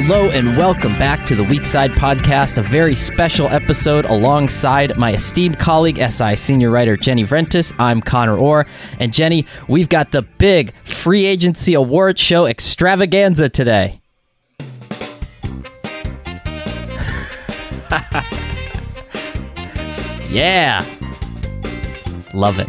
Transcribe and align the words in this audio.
Hello 0.00 0.30
and 0.30 0.56
welcome 0.56 0.92
back 0.92 1.26
to 1.26 1.34
the 1.34 1.42
Weak-Side 1.42 1.90
Podcast, 1.90 2.56
a 2.56 2.62
very 2.62 2.94
special 2.94 3.48
episode 3.48 4.04
alongside 4.04 4.96
my 4.96 5.14
esteemed 5.14 5.58
colleague, 5.58 5.98
SI 5.98 6.36
senior 6.36 6.70
writer 6.70 6.96
Jenny 6.96 7.24
Vrentas. 7.24 7.74
I'm 7.80 8.00
Conor 8.00 8.38
Orr. 8.38 8.64
And 9.00 9.12
Jenny, 9.12 9.44
we've 9.66 9.88
got 9.88 10.12
the 10.12 10.22
big 10.22 10.72
free 10.84 11.26
agency 11.26 11.74
award 11.74 12.16
show 12.16 12.46
extravaganza 12.46 13.48
today. 13.48 14.00
yeah. 20.30 20.84
Love 22.34 22.60
it. 22.60 22.68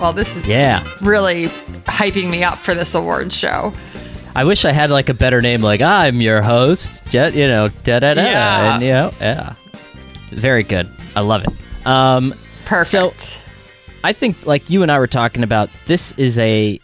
Well, 0.00 0.12
this 0.12 0.34
is 0.36 0.48
Yeah. 0.48 0.82
really 1.00 1.46
hyping 1.84 2.28
me 2.28 2.42
up 2.42 2.58
for 2.58 2.74
this 2.74 2.92
awards 2.94 3.36
show. 3.36 3.72
I 4.34 4.44
wish 4.44 4.64
I 4.64 4.72
had 4.72 4.90
like 4.90 5.08
a 5.08 5.14
better 5.14 5.40
name, 5.42 5.60
like 5.60 5.80
I'm 5.80 6.20
your 6.20 6.40
host, 6.42 7.04
Jet, 7.10 7.34
you 7.34 7.46
know, 7.46 7.68
da 7.68 7.98
da 7.98 8.14
da, 8.14 8.22
Yeah. 8.22 8.74
and 8.74 8.82
you 8.82 8.90
know, 8.90 9.12
yeah, 9.20 9.54
very 10.30 10.62
good. 10.62 10.86
I 11.16 11.20
love 11.20 11.44
it. 11.44 11.86
Um, 11.86 12.34
Perfect. 12.64 12.90
So- 13.20 13.36
I 14.02 14.14
think 14.14 14.46
like 14.46 14.70
you 14.70 14.82
and 14.82 14.90
I 14.90 14.98
were 14.98 15.06
talking 15.06 15.42
about, 15.42 15.68
this 15.86 16.12
is 16.12 16.38
a, 16.38 16.80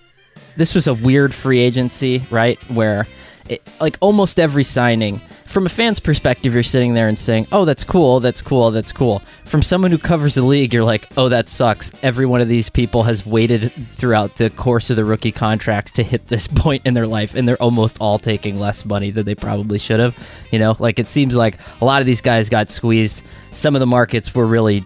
this 0.59 0.75
was 0.75 0.87
a 0.87 0.93
weird 0.93 1.33
free 1.35 1.61
agency, 1.61 2.23
right? 2.31 2.59
Where, 2.71 3.07
it, 3.49 3.63
like 3.81 3.97
almost 4.01 4.39
every 4.39 4.65
signing, 4.65 5.23
from 5.57 5.65
a 5.65 5.71
fan's 5.71 6.01
perspective, 6.01 6.53
you're 6.53 6.63
sitting 6.63 6.93
there 6.93 7.09
and 7.09 7.19
saying, 7.19 7.47
"Oh, 7.51 7.65
that's 7.65 7.83
cool, 7.83 8.21
that's 8.21 8.43
cool, 8.43 8.71
that's 8.71 8.93
cool." 8.93 9.23
From 9.45 9.63
someone 9.63 9.91
who 9.91 9.97
covers 9.97 10.35
the 10.35 10.43
league, 10.43 10.75
you're 10.75 10.85
like, 10.85 11.09
"Oh, 11.17 11.31
that 11.31 11.49
sucks." 11.49 11.91
Every 12.03 12.27
one 12.27 12.43
of 12.43 12.49
these 12.49 12.69
people 12.69 13.05
has 13.05 13.25
waited 13.25 13.73
throughout 13.97 14.37
the 14.37 14.51
course 14.51 14.91
of 14.91 14.97
the 14.97 15.05
rookie 15.07 15.33
contracts 15.33 15.93
to 15.93 16.03
hit 16.03 16.29
this 16.29 16.47
point 16.55 16.83
in 16.85 16.93
their 16.93 17.07
life, 17.07 17.35
and 17.35 17.49
they're 17.49 17.57
almost 17.57 17.97
all 18.03 18.19
taking 18.19 18.61
less 18.61 18.85
money 18.85 19.11
than 19.11 19.25
they 19.25 19.35
probably 19.35 19.79
should 19.79 19.99
have. 19.99 20.15
You 20.53 20.59
know, 20.59 20.77
like 20.79 20.99
it 20.99 21.09
seems 21.09 21.35
like 21.35 21.57
a 21.81 21.87
lot 21.87 22.03
of 22.03 22.07
these 22.07 22.21
guys 22.21 22.51
got 22.51 22.69
squeezed. 22.69 23.23
Some 23.53 23.75
of 23.75 23.81
the 23.81 23.87
markets 23.87 24.35
were 24.35 24.47
really 24.47 24.85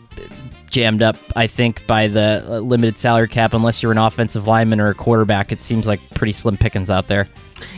jammed 0.71 1.03
up, 1.03 1.17
I 1.35 1.49
think, 1.49 1.85
by 1.89 2.07
the 2.07 2.45
uh, 2.49 2.59
limited 2.61 2.97
salary 2.97 3.27
cap. 3.27 3.55
Unless 3.55 3.83
you're 3.83 3.91
an 3.91 3.99
offensive 3.99 4.47
lineman 4.47 4.79
or 4.79 4.87
a 4.87 4.95
quarterback, 4.95 5.51
it 5.51 5.63
seems 5.63 5.85
like 5.85 5.99
pretty 6.15 6.33
slim 6.33 6.57
pickings 6.57 6.91
out 6.91 7.09
there. 7.09 7.27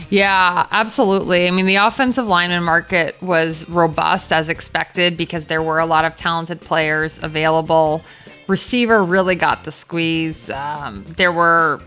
Yeah, 0.09 0.67
absolutely. 0.71 1.47
I 1.47 1.51
mean, 1.51 1.65
the 1.65 1.75
offensive 1.75 2.27
lineman 2.27 2.63
market 2.63 3.21
was 3.21 3.67
robust 3.69 4.31
as 4.31 4.49
expected 4.49 5.17
because 5.17 5.45
there 5.45 5.61
were 5.61 5.79
a 5.79 5.85
lot 5.85 6.05
of 6.05 6.15
talented 6.15 6.61
players 6.61 7.21
available. 7.23 8.03
Receiver 8.47 9.03
really 9.03 9.35
got 9.35 9.63
the 9.63 9.71
squeeze. 9.71 10.49
Um, 10.49 11.05
there 11.17 11.31
were, 11.31 11.81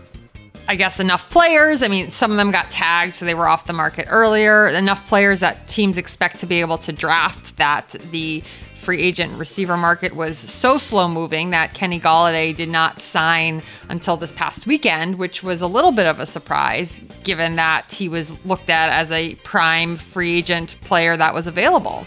I 0.67 0.75
guess, 0.75 0.99
enough 0.99 1.29
players. 1.29 1.81
I 1.83 1.87
mean, 1.87 2.11
some 2.11 2.31
of 2.31 2.37
them 2.37 2.51
got 2.51 2.71
tagged, 2.71 3.15
so 3.15 3.25
they 3.25 3.35
were 3.35 3.47
off 3.47 3.65
the 3.65 3.73
market 3.73 4.07
earlier. 4.09 4.65
Enough 4.67 5.07
players 5.07 5.39
that 5.41 5.67
teams 5.67 5.97
expect 5.97 6.39
to 6.39 6.45
be 6.45 6.59
able 6.59 6.77
to 6.79 6.91
draft 6.91 7.57
that 7.57 7.89
the 8.11 8.43
free 8.87 9.01
agent 9.01 9.37
receiver 9.37 9.75
market 9.75 10.15
was 10.15 10.37
so 10.37 10.77
slow 10.77 11.09
moving 11.09 11.49
that 11.49 11.73
Kenny 11.73 11.99
Golladay 11.99 12.55
did 12.55 12.69
not 12.69 13.01
sign 13.01 13.61
until 13.89 14.15
this 14.15 14.31
past 14.31 14.65
weekend, 14.65 15.17
which 15.17 15.43
was 15.43 15.61
a 15.61 15.67
little 15.67 15.91
bit 15.91 16.05
of 16.05 16.21
a 16.21 16.25
surprise 16.25 17.01
given 17.25 17.57
that 17.57 17.91
he 17.91 18.07
was 18.07 18.45
looked 18.45 18.69
at 18.69 18.89
as 18.89 19.11
a 19.11 19.35
prime 19.43 19.97
free 19.97 20.37
agent 20.37 20.77
player 20.79 21.17
that 21.17 21.33
was 21.33 21.47
available. 21.47 22.05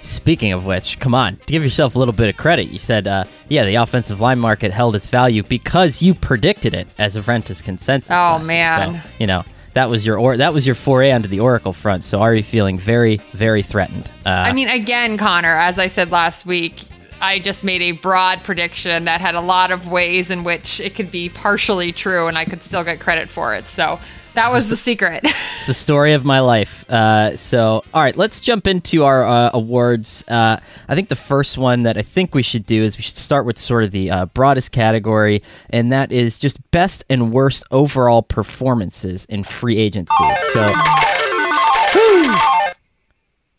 Speaking 0.00 0.54
of 0.54 0.64
which, 0.64 0.98
come 0.98 1.14
on, 1.14 1.38
give 1.44 1.62
yourself 1.62 1.94
a 1.94 1.98
little 1.98 2.14
bit 2.14 2.30
of 2.30 2.38
credit. 2.38 2.68
You 2.68 2.78
said, 2.78 3.06
uh, 3.06 3.24
yeah, 3.50 3.66
the 3.66 3.74
offensive 3.74 4.18
line 4.18 4.38
market 4.38 4.72
held 4.72 4.96
its 4.96 5.08
value 5.08 5.42
because 5.42 6.00
you 6.00 6.14
predicted 6.14 6.72
it 6.72 6.88
as 6.96 7.16
a 7.16 7.20
Vrentas 7.20 7.62
consensus. 7.62 8.10
Oh, 8.10 8.38
week. 8.38 8.46
man. 8.46 8.94
So, 8.94 9.08
you 9.18 9.26
know 9.26 9.44
that 9.74 9.88
was 9.88 10.04
your 10.04 10.18
or 10.18 10.36
that 10.36 10.52
was 10.52 10.66
your 10.66 10.74
foray 10.74 11.10
onto 11.10 11.28
the 11.28 11.38
Orracle 11.38 11.74
front. 11.74 12.04
So 12.04 12.24
you 12.34 12.42
feeling 12.42 12.78
very, 12.78 13.16
very 13.32 13.62
threatened? 13.62 14.08
Uh, 14.24 14.30
I 14.30 14.52
mean, 14.52 14.68
again, 14.68 15.16
Conor, 15.16 15.56
as 15.56 15.78
I 15.78 15.88
said 15.88 16.10
last 16.10 16.46
week, 16.46 16.74
I 17.20 17.38
just 17.38 17.62
made 17.62 17.82
a 17.82 17.92
broad 17.92 18.42
prediction 18.42 19.04
that 19.04 19.20
had 19.20 19.34
a 19.34 19.40
lot 19.40 19.70
of 19.70 19.90
ways 19.90 20.30
in 20.30 20.44
which 20.44 20.80
it 20.80 20.94
could 20.94 21.10
be 21.10 21.28
partially 21.28 21.92
true 21.92 22.26
and 22.26 22.36
I 22.36 22.44
could 22.44 22.62
still 22.62 22.84
get 22.84 23.00
credit 23.00 23.28
for 23.28 23.54
it. 23.54 23.68
So 23.68 24.00
that 24.34 24.50
was 24.52 24.68
the 24.68 24.76
secret. 24.76 25.20
It's 25.24 25.66
the 25.66 25.74
story 25.74 26.12
of 26.12 26.24
my 26.24 26.40
life. 26.40 26.88
Uh, 26.90 27.36
so, 27.36 27.84
all 27.94 28.02
right, 28.02 28.16
let's 28.16 28.40
jump 28.40 28.66
into 28.66 29.04
our 29.04 29.24
uh, 29.24 29.50
awards. 29.54 30.24
Uh, 30.26 30.58
I 30.88 30.94
think 30.94 31.08
the 31.08 31.16
first 31.16 31.56
one 31.56 31.84
that 31.84 31.96
I 31.96 32.02
think 32.02 32.34
we 32.34 32.42
should 32.42 32.66
do 32.66 32.82
is 32.82 32.96
we 32.96 33.02
should 33.02 33.16
start 33.16 33.46
with 33.46 33.58
sort 33.58 33.84
of 33.84 33.90
the 33.92 34.10
uh, 34.10 34.26
broadest 34.26 34.72
category, 34.72 35.42
and 35.70 35.92
that 35.92 36.10
is 36.10 36.38
just 36.38 36.58
best 36.72 37.04
and 37.08 37.32
worst 37.32 37.62
overall 37.70 38.22
performances 38.22 39.24
in 39.26 39.44
free 39.44 39.78
agency. 39.78 40.12
So, 40.52 40.66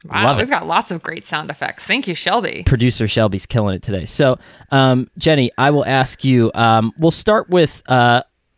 wow, 0.05 0.37
we've 0.37 0.49
got 0.49 0.65
lots 0.65 0.91
of 0.91 1.01
great 1.01 1.25
sound 1.25 1.49
effects. 1.49 1.83
Thank 1.85 2.07
you, 2.07 2.15
Shelby. 2.15 2.63
producer 2.65 3.07
Shelby's 3.07 3.45
killing 3.45 3.75
it 3.75 3.81
today. 3.81 4.05
So, 4.05 4.39
um, 4.71 5.09
Jenny, 5.17 5.51
I 5.57 5.71
will 5.71 5.85
ask 5.85 6.25
you. 6.25 6.51
Um, 6.53 6.91
we'll 6.97 7.11
start 7.11 7.49
with. 7.49 7.81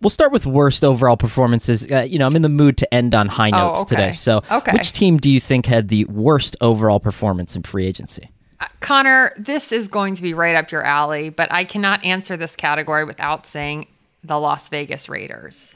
We'll 0.06 0.12
start 0.12 0.32
with 0.32 0.46
worst 0.46 0.84
overall 0.84 1.18
performances. 1.18 1.92
Uh, 1.92 2.02
you 2.08 2.20
know, 2.20 2.28
I'm 2.28 2.36
in 2.36 2.44
the 2.44 2.48
mood 2.48 2.78
to 2.78 2.94
end 2.94 3.16
on 3.16 3.28
high 3.28 3.50
Oh, 3.50 3.70
notes 3.70 3.80
okay. 3.80 3.96
today. 3.96 4.12
So, 4.12 4.44
Okay. 4.52 4.72
which 4.72 4.94
team 4.94 5.18
do 5.18 5.32
you 5.32 5.40
think 5.40 5.66
had 5.66 5.88
the 5.88 6.06
worst 6.06 6.56
overall 6.62 7.00
performance 7.00 7.56
in 7.56 7.64
free 7.64 7.88
agency? 7.88 8.30
Uh, 8.60 8.68
Connor, 8.82 9.34
this 9.36 9.72
is 9.72 9.88
going 9.88 10.14
to 10.14 10.22
be 10.22 10.36
right 10.36 10.56
up 10.56 10.70
your 10.72 10.84
alley, 10.84 11.30
but 11.30 11.52
I 11.52 11.64
cannot 11.64 12.06
answer 12.06 12.38
this 12.38 12.56
category 12.56 13.04
without 13.04 13.48
saying 13.48 13.88
the 14.24 14.40
Las 14.40 14.70
Vegas 14.70 15.10
Raiders. 15.10 15.76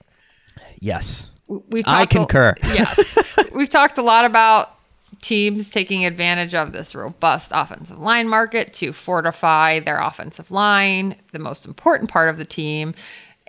Yes. 0.79 1.31
We- 1.47 1.57
We've 1.67 1.83
I 1.87 2.05
talked 2.05 2.13
a- 2.13 2.17
concur. 2.17 2.55
yes. 2.65 3.17
We've 3.51 3.67
talked 3.67 3.97
a 3.97 4.03
lot 4.03 4.25
about 4.25 4.75
teams 5.23 5.71
taking 5.71 6.05
advantage 6.05 6.53
of 6.53 6.71
this 6.71 6.93
robust 6.93 7.51
offensive 7.55 7.97
line 7.97 8.27
market 8.29 8.73
to 8.75 8.93
fortify 8.93 9.79
their 9.79 9.99
offensive 9.99 10.51
line, 10.51 11.15
the 11.31 11.39
most 11.39 11.65
important 11.65 12.11
part 12.11 12.29
of 12.29 12.37
the 12.37 12.45
team. 12.45 12.93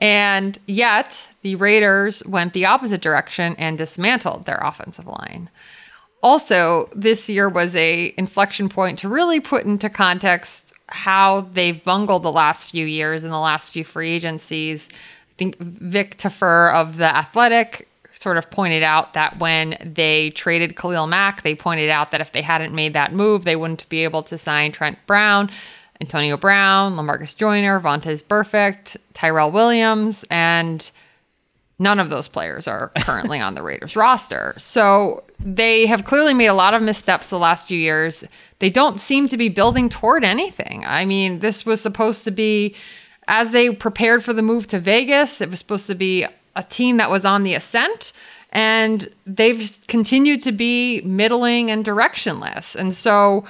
And 0.01 0.59
yet, 0.67 1.23
the 1.43 1.57
Raiders 1.57 2.25
went 2.25 2.55
the 2.55 2.67
opposite 2.67 3.03
direction 3.03 3.55
and 3.59 3.77
dismantled 3.77 4.47
their 4.47 4.61
offensive 4.63 5.07
line. 5.07 5.51
Also, 6.23 6.89
this 6.95 7.29
year 7.29 7.49
was 7.49 7.75
a 7.75 8.15
inflection 8.17 8.69
point 8.69 8.99
to 9.01 9.09
really 9.09 9.41
put 9.41 9.65
into 9.65 9.89
context 9.89 10.73
how 10.89 11.49
they've 11.53 11.83
bungled 11.85 12.23
the 12.23 12.33
last 12.33 12.71
few 12.71 12.85
years 12.85 13.25
and 13.25 13.33
the 13.33 13.39
last 13.39 13.73
few 13.73 13.85
free 13.85 14.11
agencies. 14.11 14.89
I 14.93 15.35
think 15.39 15.59
Vic 15.59 16.19
Tafur 16.19 16.75
of 16.75 16.97
the 16.97 17.15
Athletic 17.17 17.89
sort 18.21 18.37
of 18.37 18.51
pointed 18.51 18.83
out 18.83 19.15
that 19.15 19.39
when 19.39 19.77
they 19.95 20.31
traded 20.31 20.77
Khalil 20.77 21.07
Mack, 21.07 21.43
they 21.43 21.55
pointed 21.55 21.89
out 21.89 22.11
that 22.11 22.21
if 22.21 22.33
they 22.33 22.43
hadn't 22.43 22.75
made 22.75 22.93
that 22.93 23.15
move, 23.15 23.45
they 23.45 23.57
wouldn't 23.57 23.89
be 23.89 24.05
able 24.05 24.23
to 24.25 24.37
sign 24.37 24.73
Trent 24.73 24.99
Brown, 25.07 25.51
Antonio 26.01 26.37
Brown, 26.37 26.97
Lamarcus 26.97 27.37
Joyner, 27.37 27.79
Vontaze 27.81 28.25
Burfict, 28.25 28.97
Tyrell 29.13 29.51
Williams, 29.51 30.25
and 30.31 30.91
none 31.79 31.99
of 31.99 32.11
those 32.11 32.29
players 32.29 32.67
are 32.67 32.93
currently 32.99 33.41
on 33.41 33.55
the 33.55 33.63
Raiders 33.63 33.97
roster. 33.97 34.55
So 34.57 35.25
they 35.41 35.87
have 35.87 36.05
clearly 36.05 36.35
made 36.35 36.47
a 36.47 36.55
lot 36.55 36.75
of 36.75 36.83
missteps 36.83 37.27
the 37.27 37.39
last 37.39 37.67
few 37.67 37.79
years. 37.79 38.25
They 38.61 38.71
don't 38.71 39.01
seem 39.01 39.29
to 39.29 39.37
be 39.37 39.49
building 39.49 39.89
toward 39.89 40.25
anything. 40.25 40.85
I 40.87 41.05
mean, 41.05 41.41
this 41.41 41.67
was 41.67 41.81
supposed 41.81 42.25
to 42.25 42.31
be, 42.31 42.75
as 43.29 43.51
they 43.51 43.75
prepared 43.75 44.23
for 44.23 44.33
the 44.33 44.43
move 44.43 44.67
to 44.69 44.79
Vegas, 44.79 45.41
it 45.41 45.51
was 45.51 45.59
supposed 45.59 45.87
to 45.87 45.95
be 45.95 46.27
a 46.57 46.63
team 46.63 46.97
that 46.99 47.11
was 47.11 47.25
on 47.25 47.43
the 47.43 47.55
ascent. 47.55 48.13
And 48.53 49.09
they've 49.27 49.79
continued 49.87 50.41
to 50.43 50.53
be 50.53 51.03
middling 51.03 51.71
and 51.71 51.85
directionless. 51.85 52.75
And 52.75 52.93
so, 52.93 53.45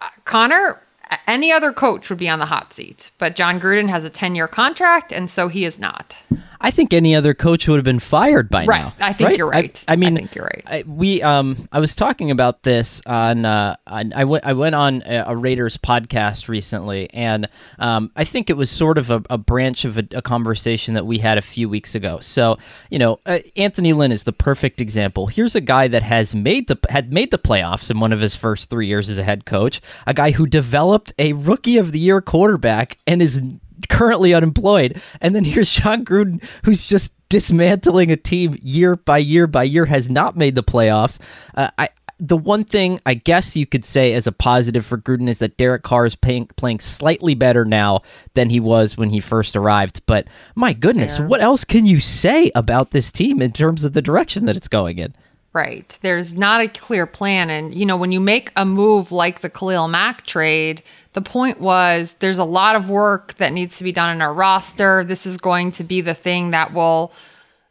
uh, 0.00 0.08
Conor, 0.24 0.80
any 1.26 1.52
other 1.52 1.72
coach 1.72 2.08
would 2.10 2.18
be 2.18 2.28
on 2.28 2.38
the 2.38 2.46
hot 2.46 2.72
seat, 2.72 3.10
but 3.18 3.36
Jon 3.36 3.60
Gruden 3.60 3.88
has 3.88 4.04
a 4.04 4.10
10 4.10 4.34
year 4.34 4.48
contract, 4.48 5.12
and 5.12 5.30
so 5.30 5.48
he 5.48 5.64
is 5.64 5.78
not. 5.78 6.16
I 6.66 6.72
think 6.72 6.92
any 6.92 7.14
other 7.14 7.32
coach 7.32 7.68
would 7.68 7.76
have 7.76 7.84
been 7.84 8.00
fired 8.00 8.50
by 8.50 8.64
now. 8.64 8.68
Right. 8.68 8.98
now. 8.98 9.06
I 9.06 9.12
think 9.12 9.38
you're 9.38 9.48
right. 9.48 9.84
I, 9.86 9.92
I 9.92 9.96
mean, 9.96 10.16
I 10.16 10.18
think 10.18 10.34
you're 10.34 10.46
right. 10.46 10.64
I, 10.66 10.82
we 10.84 11.22
um, 11.22 11.68
I 11.70 11.78
was 11.78 11.94
talking 11.94 12.32
about 12.32 12.64
this 12.64 13.00
on. 13.06 13.44
Uh, 13.44 13.76
on 13.86 14.12
I 14.12 14.24
went. 14.24 14.44
I 14.44 14.52
went 14.52 14.74
on 14.74 15.04
a, 15.06 15.26
a 15.28 15.36
Raiders 15.36 15.76
podcast 15.76 16.48
recently, 16.48 17.08
and 17.14 17.48
um, 17.78 18.10
I 18.16 18.24
think 18.24 18.50
it 18.50 18.56
was 18.56 18.68
sort 18.68 18.98
of 18.98 19.12
a, 19.12 19.22
a 19.30 19.38
branch 19.38 19.84
of 19.84 19.96
a, 19.96 20.08
a 20.10 20.22
conversation 20.22 20.94
that 20.94 21.06
we 21.06 21.18
had 21.18 21.38
a 21.38 21.42
few 21.42 21.68
weeks 21.68 21.94
ago. 21.94 22.18
So 22.18 22.58
you 22.90 22.98
know, 22.98 23.20
uh, 23.26 23.38
Anthony 23.56 23.92
Lynn 23.92 24.10
is 24.10 24.24
the 24.24 24.32
perfect 24.32 24.80
example. 24.80 25.28
Here's 25.28 25.54
a 25.54 25.60
guy 25.60 25.86
that 25.86 26.02
has 26.02 26.34
made 26.34 26.66
the 26.66 26.80
had 26.90 27.12
made 27.12 27.30
the 27.30 27.38
playoffs 27.38 27.92
in 27.92 28.00
one 28.00 28.12
of 28.12 28.18
his 28.18 28.34
first 28.34 28.70
three 28.70 28.88
years 28.88 29.08
as 29.08 29.18
a 29.18 29.22
head 29.22 29.46
coach. 29.46 29.80
A 30.04 30.12
guy 30.12 30.32
who 30.32 30.46
developed 30.46 31.12
a 31.16 31.32
rookie 31.34 31.78
of 31.78 31.92
the 31.92 32.00
year 32.00 32.20
quarterback 32.20 32.98
and 33.06 33.22
is 33.22 33.40
currently 33.88 34.34
unemployed. 34.34 35.00
And 35.20 35.34
then 35.34 35.44
here's 35.44 35.70
Sean 35.70 36.04
Gruden, 36.04 36.42
who's 36.64 36.86
just 36.86 37.12
dismantling 37.28 38.10
a 38.10 38.16
team 38.16 38.58
year 38.62 38.96
by 38.96 39.18
year 39.18 39.46
by 39.46 39.64
year, 39.64 39.86
has 39.86 40.08
not 40.08 40.36
made 40.36 40.54
the 40.54 40.62
playoffs. 40.62 41.18
Uh, 41.54 41.70
I. 41.78 41.88
The 42.18 42.38
one 42.38 42.64
thing 42.64 42.98
I 43.04 43.12
guess 43.12 43.56
you 43.56 43.66
could 43.66 43.84
say 43.84 44.14
as 44.14 44.26
a 44.26 44.32
positive 44.32 44.86
for 44.86 44.96
Gruden 44.96 45.28
is 45.28 45.36
that 45.40 45.58
Derek 45.58 45.82
Carr 45.82 46.06
is 46.06 46.14
playing, 46.14 46.46
playing 46.56 46.80
slightly 46.80 47.34
better 47.34 47.66
now 47.66 48.00
than 48.32 48.48
he 48.48 48.58
was 48.58 48.96
when 48.96 49.10
he 49.10 49.20
first 49.20 49.54
arrived. 49.54 50.00
But 50.06 50.26
my 50.54 50.72
goodness, 50.72 51.18
fair. 51.18 51.26
what 51.26 51.42
else 51.42 51.62
can 51.62 51.84
you 51.84 52.00
say 52.00 52.50
about 52.54 52.92
this 52.92 53.12
team 53.12 53.42
in 53.42 53.52
terms 53.52 53.84
of 53.84 53.92
the 53.92 54.00
direction 54.00 54.46
that 54.46 54.56
it's 54.56 54.66
going 54.66 54.96
in? 54.98 55.14
Right. 55.56 55.98
There's 56.02 56.34
not 56.34 56.60
a 56.60 56.68
clear 56.68 57.06
plan. 57.06 57.48
And, 57.48 57.74
you 57.74 57.86
know, 57.86 57.96
when 57.96 58.12
you 58.12 58.20
make 58.20 58.52
a 58.56 58.66
move 58.66 59.10
like 59.10 59.40
the 59.40 59.48
Khalil 59.48 59.88
Mack 59.88 60.26
trade, 60.26 60.82
the 61.16 61.22
point 61.22 61.62
was 61.62 62.14
there's 62.18 62.36
a 62.36 62.44
lot 62.44 62.76
of 62.76 62.90
work 62.90 63.38
that 63.38 63.50
needs 63.50 63.78
to 63.78 63.84
be 63.84 63.90
done 63.90 64.14
in 64.14 64.20
our 64.20 64.34
roster. 64.34 65.02
This 65.02 65.24
is 65.24 65.38
going 65.38 65.72
to 65.72 65.82
be 65.82 66.02
the 66.02 66.12
thing 66.12 66.50
that 66.50 66.74
will 66.74 67.10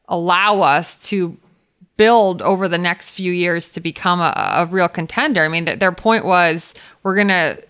allow 0.08 0.62
us 0.62 0.98
to 1.10 1.38
build 1.96 2.42
over 2.42 2.68
the 2.68 2.80
next 2.80 3.12
few 3.12 3.32
years 3.32 3.72
to 3.74 3.80
become 3.80 4.20
a, 4.20 4.34
a 4.36 4.66
real 4.66 4.88
contender. 4.88 5.46
I 5.46 5.48
mean, 5.48 5.68
th- 5.68 5.78
their 5.78 5.92
point 5.92 6.26
was 6.26 6.74
we're 7.04 7.14
going 7.14 7.28
to 7.28 7.64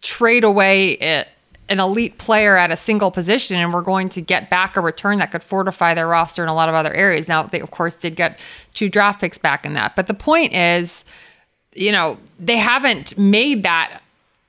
trade 0.00 0.42
away 0.42 0.92
it, 0.92 1.28
an 1.68 1.80
elite 1.80 2.16
player 2.16 2.56
at 2.56 2.70
a 2.70 2.76
single 2.76 3.10
position 3.10 3.58
and 3.58 3.74
we're 3.74 3.82
going 3.82 4.08
to 4.08 4.22
get 4.22 4.48
back 4.48 4.74
a 4.74 4.80
return 4.80 5.18
that 5.18 5.30
could 5.30 5.42
fortify 5.42 5.92
their 5.92 6.08
roster 6.08 6.42
in 6.42 6.48
a 6.48 6.54
lot 6.54 6.70
of 6.70 6.74
other 6.74 6.94
areas. 6.94 7.28
Now, 7.28 7.42
they, 7.42 7.60
of 7.60 7.70
course, 7.70 7.94
did 7.94 8.16
get 8.16 8.38
two 8.72 8.88
draft 8.88 9.20
picks 9.20 9.36
back 9.36 9.66
in 9.66 9.74
that. 9.74 9.96
But 9.96 10.06
the 10.06 10.14
point 10.14 10.54
is, 10.54 11.04
you 11.74 11.92
know, 11.92 12.16
they 12.40 12.56
haven't 12.56 13.18
made 13.18 13.64
that 13.64 14.00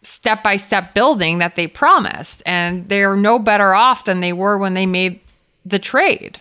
step 0.05 0.43
by 0.43 0.57
step 0.57 0.93
building 0.93 1.39
that 1.39 1.55
they 1.55 1.67
promised. 1.67 2.41
And 2.45 2.87
they're 2.89 3.15
no 3.15 3.39
better 3.39 3.73
off 3.73 4.05
than 4.05 4.19
they 4.19 4.33
were 4.33 4.57
when 4.57 4.73
they 4.73 4.85
made 4.85 5.19
the 5.65 5.79
trade. 5.79 6.39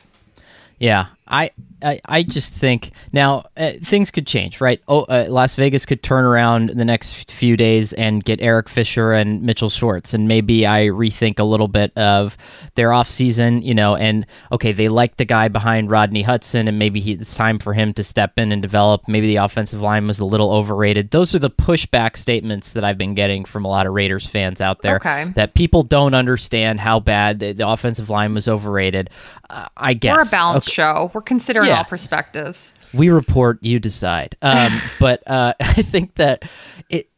Yeah, 0.78 1.06
I, 1.26 1.50
I, 1.82 2.00
I 2.04 2.22
just 2.22 2.52
think 2.52 2.92
now 3.12 3.46
uh, 3.56 3.72
things 3.82 4.10
could 4.10 4.26
change, 4.26 4.60
right? 4.60 4.80
Oh, 4.88 5.02
uh, 5.02 5.26
Las 5.28 5.54
Vegas 5.54 5.86
could 5.86 6.02
turn 6.02 6.24
around 6.24 6.70
in 6.70 6.78
the 6.78 6.84
next 6.84 7.30
few 7.30 7.56
days 7.56 7.92
and 7.94 8.22
get 8.24 8.40
Eric 8.42 8.68
Fisher 8.68 9.12
and 9.12 9.42
Mitchell 9.42 9.70
Schwartz, 9.70 10.12
and 10.14 10.28
maybe 10.28 10.66
I 10.66 10.86
rethink 10.86 11.38
a 11.38 11.44
little 11.44 11.68
bit 11.68 11.96
of 11.96 12.36
their 12.74 12.92
off 12.92 13.08
season, 13.08 13.62
you 13.62 13.74
know. 13.74 13.96
And 13.96 14.26
okay, 14.52 14.72
they 14.72 14.88
like 14.88 15.16
the 15.16 15.24
guy 15.24 15.48
behind 15.48 15.90
Rodney 15.90 16.22
Hudson, 16.22 16.68
and 16.68 16.78
maybe 16.78 17.00
he, 17.00 17.12
it's 17.12 17.34
time 17.34 17.58
for 17.58 17.72
him 17.72 17.94
to 17.94 18.04
step 18.04 18.38
in 18.38 18.52
and 18.52 18.60
develop. 18.60 19.08
Maybe 19.08 19.26
the 19.28 19.36
offensive 19.36 19.80
line 19.80 20.06
was 20.06 20.20
a 20.20 20.24
little 20.24 20.52
overrated. 20.52 21.10
Those 21.10 21.34
are 21.34 21.38
the 21.38 21.50
pushback 21.50 22.16
statements 22.16 22.72
that 22.74 22.84
I've 22.84 22.98
been 22.98 23.14
getting 23.14 23.44
from 23.44 23.64
a 23.64 23.68
lot 23.68 23.86
of 23.86 23.92
Raiders 23.94 24.26
fans 24.26 24.60
out 24.60 24.82
there. 24.82 24.96
Okay. 24.96 25.24
That 25.36 25.54
people 25.54 25.82
don't 25.82 26.14
understand 26.14 26.80
how 26.80 27.00
bad 27.00 27.38
the, 27.40 27.52
the 27.52 27.66
offensive 27.68 28.10
line 28.10 28.34
was 28.34 28.48
overrated. 28.48 29.10
Uh, 29.50 29.68
I 29.76 29.94
guess 29.94 30.16
We're 30.16 30.22
a 30.22 30.26
balanced 30.26 30.68
Okay. 30.68 30.74
show. 30.74 31.10
We're 31.14 31.22
considering 31.22 31.68
Yeah. 31.68 31.78
all 31.78 31.84
perspectives. 31.84 32.74
we 32.92 33.08
report 33.08 33.58
you 33.62 33.78
decide 33.80 34.36
um, 34.42 34.70
but 35.00 35.22
uh, 35.26 35.54
i 35.60 35.82
think 35.82 36.14
that 36.16 36.42
it 36.90 37.08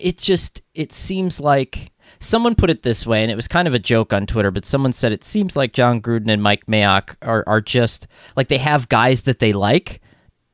it 0.00 0.18
just 0.18 0.62
it 0.74 0.92
seems 0.92 1.40
like 1.40 1.90
someone 2.20 2.54
put 2.54 2.70
it 2.70 2.82
this 2.82 3.06
way 3.06 3.22
and 3.22 3.30
it 3.32 3.34
was 3.36 3.48
kind 3.48 3.66
of 3.66 3.74
a 3.74 3.78
joke 3.78 4.12
on 4.12 4.26
twitter 4.26 4.50
but 4.50 4.64
someone 4.64 4.92
said 4.92 5.12
it 5.12 5.24
seems 5.24 5.56
like 5.56 5.72
jon 5.72 6.00
gruden 6.00 6.30
and 6.30 6.42
mike 6.42 6.66
mayock 6.66 7.16
are, 7.22 7.42
are 7.46 7.60
just 7.60 8.06
like 8.36 8.48
they 8.48 8.58
have 8.58 8.88
guys 8.88 9.22
that 9.22 9.38
they 9.38 9.52
like 9.52 10.00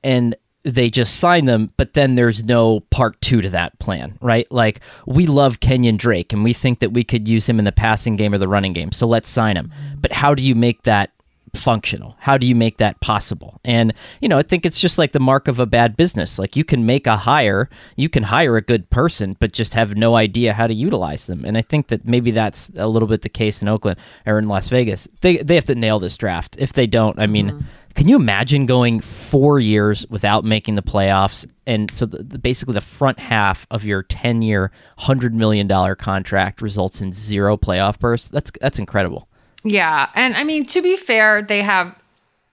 and 0.04 0.34
they 0.64 0.88
just 0.90 1.16
sign 1.16 1.46
them, 1.46 1.72
but 1.76 1.94
then 1.94 2.14
there's 2.14 2.44
no 2.44 2.78
part 2.90 3.20
two 3.20 3.40
to 3.42 3.50
that 3.50 3.76
plan, 3.80 4.16
right? 4.20 4.46
Like 4.52 4.78
we 5.06 5.26
love 5.26 5.58
Kenyon 5.58 5.96
Drake 5.96 6.32
and 6.32 6.44
we 6.44 6.52
think 6.52 6.78
that 6.78 6.92
we 6.92 7.02
could 7.02 7.26
use 7.26 7.48
him 7.48 7.58
in 7.58 7.64
the 7.64 7.72
passing 7.72 8.14
game 8.14 8.32
or 8.32 8.38
the 8.38 8.46
running 8.46 8.72
game, 8.72 8.92
so 8.92 9.08
let's 9.08 9.28
sign 9.28 9.56
him. 9.56 9.72
But 10.00 10.12
how 10.12 10.34
do 10.36 10.42
you 10.44 10.54
make 10.54 10.82
that 10.84 11.10
functional? 11.54 12.16
How 12.18 12.38
do 12.38 12.46
you 12.46 12.54
make 12.54 12.78
that 12.78 13.00
possible? 13.00 13.60
And, 13.64 13.92
you 14.20 14.28
know, 14.28 14.38
I 14.38 14.42
think 14.42 14.64
it's 14.64 14.80
just 14.80 14.98
like 14.98 15.12
the 15.12 15.20
mark 15.20 15.48
of 15.48 15.60
a 15.60 15.66
bad 15.66 15.96
business. 15.96 16.38
Like 16.38 16.56
you 16.56 16.64
can 16.64 16.86
make 16.86 17.06
a 17.06 17.16
hire, 17.16 17.68
you 17.96 18.08
can 18.08 18.24
hire 18.24 18.56
a 18.56 18.62
good 18.62 18.88
person, 18.90 19.36
but 19.38 19.52
just 19.52 19.74
have 19.74 19.96
no 19.96 20.14
idea 20.16 20.54
how 20.54 20.66
to 20.66 20.74
utilize 20.74 21.26
them. 21.26 21.44
And 21.44 21.58
I 21.58 21.62
think 21.62 21.88
that 21.88 22.06
maybe 22.06 22.30
that's 22.30 22.70
a 22.76 22.88
little 22.88 23.08
bit 23.08 23.22
the 23.22 23.28
case 23.28 23.60
in 23.60 23.68
Oakland 23.68 23.98
or 24.26 24.38
in 24.38 24.48
Las 24.48 24.68
Vegas. 24.68 25.08
They 25.20 25.38
they 25.38 25.54
have 25.54 25.66
to 25.66 25.74
nail 25.74 25.98
this 25.98 26.16
draft. 26.16 26.56
If 26.58 26.72
they 26.72 26.86
don't, 26.86 27.18
I 27.18 27.26
mean, 27.26 27.50
mm-hmm. 27.50 27.66
can 27.94 28.08
you 28.08 28.16
imagine 28.16 28.66
going 28.66 29.00
4 29.00 29.60
years 29.60 30.06
without 30.08 30.44
making 30.44 30.76
the 30.76 30.82
playoffs? 30.82 31.46
And 31.66 31.90
so 31.90 32.06
the, 32.06 32.22
the, 32.22 32.38
basically 32.38 32.74
the 32.74 32.80
front 32.80 33.18
half 33.18 33.66
of 33.70 33.84
your 33.84 34.02
10-year, 34.02 34.72
100 34.96 35.34
million 35.34 35.66
dollar 35.66 35.94
contract 35.94 36.62
results 36.62 37.00
in 37.00 37.12
zero 37.12 37.56
playoff 37.56 37.98
bursts. 37.98 38.28
That's 38.28 38.50
that's 38.60 38.78
incredible. 38.78 39.28
Yeah. 39.64 40.08
And 40.14 40.34
I 40.34 40.44
mean, 40.44 40.66
to 40.66 40.82
be 40.82 40.96
fair, 40.96 41.42
they 41.42 41.62
have 41.62 41.94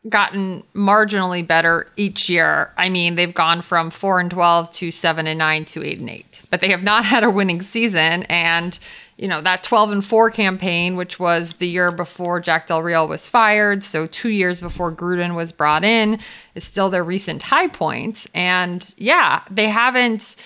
gotten 0.07 0.63
marginally 0.73 1.45
better 1.45 1.87
each 1.97 2.29
year. 2.29 2.71
I 2.77 2.89
mean, 2.89 3.15
they've 3.15 3.33
gone 3.33 3.61
from 3.61 3.91
4 3.91 4.19
and 4.21 4.31
12 4.31 4.71
to 4.71 4.91
7 4.91 5.27
and 5.27 5.37
9 5.37 5.65
to 5.65 5.85
8 5.85 5.99
and 5.99 6.09
8. 6.09 6.41
But 6.49 6.61
they 6.61 6.69
have 6.69 6.83
not 6.83 7.03
had 7.13 7.23
a 7.23 7.29
winning 7.29 7.61
season 7.61 8.23
and 8.23 8.77
you 9.17 9.27
know, 9.27 9.41
that 9.41 9.63
12 9.63 9.91
and 9.91 10.05
4 10.05 10.31
campaign, 10.31 10.95
which 10.95 11.19
was 11.19 11.55
the 11.55 11.67
year 11.67 11.91
before 11.91 12.39
Jack 12.39 12.67
Del 12.67 12.81
Rio 12.81 13.05
was 13.05 13.27
fired, 13.27 13.83
so 13.83 14.07
2 14.07 14.29
years 14.29 14.61
before 14.61 14.93
Gruden 14.93 15.35
was 15.35 15.51
brought 15.51 15.83
in, 15.83 16.19
is 16.55 16.63
still 16.63 16.89
their 16.89 17.03
recent 17.03 17.43
high 17.43 17.67
points. 17.67 18.27
And 18.33 18.93
yeah, 18.97 19.43
they 19.51 19.67
haven't 19.67 20.37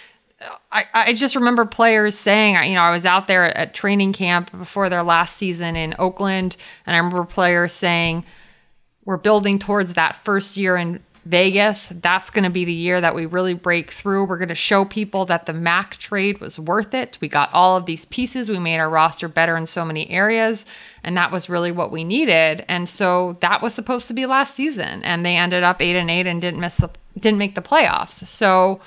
I, 0.71 0.85
I 0.93 1.13
just 1.13 1.35
remember 1.35 1.65
players 1.65 2.17
saying, 2.17 2.55
you 2.63 2.73
know, 2.73 2.81
I 2.81 2.91
was 2.91 3.05
out 3.05 3.27
there 3.27 3.55
at 3.55 3.73
training 3.73 4.13
camp 4.13 4.51
before 4.51 4.89
their 4.89 5.03
last 5.03 5.37
season 5.37 5.75
in 5.75 5.95
Oakland, 5.99 6.57
and 6.85 6.95
I 6.95 6.99
remember 6.99 7.25
players 7.25 7.71
saying, 7.71 8.25
we're 9.05 9.17
building 9.17 9.59
towards 9.59 9.93
that 9.93 10.23
first 10.23 10.57
year 10.57 10.77
in 10.77 11.03
Vegas. 11.25 11.87
That's 11.87 12.29
going 12.29 12.43
to 12.43 12.49
be 12.49 12.65
the 12.65 12.73
year 12.73 12.99
that 12.99 13.15
we 13.15 13.25
really 13.25 13.53
break 13.53 13.91
through. 13.91 14.25
We're 14.25 14.37
going 14.37 14.49
to 14.49 14.55
show 14.55 14.83
people 14.85 15.25
that 15.25 15.45
the 15.45 15.53
Mack 15.53 15.95
trade 15.97 16.39
was 16.39 16.59
worth 16.59 16.93
it. 16.93 17.17
We 17.21 17.27
got 17.29 17.53
all 17.53 17.77
of 17.77 17.85
these 17.85 18.05
pieces. 18.05 18.49
We 18.49 18.59
made 18.59 18.79
our 18.79 18.89
roster 18.89 19.27
better 19.27 19.55
in 19.55 19.65
so 19.65 19.85
many 19.85 20.09
areas, 20.09 20.65
and 21.03 21.15
that 21.15 21.31
was 21.31 21.49
really 21.49 21.71
what 21.71 21.91
we 21.91 22.03
needed. 22.03 22.65
And 22.67 22.89
so 22.89 23.37
that 23.41 23.61
was 23.61 23.73
supposed 23.73 24.07
to 24.07 24.13
be 24.13 24.25
last 24.25 24.55
season, 24.55 25.03
and 25.03 25.25
they 25.25 25.37
ended 25.37 25.63
up 25.63 25.81
eight 25.81 25.95
and 25.95 26.09
eight 26.09 26.27
and 26.27 26.41
didn't 26.41 26.59
miss 26.59 26.77
the 26.77 26.89
didn't 27.17 27.37
make 27.37 27.55
the 27.55 27.61
playoffs. 27.61 28.25
So 28.25 28.81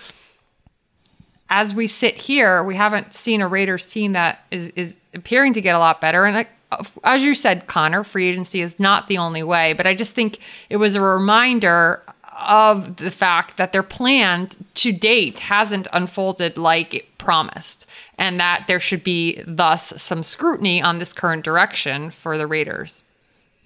as 1.51 1.75
we 1.75 1.87
sit 1.87 2.17
here, 2.17 2.65
we 2.65 2.75
haven't 2.75 3.15
seen 3.15 3.41
a 3.41 3.49
Raiders 3.49 3.87
team 3.87 4.13
that 4.13 4.45
is 4.51 4.71
is 4.71 4.99
appearing 5.15 5.53
to 5.55 5.61
get 5.61 5.75
a 5.75 5.79
lot 5.79 6.01
better. 6.01 6.25
And 6.25 6.47
uh, 6.73 6.85
as 7.05 7.23
you 7.23 7.35
said, 7.35 7.67
Conor, 7.67 8.05
free 8.05 8.29
agency 8.29 8.61
is 8.61 8.79
not 8.79 9.09
the 9.09 9.19
only 9.19 9.43
way. 9.43 9.73
But 9.73 9.87
I 9.87 9.95
just 9.95 10.13
think 10.13 10.39
it 10.69 10.77
was 10.77 10.95
a 10.95 11.01
reminder 11.01 12.03
of 12.39 12.97
the 12.97 13.11
fact 13.11 13.57
that 13.57 13.73
their 13.73 13.83
plan 13.83 14.51
to 14.75 14.93
date 14.93 15.39
hasn't 15.39 15.89
unfolded 15.93 16.59
like 16.59 16.95
it 16.95 17.19
promised, 17.19 17.87
and 18.19 18.39
that 18.39 18.65
there 18.69 18.81
should 18.81 19.03
be 19.03 19.43
thus 19.47 19.93
some 20.01 20.23
scrutiny 20.23 20.83
on 20.83 20.99
this 20.99 21.13
current 21.13 21.45
direction 21.45 22.11
for 22.11 22.37
the 22.37 22.47
Raiders. 22.47 23.05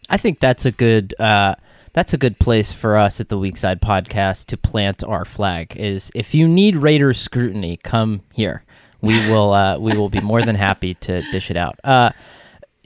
I 0.09 0.17
think 0.17 0.41
that's 0.41 0.67
a 0.67 0.71
good 0.71 1.15
uh, 1.19 1.55
that's 1.93 2.15
a 2.15 2.19
good 2.19 2.39
place 2.39 2.73
for 2.73 2.97
us 2.97 3.21
at 3.21 3.29
the 3.29 3.39
Weak-Side 3.39 3.81
Podcast 3.81 4.47
to 4.47 4.57
plant 4.57 5.03
our 5.03 5.25
flag. 5.25 5.75
Is 5.77 6.11
if 6.15 6.35
you 6.35 6.47
need 6.49 6.77
Raiders 6.77 7.19
scrutiny, 7.19 7.77
come 7.79 8.23
here. 8.33 8.63
We 9.01 9.15
will 9.31 9.53
uh, 9.53 9.79
we 9.79 9.97
will 9.97 10.09
be 10.09 10.21
more 10.21 10.43
than 10.43 10.57
happy 10.57 10.95
to 10.95 11.23
dish 11.33 11.51
it 11.51 11.57
out. 11.57 11.79
Uh, 11.83 12.11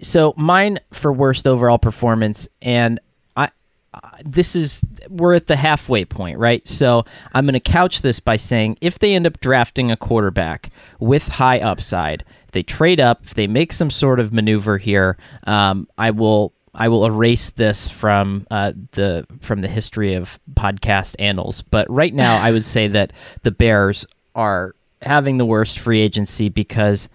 so 0.01 0.35
mine 0.37 0.81
for 0.93 1.13
worst 1.13 1.47
overall 1.47 1.79
performance, 1.79 2.49
and 2.63 3.01
I 3.37 3.51
uh, 3.93 4.01
this 4.25 4.57
is 4.57 4.81
we're 5.09 5.35
at 5.35 5.47
the 5.47 5.57
halfway 5.57 6.05
point, 6.05 6.39
right? 6.39 6.67
So 6.67 7.05
I'm 7.33 7.45
going 7.45 7.55
to 7.55 7.61
couch 7.61 8.01
this 8.01 8.21
by 8.21 8.37
saying 8.37 8.79
if 8.81 8.99
they 8.99 9.15
end 9.15 9.27
up 9.27 9.41
drafting 9.41 9.91
a 9.91 9.97
quarterback 9.97 10.71
with 10.99 11.29
high 11.29 11.59
upside, 11.59 12.25
if 12.47 12.53
they 12.53 12.63
trade 12.63 13.01
up, 13.01 13.21
if 13.25 13.35
they 13.35 13.47
make 13.47 13.73
some 13.73 13.91
sort 13.91 14.19
of 14.19 14.33
maneuver 14.33 14.79
here, 14.79 15.19
um, 15.47 15.89
I 15.99 16.11
will 16.11 16.53
I 16.75 16.89
will 16.89 17.07
erase 17.07 17.51
this 17.51 17.89
from 17.89 18.47
uh, 18.51 18.73
the 18.93 19.27
from 19.41 19.61
the 19.61 19.69
history 19.69 20.15
of 20.15 20.39
podcast 20.55 21.15
annals. 21.19 21.63
But 21.63 21.89
right 21.91 22.13
now, 22.13 22.43
I 22.43 22.51
would 22.51 22.65
say 22.65 22.89
that 22.89 23.13
the 23.43 23.51
Bears 23.51 24.07
are 24.35 24.75
having 25.03 25.37
the 25.37 25.47
worst 25.47 25.79
free 25.79 26.01
agency 26.01 26.49
because 26.49 27.09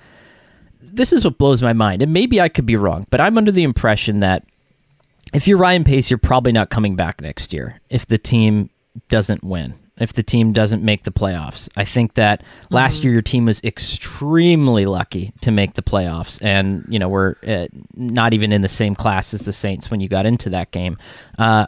this 0.82 1.12
is 1.12 1.26
what 1.26 1.38
blows 1.38 1.62
my 1.62 1.74
mind. 1.74 2.02
And 2.02 2.14
maybe 2.14 2.40
I 2.40 2.50
could 2.50 2.66
be 2.66 2.76
wrong, 2.76 3.06
but 3.10 3.22
I'm 3.22 3.38
under 3.38 3.52
the 3.52 3.64
impression 3.64 4.22
that 4.22 4.46
if 5.34 5.48
you're 5.48 5.58
Ryan 5.58 5.84
Pace, 5.84 6.10
you're 6.10 6.18
probably 6.18 6.52
not 6.52 6.70
coming 6.70 6.96
back 6.96 7.22
next 7.22 7.54
year 7.54 7.80
if 7.90 8.06
the 8.06 8.18
team 8.18 8.70
doesn't 9.10 9.44
win. 9.44 9.74
If 10.00 10.14
the 10.14 10.24
team 10.24 10.54
doesn't 10.54 10.84
make 10.84 11.04
the 11.04 11.12
playoffs, 11.12 11.70
I 11.76 11.86
think 11.86 12.14
that 12.14 12.44
last 12.70 13.04
year 13.04 13.14
your 13.14 13.22
team 13.22 13.46
was 13.46 13.62
extremely 13.64 14.86
lucky 14.86 15.34
to 15.42 15.52
make 15.52 15.74
the 15.74 15.82
playoffs, 15.82 16.42
and 16.42 16.86
you 16.90 17.00
know 17.00 17.10
we're 17.10 17.36
uh, 17.46 17.68
not 17.96 18.34
even 18.34 18.52
in 18.52 18.62
the 18.62 18.70
same 18.70 18.96
class 18.96 19.34
as 19.34 19.42
the 19.42 19.54
Saints 19.54 19.92
when 19.92 20.00
you 20.00 20.08
got 20.08 20.26
into 20.26 20.50
that 20.52 20.72
game. 20.72 20.98
Uh, 21.38 21.68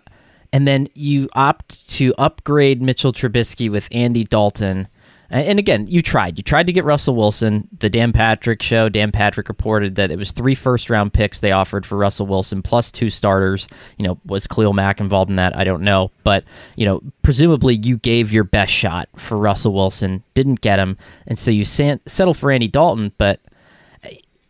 and 0.54 0.68
then 0.68 0.90
you 0.94 1.30
opt 1.34 1.90
to 1.92 2.14
upgrade 2.18 2.82
Mitchell 2.82 3.14
Trubisky 3.14 3.72
with 3.72 3.88
Andy 3.92 4.24
Dalton. 4.24 4.88
And 5.32 5.60
again, 5.60 5.88
you 5.88 6.02
tried. 6.02 6.38
You 6.38 6.44
tried 6.44 6.68
to 6.68 6.74
get 6.74 6.84
Russell 6.84 7.16
Wilson. 7.16 7.70
The 7.80 7.90
Dan 7.90 8.12
Patrick 8.12 8.62
show, 8.62 8.90
Dan 8.90 9.14
Patrick 9.14 9.48
reported 9.48 9.96
that 9.96 10.12
it 10.12 10.18
was 10.18 10.32
three 10.32 10.56
first 10.56 10.90
round 10.90 11.14
picks 11.14 11.40
they 11.40 11.54
offered 11.54 11.86
for 11.86 11.98
Russell 11.98 12.28
Wilson 12.28 12.62
plus 12.62 12.92
two 12.92 13.10
starters. 13.10 13.70
You 13.98 14.08
know, 14.08 14.20
was 14.26 14.46
Khalil 14.46 14.74
Mack 14.74 15.00
involved 15.00 15.30
in 15.30 15.38
that? 15.38 15.56
I 15.56 15.64
don't 15.64 15.84
know. 15.84 16.12
But, 16.26 16.44
you 16.76 16.86
know, 16.86 17.02
presumably 17.22 17.76
you 17.76 17.98
gave 17.98 18.34
your 18.34 18.44
best 18.44 18.74
shot 18.74 19.08
for 19.16 19.38
Russell 19.38 19.74
Wilson, 19.74 20.22
didn't 20.34 20.60
get 20.60 20.80
him. 20.80 20.98
And 21.28 21.40
so 21.40 21.50
you 21.50 21.64
san- 21.64 22.02
settle 22.06 22.34
for 22.34 22.52
Andy 22.52 22.68
Dalton. 22.68 23.14
But 23.18 23.40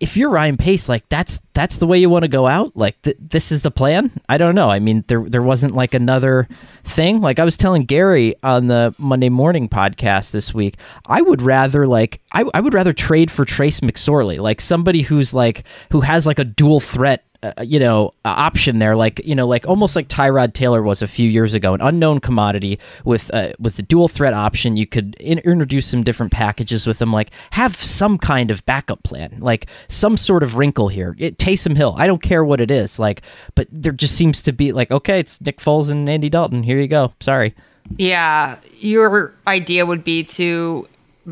if 0.02 0.18
you're 0.18 0.32
Ryan 0.32 0.58
Pace, 0.58 0.90
like 0.90 1.08
that's 1.10 1.40
that's 1.54 1.78
the 1.78 1.86
way 1.86 2.00
you 2.00 2.10
want 2.10 2.24
to 2.24 2.28
go 2.28 2.48
out. 2.48 2.76
Like 2.76 3.00
th- 3.04 3.18
this 3.20 3.52
is 3.52 3.62
the 3.62 3.70
plan. 3.70 4.12
I 4.28 4.40
don't 4.40 4.56
know. 4.56 4.68
I 4.70 4.80
mean, 4.80 5.06
there 5.08 5.22
there 5.30 5.44
wasn't 5.44 5.76
like 5.76 5.94
another 5.94 6.48
thing. 6.84 7.22
Like 7.22 7.38
I 7.38 7.46
was 7.46 7.56
telling 7.56 7.86
Gary 7.86 8.36
on 8.42 8.66
the 8.66 8.96
Monday 8.98 9.30
morning 9.30 9.70
podcast 9.70 10.32
this 10.32 10.56
week, 10.56 10.78
I 11.08 11.22
would 11.22 11.44
rather 11.44 11.86
like 11.86 12.20
I, 12.32 12.46
I 12.52 12.62
would 12.62 12.74
rather 12.74 12.94
trade 12.94 13.30
for 13.30 13.46
Trace 13.46 13.82
McSorley, 13.82 14.40
like 14.40 14.60
somebody 14.60 15.04
who's 15.04 15.36
like 15.36 15.66
who 15.92 16.02
has 16.02 16.26
like 16.26 16.40
a 16.40 16.46
dual 16.46 16.80
threat 16.80 17.24
uh, 17.44 17.54
you 17.64 17.80
know 17.80 18.14
option 18.24 18.80
there 18.80 18.96
like 18.96 19.20
you 19.26 19.34
know 19.34 19.48
like 19.48 19.68
almost 19.68 19.96
like 19.96 20.08
Tyrod 20.08 20.54
Taylor 20.54 20.84
was 20.84 21.02
a 21.02 21.08
few 21.08 21.28
years 21.30 21.54
ago 21.54 21.74
an 21.74 21.82
unknown 21.82 22.20
commodity 22.20 22.80
with 23.04 23.34
uh, 23.34 23.54
with 23.60 23.78
the 23.78 23.82
dual 23.82 24.08
threat 24.08 24.34
option. 24.34 24.78
You 24.78 24.86
could 24.86 25.16
in- 25.16 25.40
introduce 25.40 25.88
some 25.88 26.04
different 26.04 26.32
packages 26.32 26.86
with 26.86 27.00
them 27.00 27.12
like 27.12 27.32
have 27.52 27.76
some 27.76 28.18
kind 28.18 28.52
of 28.52 28.64
backup 28.66 29.02
plan 29.04 29.38
like 29.40 29.68
some 29.88 30.18
sort 30.18 30.44
of 30.44 30.56
wrinkle 30.56 30.88
here. 30.88 31.16
It, 31.18 31.38
Taysom 31.38 31.76
Hill 31.76 31.96
I 31.98 32.06
don't 32.06 32.22
care 32.22 32.46
what 32.46 32.62
it 32.62 32.70
is 32.70 33.00
like 33.00 33.22
but 33.56 33.68
there 33.72 33.92
just 33.92 34.16
seems 34.16 34.42
to 34.44 34.52
be 34.52 34.72
like 34.72 34.92
okay 34.92 35.20
it's 35.20 35.42
Nick 35.42 35.60
Foles 35.60 35.90
and 35.90 36.08
Andy 36.08 36.30
Dalton. 36.30 36.64
Here 36.64 36.80
you 36.80 36.88
go. 36.88 37.12
Sorry. 37.20 37.56
Yeah 37.98 38.58
your 38.80 39.34
idea 39.48 39.86
would 39.86 40.04
be 40.04 40.24
to 40.26 40.88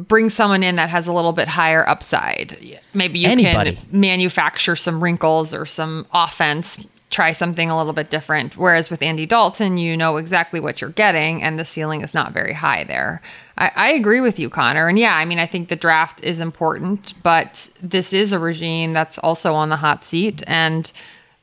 bring 0.08 0.29
someone 0.29 0.63
in 0.63 0.75
that 0.77 0.89
has 0.89 1.08
a 1.08 1.13
little 1.13 1.34
bit 1.34 1.48
higher 1.48 1.88
upside. 1.88 2.58
Maybe 2.94 3.20
you 3.20 3.29
Anybody. 3.29 3.75
can 3.75 4.00
manufacture 4.01 4.75
some 4.75 5.03
wrinkles 5.03 5.53
or 5.53 5.65
some 5.65 6.06
offense, 6.13 6.79
try 7.10 7.32
something 7.32 7.70
a 7.70 7.77
little 7.77 7.94
bit 7.94 8.10
different. 8.10 8.56
Whereas 8.56 8.89
with 8.89 9.01
Andy 9.01 9.25
Dalton, 9.25 9.77
you 9.77 9.98
know 9.98 10.18
exactly 10.18 10.60
what 10.60 10.82
you're 10.82 10.91
getting, 10.91 11.41
and 11.41 11.58
the 11.58 11.65
ceiling 11.65 12.01
is 12.01 12.13
not 12.13 12.34
very 12.34 12.53
high 12.53 12.84
there. 12.84 13.22
I, 13.58 13.72
I 13.75 13.91
agree 13.91 14.22
with 14.22 14.39
you, 14.39 14.50
Conor. 14.50 14.88
And 14.88 15.00
yeah, 15.00 15.15
I 15.15 15.25
mean, 15.25 15.39
I 15.39 15.48
think 15.48 15.70
the 15.70 15.75
draft 15.75 16.24
is 16.24 16.39
important, 16.39 17.13
but 17.24 17.70
this 17.82 18.13
is 18.13 18.32
a 18.32 18.39
regime 18.39 18.94
that's 18.94 19.18
also 19.20 19.53
on 19.53 19.70
the 19.70 19.77
hot 19.77 20.06
seat, 20.06 20.44
and 20.48 20.91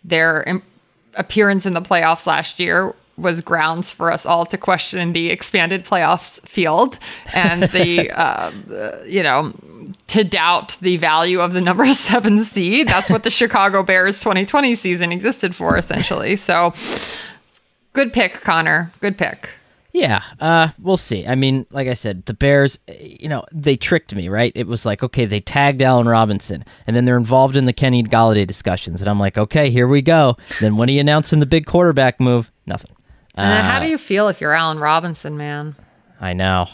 their 0.04 0.62
appearance 1.14 1.66
in 1.66 1.72
the 1.72 1.80
playoffs 1.80 2.26
last 2.26 2.60
year 2.60 2.94
was 3.16 3.40
grounds 3.40 3.90
for 3.90 4.12
us 4.12 4.26
all 4.26 4.44
to 4.46 4.58
question 4.58 5.12
the 5.12 5.30
expanded 5.30 5.84
playoffs 5.84 6.40
field 6.46 6.98
and 7.34 7.64
the 7.64 8.10
uh, 8.18 8.52
you 9.06 9.22
know 9.22 9.52
to 10.08 10.24
doubt 10.24 10.76
the 10.80 10.96
value 10.96 11.40
of 11.40 11.52
the 11.52 11.60
number 11.60 11.86
seven 11.92 12.38
seed. 12.38 12.88
That's 12.88 13.10
what 13.10 13.22
the 13.22 13.30
Chicago 13.30 13.82
Bears 13.82 14.20
2020 14.20 14.74
season 14.74 15.12
existed 15.12 15.54
for, 15.54 15.76
essentially. 15.76 16.36
So, 16.36 16.74
good 17.92 18.12
pick, 18.12 18.32
Conor. 18.40 18.92
Good 19.00 19.18
pick. 19.18 19.50
Yeah, 19.92 20.22
uh, 20.40 20.68
we'll 20.78 20.98
see. 20.98 21.26
I 21.26 21.36
mean, 21.36 21.66
like 21.70 21.88
I 21.88 21.94
said, 21.94 22.26
the 22.26 22.34
Bears, 22.34 22.78
you 23.00 23.30
know, 23.30 23.46
they 23.50 23.76
tricked 23.78 24.14
me, 24.14 24.28
right? 24.28 24.52
It 24.54 24.66
was 24.66 24.84
like, 24.84 25.02
okay, 25.02 25.24
they 25.24 25.40
tagged 25.40 25.80
Allen 25.80 26.06
Robinson, 26.06 26.66
and 26.86 26.94
then 26.94 27.06
they're 27.06 27.16
involved 27.16 27.56
in 27.56 27.64
the 27.64 27.72
Kenny 27.72 28.02
Golladay 28.02 28.46
discussions, 28.46 29.00
and 29.00 29.08
I'm 29.08 29.18
like, 29.18 29.38
okay, 29.38 29.70
here 29.70 29.88
we 29.88 30.02
go. 30.02 30.36
Then 30.60 30.76
when 30.76 30.90
he 30.90 30.98
announcing 30.98 31.40
the 31.40 31.46
big 31.46 31.64
quarterback 31.64 32.20
move, 32.20 32.52
nothing. 32.66 32.95
And 33.36 33.52
then 33.52 33.64
how 33.64 33.80
do 33.80 33.86
you 33.86 33.98
feel 33.98 34.28
if 34.28 34.40
you're 34.40 34.54
Allen 34.54 34.78
Robinson, 34.78 35.36
man? 35.36 35.76
I 36.20 36.32
know. 36.32 36.68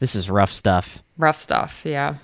This 0.00 0.16
is 0.16 0.28
rough 0.28 0.52
stuff. 0.52 1.02
Rough 1.16 1.38
stuff, 1.38 1.82
yeah. 1.84 2.16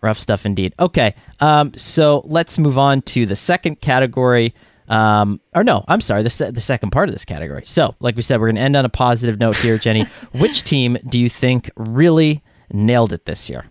Rough 0.00 0.18
stuff 0.18 0.46
indeed. 0.46 0.74
Okay, 0.78 1.14
um, 1.40 1.72
so 1.74 2.22
let's 2.26 2.58
move 2.58 2.78
on 2.78 3.02
to 3.02 3.26
the 3.26 3.34
second 3.36 3.80
category. 3.80 4.54
Um, 4.88 5.40
or 5.54 5.64
no, 5.64 5.84
I'm 5.88 6.00
sorry, 6.00 6.22
the, 6.22 6.30
se- 6.30 6.50
the 6.50 6.60
second 6.60 6.90
part 6.90 7.08
of 7.08 7.14
this 7.14 7.24
category. 7.24 7.62
So, 7.64 7.94
like 8.00 8.14
we 8.16 8.22
said, 8.22 8.38
we're 8.38 8.48
going 8.48 8.56
to 8.56 8.62
end 8.62 8.76
on 8.76 8.84
a 8.84 8.90
positive 8.90 9.40
note 9.40 9.56
here, 9.56 9.78
Jenny. 9.78 10.04
Which 10.32 10.62
team 10.62 10.98
do 11.08 11.18
you 11.18 11.30
think 11.30 11.70
really 11.76 12.42
nailed 12.70 13.12
it 13.12 13.24
this 13.24 13.48
year? 13.48 13.64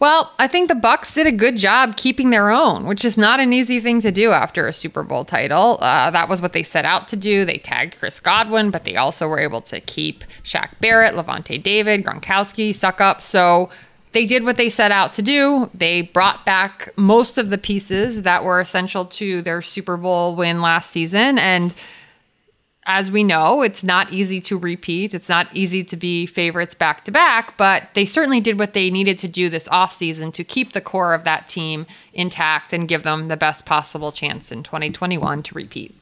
Well, 0.00 0.32
I 0.38 0.46
think 0.46 0.68
the 0.68 0.74
Bucs 0.74 1.14
did 1.14 1.26
a 1.26 1.32
good 1.32 1.56
job 1.56 1.96
keeping 1.96 2.30
their 2.30 2.50
own, 2.50 2.86
which 2.86 3.04
is 3.04 3.18
not 3.18 3.40
an 3.40 3.52
easy 3.52 3.80
thing 3.80 4.00
to 4.02 4.12
do 4.12 4.30
after 4.30 4.68
a 4.68 4.72
Super 4.72 5.02
Bowl 5.02 5.24
title. 5.24 5.78
Uh, 5.80 6.10
that 6.12 6.28
was 6.28 6.40
what 6.40 6.52
they 6.52 6.62
set 6.62 6.84
out 6.84 7.08
to 7.08 7.16
do. 7.16 7.44
They 7.44 7.58
tagged 7.58 7.96
Chris 7.98 8.20
Godwin, 8.20 8.70
but 8.70 8.84
they 8.84 8.94
also 8.94 9.26
were 9.26 9.40
able 9.40 9.60
to 9.62 9.80
keep 9.80 10.22
Shaq 10.44 10.78
Barrett, 10.80 11.14
Lavonte 11.14 11.60
David, 11.60 12.04
Gronkowski, 12.04 12.70
Succop. 12.70 13.20
So 13.20 13.70
they 14.12 14.24
did 14.24 14.44
what 14.44 14.56
they 14.56 14.70
set 14.70 14.92
out 14.92 15.12
to 15.14 15.22
do. 15.22 15.68
They 15.74 16.02
brought 16.02 16.46
back 16.46 16.92
most 16.96 17.36
of 17.36 17.50
the 17.50 17.58
pieces 17.58 18.22
that 18.22 18.44
were 18.44 18.60
essential 18.60 19.04
to 19.06 19.42
their 19.42 19.60
Super 19.62 19.96
Bowl 19.96 20.36
win 20.36 20.62
last 20.62 20.90
season, 20.90 21.38
and 21.38 21.74
as 22.88 23.10
we 23.10 23.22
know, 23.22 23.60
it's 23.60 23.84
not 23.84 24.10
easy 24.14 24.40
to 24.40 24.58
repeat. 24.58 25.12
It's 25.12 25.28
not 25.28 25.54
easy 25.54 25.84
to 25.84 25.96
be 25.96 26.24
favorites 26.24 26.74
back 26.74 27.04
to 27.04 27.12
back, 27.12 27.54
but 27.58 27.84
they 27.92 28.06
certainly 28.06 28.40
did 28.40 28.58
what 28.58 28.72
they 28.72 28.90
needed 28.90 29.18
to 29.18 29.28
do 29.28 29.50
this 29.50 29.68
offseason 29.68 30.32
to 30.32 30.42
keep 30.42 30.72
the 30.72 30.80
core 30.80 31.12
of 31.12 31.22
that 31.24 31.48
team 31.48 31.86
intact 32.14 32.72
and 32.72 32.88
give 32.88 33.02
them 33.02 33.28
the 33.28 33.36
best 33.36 33.66
possible 33.66 34.10
chance 34.10 34.50
in 34.50 34.62
2021 34.62 35.42
to 35.42 35.54
repeat. 35.54 35.94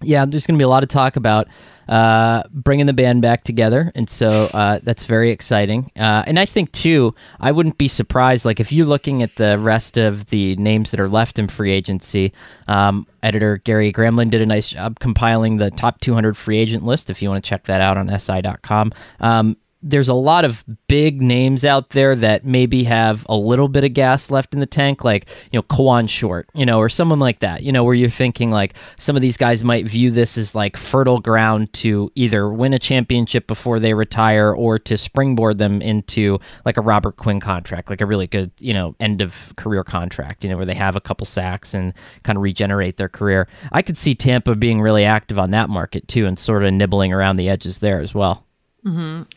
Yeah, 0.00 0.24
there's 0.24 0.46
going 0.46 0.56
to 0.56 0.58
be 0.58 0.64
a 0.64 0.68
lot 0.68 0.82
of 0.82 0.88
talk 0.88 1.14
about 1.14 1.46
uh, 1.88 2.42
bringing 2.50 2.86
the 2.86 2.92
band 2.92 3.22
back 3.22 3.44
together, 3.44 3.92
and 3.94 4.08
so 4.08 4.48
uh, 4.52 4.80
that's 4.82 5.04
very 5.04 5.30
exciting. 5.30 5.90
Uh, 5.96 6.24
and 6.26 6.38
I 6.38 6.46
think 6.46 6.72
too, 6.72 7.14
I 7.40 7.52
wouldn't 7.52 7.78
be 7.78 7.88
surprised. 7.88 8.44
Like 8.44 8.60
if 8.60 8.72
you're 8.72 8.86
looking 8.86 9.22
at 9.22 9.36
the 9.36 9.58
rest 9.58 9.96
of 9.96 10.26
the 10.26 10.56
names 10.56 10.90
that 10.90 11.00
are 11.00 11.08
left 11.08 11.38
in 11.38 11.48
free 11.48 11.72
agency, 11.72 12.32
um, 12.68 13.06
editor 13.22 13.58
Gary 13.58 13.92
Gramling 13.92 14.30
did 14.30 14.40
a 14.40 14.46
nice 14.46 14.70
job 14.70 14.98
compiling 15.00 15.56
the 15.56 15.70
top 15.70 16.00
200 16.00 16.36
free 16.36 16.58
agent 16.58 16.84
list. 16.84 17.10
If 17.10 17.22
you 17.22 17.28
want 17.28 17.44
to 17.44 17.48
check 17.48 17.64
that 17.64 17.80
out 17.80 17.96
on 17.96 18.08
SI.com. 18.18 18.92
Um, 19.20 19.56
there's 19.82 20.08
a 20.08 20.14
lot 20.14 20.44
of 20.44 20.64
big 20.88 21.22
names 21.22 21.64
out 21.64 21.90
there 21.90 22.16
that 22.16 22.44
maybe 22.44 22.84
have 22.84 23.24
a 23.28 23.36
little 23.36 23.68
bit 23.68 23.84
of 23.84 23.92
gas 23.92 24.30
left 24.30 24.54
in 24.54 24.60
the 24.60 24.66
tank, 24.66 25.04
like, 25.04 25.28
you 25.52 25.58
know, 25.58 25.62
Kawann 25.62 26.08
Short, 26.08 26.48
you 26.54 26.64
know, 26.64 26.78
or 26.78 26.88
someone 26.88 27.20
like 27.20 27.40
that, 27.40 27.62
you 27.62 27.70
know, 27.72 27.84
where 27.84 27.94
you're 27.94 28.08
thinking 28.08 28.50
like 28.50 28.74
some 28.98 29.16
of 29.16 29.22
these 29.22 29.36
guys 29.36 29.62
might 29.62 29.86
view 29.86 30.10
this 30.10 30.38
as 30.38 30.54
like 30.54 30.76
fertile 30.76 31.20
ground 31.20 31.72
to 31.74 32.10
either 32.14 32.48
win 32.48 32.72
a 32.72 32.78
championship 32.78 33.46
before 33.46 33.78
they 33.78 33.92
retire 33.94 34.52
or 34.52 34.78
to 34.78 34.96
springboard 34.96 35.58
them 35.58 35.82
into 35.82 36.38
like 36.64 36.78
a 36.78 36.82
Robert 36.82 37.16
Quinn 37.16 37.38
contract, 37.38 37.90
like 37.90 38.00
a 38.00 38.06
really 38.06 38.26
good, 38.26 38.50
you 38.58 38.72
know, 38.72 38.96
end 38.98 39.20
of 39.20 39.52
career 39.56 39.84
contract, 39.84 40.42
you 40.42 40.50
know, 40.50 40.56
where 40.56 40.66
they 40.66 40.74
have 40.74 40.96
a 40.96 41.00
couple 41.00 41.26
sacks 41.26 41.74
and 41.74 41.92
kind 42.22 42.36
of 42.36 42.42
regenerate 42.42 42.96
their 42.96 43.08
career. 43.08 43.46
I 43.72 43.82
could 43.82 43.98
see 43.98 44.14
Tampa 44.14 44.54
being 44.54 44.80
really 44.80 45.04
active 45.04 45.38
on 45.38 45.50
that 45.50 45.68
market 45.68 46.08
too 46.08 46.26
and 46.26 46.38
sort 46.38 46.64
of 46.64 46.72
nibbling 46.72 47.12
around 47.12 47.36
the 47.36 47.50
edges 47.50 47.78
there 47.78 48.00
as 48.00 48.14
well. 48.14 48.45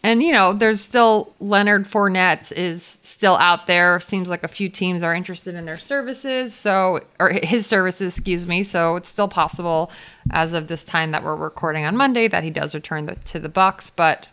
And 0.04 0.22
you 0.22 0.32
know, 0.32 0.54
there's 0.54 0.80
still 0.80 1.34
Leonard 1.40 1.86
Fournette 1.86 2.52
is 2.52 2.84
still 2.84 3.36
out 3.36 3.66
there. 3.66 4.00
Seems 4.00 4.30
like 4.30 4.44
a 4.44 4.48
few 4.48 4.70
teams 4.70 5.02
are 5.02 5.14
interested 5.14 5.56
in 5.56 5.66
their 5.66 5.80
services, 5.80 6.54
so 6.54 7.00
or 7.20 7.30
his 7.30 7.66
services, 7.66 8.16
excuse 8.16 8.46
me. 8.46 8.62
So 8.62 8.96
it's 8.96 9.10
still 9.10 9.28
possible 9.28 9.92
as 10.30 10.54
of 10.54 10.68
this 10.68 10.86
time 10.86 11.12
that 11.12 11.24
we're 11.24 11.36
recording 11.36 11.86
on 11.86 11.98
Monday 11.98 12.28
that 12.28 12.44
he 12.44 12.52
does 12.52 12.76
return 12.76 13.08
the, 13.08 13.16
to 13.16 13.40
the 13.40 13.50
Bucs. 13.50 13.92
But 13.96 14.28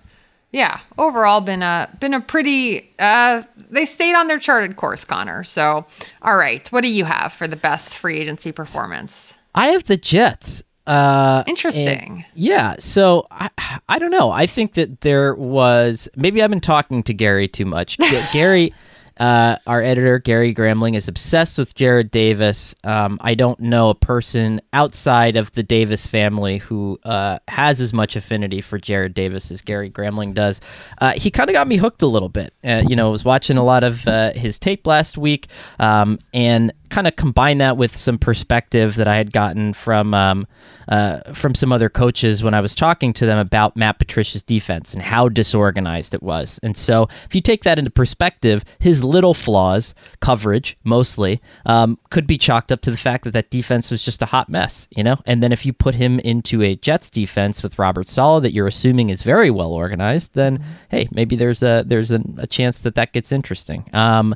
yeah, 0.53 0.81
overall 0.99 1.41
been 1.41 1.63
a 1.63 1.97
been 1.99 2.13
a 2.13 2.21
pretty. 2.21 2.93
Uh, 2.99 3.43
they 3.71 3.87
stayed 3.87 4.15
on 4.15 4.29
their 4.29 4.39
charted 4.39 4.77
course, 4.77 5.05
Conor. 5.05 5.45
So 5.45 5.87
all 6.21 6.37
right, 6.37 6.71
what 6.71 6.83
do 6.83 6.89
you 6.89 7.07
have 7.07 7.33
for 7.33 7.49
the 7.49 7.57
best 7.57 7.97
free 7.97 8.19
agency 8.19 8.53
performance? 8.53 9.33
I 9.55 9.69
have 9.69 9.85
the 9.85 9.97
Jets. 9.97 10.63
Uh, 10.87 11.43
Interesting. 11.47 12.25
yeah. 12.35 12.77
So 12.79 13.27
I, 13.31 13.51
I 13.89 13.99
don't 13.99 14.11
know. 14.11 14.31
I 14.31 14.47
think 14.47 14.75
that 14.75 15.01
there 15.01 15.35
was 15.35 16.09
maybe 16.17 16.43
I've 16.43 16.51
been 16.51 16.61
talking 16.61 17.03
to 17.05 17.15
Gary 17.15 17.49
too 17.49 17.65
much. 17.65 17.99
Gary, 18.33 18.73
uh, 19.19 19.57
our 19.67 19.83
editor 19.83 20.19
Gary 20.19 20.55
Gramling 20.55 20.95
is 20.95 21.09
obsessed 21.09 21.57
with 21.57 21.75
Jarrad 21.75 22.11
Davis. 22.11 22.75
Um, 22.85 23.19
I 23.23 23.35
don't 23.35 23.59
know 23.61 23.89
a 23.89 23.95
person 23.95 24.61
outside 24.73 25.37
of 25.37 25.51
the 25.53 25.63
Davis 25.63 26.07
family 26.07 26.59
who 26.59 26.99
uh, 27.03 27.39
has 27.49 27.81
as 27.81 27.93
much 27.95 28.15
affinity 28.15 28.61
for 28.61 28.79
Jarrad 28.79 29.15
Davis 29.15 29.51
as 29.51 29.63
Gary 29.63 29.91
Gramling 29.91 30.35
does. 30.35 30.61
Uh, 30.99 31.13
he 31.13 31.31
kind 31.31 31.49
of 31.49 31.55
got 31.55 31.67
me 31.67 31.77
hooked 31.79 32.03
a 32.03 32.07
little 32.07 32.29
bit. 32.29 32.53
Uh, 32.63 32.83
you 32.87 32.95
know, 32.95 33.09
I 33.09 33.11
was 33.11 33.25
watching 33.25 33.57
a 33.57 33.65
lot 33.65 33.85
of 33.85 34.07
uh, 34.07 34.33
his 34.33 34.59
tape 34.59 34.87
last 34.87 35.17
week, 35.17 35.49
um, 35.79 36.19
and 36.35 36.73
kind 36.91 37.07
of 37.07 37.17
combine 37.17 37.59
that 37.59 37.77
with 37.77 37.97
some 37.97 38.19
perspective 38.19 38.97
that 38.97 39.09
I 39.09 39.17
had 39.17 39.33
gotten 39.33 39.73
from 39.73 40.15
um, 40.15 40.47
uh, 40.89 41.33
from 41.33 41.55
some 41.55 41.73
other 41.73 41.89
coaches 41.89 42.43
when 42.43 42.55
I 42.55 42.61
was 42.61 42.75
talking 42.75 43.13
to 43.15 43.27
them 43.27 43.39
about 43.39 43.77
Matt 43.77 43.99
Patricia's 43.99 44.43
defense 44.43 44.95
and 44.95 45.03
how 45.03 45.29
disorganized 45.29 46.15
it 46.15 46.23
was. 46.23 46.61
And 46.63 46.77
so, 46.77 47.09
if 47.25 47.35
you 47.35 47.41
take 47.41 47.65
that 47.65 47.79
into 47.79 47.91
perspective, 47.91 48.65
his 48.79 49.03
little 49.03 49.35
flaws, 49.35 49.95
coverage 50.21 50.77
mostly, 50.85 51.41
um, 51.65 51.99
could 52.11 52.27
be 52.27 52.39
chalked 52.39 52.71
up 52.71 52.81
to 52.83 52.91
the 52.91 52.97
fact 52.97 53.25
that 53.25 53.33
that 53.33 53.51
defense 53.51 53.91
was 53.91 54.05
just 54.05 54.23
a 54.23 54.27
hot 54.27 54.49
mess, 54.49 54.89
you 54.91 55.03
know. 55.03 55.17
And 55.27 55.43
then 55.43 55.53
if 55.53 55.67
you 55.67 55.73
put 55.73 55.95
him 55.95 56.21
into 56.21 56.63
a 56.63 56.77
Jets 56.77 57.11
defense 57.11 57.63
with 57.63 57.79
Robert 57.79 58.09
Saleh 58.09 58.43
that 58.43 58.53
you're 58.53 58.67
assuming 58.67 59.11
is 59.11 59.23
very 59.23 59.51
well 59.51 59.73
organized, 59.73 60.35
then 60.35 60.65
hey, 60.91 61.09
maybe 61.11 61.37
there's 61.37 61.63
a 61.63 61.85
there's 61.87 62.11
a, 62.11 62.21
a 62.39 62.47
chance 62.47 62.79
that 62.79 62.95
that 62.95 63.13
gets 63.13 63.33
interesting. 63.33 63.89
Um, 63.93 64.35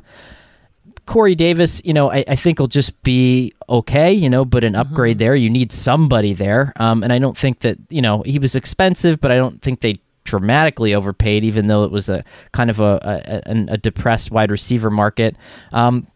Corey 1.11 1.35
Davis, 1.35 1.81
you 1.83 1.93
know, 1.93 2.09
I, 2.09 2.23
I 2.27 2.35
think 2.37 2.59
will 2.59 2.67
just 2.67 3.03
be 3.03 3.53
okay, 3.67 4.13
you 4.13 4.29
know, 4.29 4.45
but 4.45 4.63
an 4.63 4.75
upgrade 4.75 5.19
there. 5.19 5.35
You 5.35 5.49
need 5.49 5.71
somebody 5.71 6.33
there. 6.33 6.71
Um, 6.77 7.03
and 7.03 7.11
I 7.11 7.19
don't 7.19 7.37
think 7.37 7.59
that, 7.59 7.77
you 7.89 8.01
know, 8.01 8.21
he 8.21 8.39
was 8.39 8.55
expensive, 8.55 9.19
but 9.19 9.29
I 9.29 9.35
don't 9.35 9.61
think 9.61 9.81
they 9.81 9.99
dramatically 10.23 10.95
overpaid, 10.95 11.43
even 11.43 11.67
though 11.67 11.83
it 11.83 11.91
was 11.91 12.07
a 12.07 12.23
kind 12.53 12.69
of 12.69 12.79
a, 12.79 12.93
a, 13.03 13.51
a, 13.51 13.73
a 13.73 13.77
depressed 13.77 14.31
wide 14.31 14.51
receiver 14.51 14.89
market. 14.89 15.35
Um, 15.73 16.07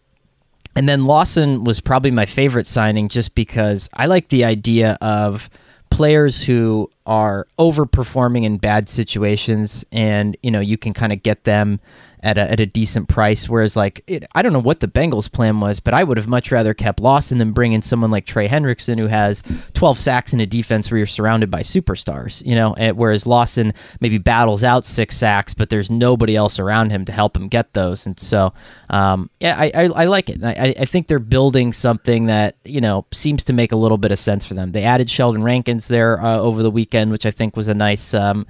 And 0.76 0.88
then 0.90 1.06
Lawson 1.06 1.64
was 1.64 1.80
probably 1.82 2.12
my 2.12 2.26
favorite 2.26 2.68
signing 2.68 3.08
just 3.10 3.34
because 3.34 3.90
I 3.94 4.08
like 4.08 4.28
the 4.28 4.44
idea 4.44 4.98
of 5.02 5.50
players 5.90 6.44
who 6.44 6.90
are 7.06 7.48
overperforming 7.60 8.44
in 8.44 8.58
bad 8.58 8.90
situations 8.90 9.86
and 9.92 10.36
you 10.42 10.52
know 10.52 10.60
you 10.60 10.78
can 10.78 10.94
kind 10.94 11.14
of 11.14 11.22
get 11.24 11.44
them 11.44 11.80
at 12.26 12.40
a, 12.40 12.52
at 12.52 12.60
a 12.60 12.66
decent 12.66 13.08
price. 13.08 13.48
Whereas, 13.48 13.76
like, 13.76 14.04
it, 14.08 14.26
I 14.34 14.42
don't 14.42 14.52
know 14.52 14.60
what 14.60 14.80
the 14.80 14.88
Bengals' 14.88 15.32
plan 15.32 15.60
was, 15.60 15.80
but 15.80 15.94
I 15.94 16.04
would 16.04 16.18
have 16.18 16.28
much 16.28 16.52
rather 16.52 16.74
kept 16.74 17.00
Lawson 17.00 17.38
than 17.38 17.52
bring 17.52 17.74
in 17.74 17.84
someone 17.84 18.10
like 18.10 18.26
Trey 18.26 18.48
Hendrickson, 18.48 18.98
who 18.98 19.06
has 19.06 19.44
12 19.76 20.00
sacks 20.00 20.34
in 20.34 20.40
a 20.40 20.48
defense 20.48 20.90
where 20.90 20.98
you're 20.98 21.08
surrounded 21.08 21.52
by 21.52 21.62
superstars, 21.62 22.44
you 22.44 22.56
know, 22.56 22.74
and, 22.74 22.98
whereas 22.98 23.28
Lawson 23.28 23.74
maybe 24.00 24.18
battles 24.18 24.64
out 24.64 24.86
six 24.86 25.16
sacks, 25.16 25.54
but 25.54 25.70
there's 25.70 25.92
nobody 25.92 26.36
else 26.36 26.58
around 26.58 26.90
him 26.90 27.06
to 27.06 27.12
help 27.12 27.38
him 27.38 27.48
get 27.48 27.74
those. 27.74 28.08
And 28.08 28.20
so, 28.20 28.54
um, 28.90 29.30
yeah, 29.40 29.56
I, 29.56 29.72
I, 29.76 29.84
I, 29.84 30.06
like 30.06 30.32
it. 30.32 30.44
I, 30.44 30.74
I 30.80 30.86
think 30.86 31.06
they're 31.06 31.20
building 31.20 31.74
something 31.74 32.26
that, 32.26 32.56
you 32.66 32.82
know, 32.82 33.06
seems 33.14 33.44
to 33.44 33.54
make 33.54 33.72
a 33.72 33.78
little 33.78 34.00
bit 34.00 34.12
of 34.12 34.18
sense 34.18 34.44
for 34.46 34.56
them. 34.56 34.72
They 34.72 34.84
added 34.84 35.12
Sheldon 35.12 35.44
Rankins 35.44 35.88
there 35.88 36.20
uh, 36.20 36.40
over 36.40 36.64
the 36.64 36.72
weekend, 36.72 36.95
which 37.10 37.26
I 37.26 37.32
think 37.32 37.56
was 37.56 37.68
a 37.68 37.74
nice. 37.74 38.14
Um, 38.14 38.46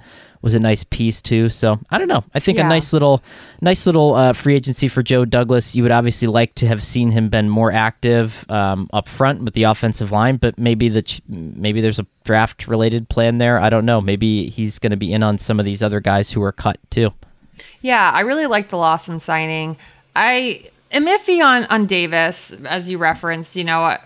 was 0.46 0.54
a 0.54 0.60
nice 0.60 0.84
piece 0.84 1.20
too. 1.20 1.48
So 1.48 1.78
I 1.90 1.98
don't 1.98 2.06
know. 2.06 2.22
I 2.32 2.38
think 2.38 2.58
yeah. 2.58 2.66
a 2.66 2.68
nice 2.68 2.92
little, 2.92 3.20
nice 3.60 3.84
little 3.84 4.14
uh, 4.14 4.32
free 4.32 4.54
agency 4.54 4.86
for 4.86 5.02
Joe 5.02 5.24
Douglas. 5.24 5.74
You 5.74 5.82
would 5.82 5.90
obviously 5.90 6.28
like 6.28 6.54
to 6.56 6.68
have 6.68 6.84
seen 6.84 7.10
him 7.10 7.28
been 7.28 7.48
more 7.48 7.72
active 7.72 8.48
um, 8.48 8.88
up 8.92 9.08
front 9.08 9.42
with 9.42 9.54
the 9.54 9.64
offensive 9.64 10.12
line, 10.12 10.36
but 10.36 10.56
maybe 10.56 10.88
the 10.88 11.02
ch- 11.02 11.20
maybe 11.28 11.80
there's 11.80 11.98
a 11.98 12.06
draft 12.22 12.68
related 12.68 13.08
plan 13.08 13.38
there. 13.38 13.58
I 13.58 13.68
don't 13.70 13.84
know. 13.84 14.00
Maybe 14.00 14.48
he's 14.48 14.78
going 14.78 14.92
to 14.92 14.96
be 14.96 15.12
in 15.12 15.24
on 15.24 15.36
some 15.36 15.58
of 15.58 15.64
these 15.64 15.82
other 15.82 16.00
guys 16.00 16.30
who 16.30 16.42
are 16.42 16.52
cut 16.52 16.78
too. 16.90 17.12
Yeah, 17.80 18.10
I 18.12 18.20
really 18.20 18.46
like 18.46 18.68
the 18.68 18.76
Lawson 18.76 19.18
signing. 19.18 19.76
I 20.14 20.70
am 20.92 21.06
iffy 21.06 21.44
on 21.44 21.64
on 21.64 21.86
Davis, 21.86 22.52
as 22.66 22.88
you 22.88 22.98
referenced. 22.98 23.56
You 23.56 23.64
know, 23.64 23.96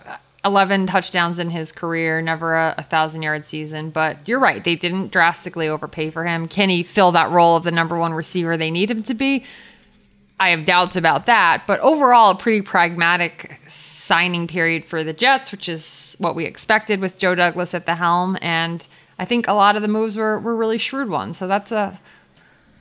11 0.43 0.87
touchdowns 0.87 1.37
in 1.37 1.49
his 1.49 1.71
career, 1.71 2.21
never 2.21 2.55
a, 2.55 2.75
a, 2.79 2.83
thousand 2.83 3.21
yard 3.21 3.45
season. 3.45 3.91
But 3.91 4.27
you're 4.27 4.39
right, 4.39 4.63
they 4.63 4.75
didn't 4.75 5.11
drastically 5.11 5.67
overpay 5.67 6.09
for 6.09 6.25
him. 6.25 6.47
Can 6.47 6.69
he 6.69 6.83
fill 6.83 7.11
that 7.11 7.29
role 7.29 7.55
of 7.55 7.63
the 7.63 7.71
number 7.71 7.97
one 7.99 8.13
receiver 8.13 8.57
they 8.57 8.71
need 8.71 8.89
him 8.89 9.03
to 9.03 9.13
be? 9.13 9.45
I 10.39 10.49
have 10.49 10.65
doubts 10.65 10.95
about 10.95 11.27
that. 11.27 11.63
But 11.67 11.79
overall, 11.81 12.31
a 12.31 12.35
pretty 12.35 12.63
pragmatic 12.63 13.59
signing 13.67 14.47
period 14.47 14.83
for 14.83 15.03
the 15.03 15.13
Jets, 15.13 15.51
which 15.51 15.69
is 15.69 16.15
what 16.17 16.35
we 16.35 16.45
expected 16.45 16.99
with 16.99 17.19
Joe 17.19 17.35
Douglas 17.35 17.75
at 17.75 17.85
the 17.85 17.93
helm. 17.93 18.37
And 18.41 18.85
I 19.19 19.25
think 19.25 19.47
a 19.47 19.53
lot 19.53 19.75
of 19.75 19.83
the 19.83 19.87
moves 19.87 20.17
were, 20.17 20.39
were 20.39 20.55
really 20.55 20.79
shrewd 20.79 21.09
ones. 21.09 21.37
So 21.37 21.47
that's 21.47 21.71
a 21.71 21.99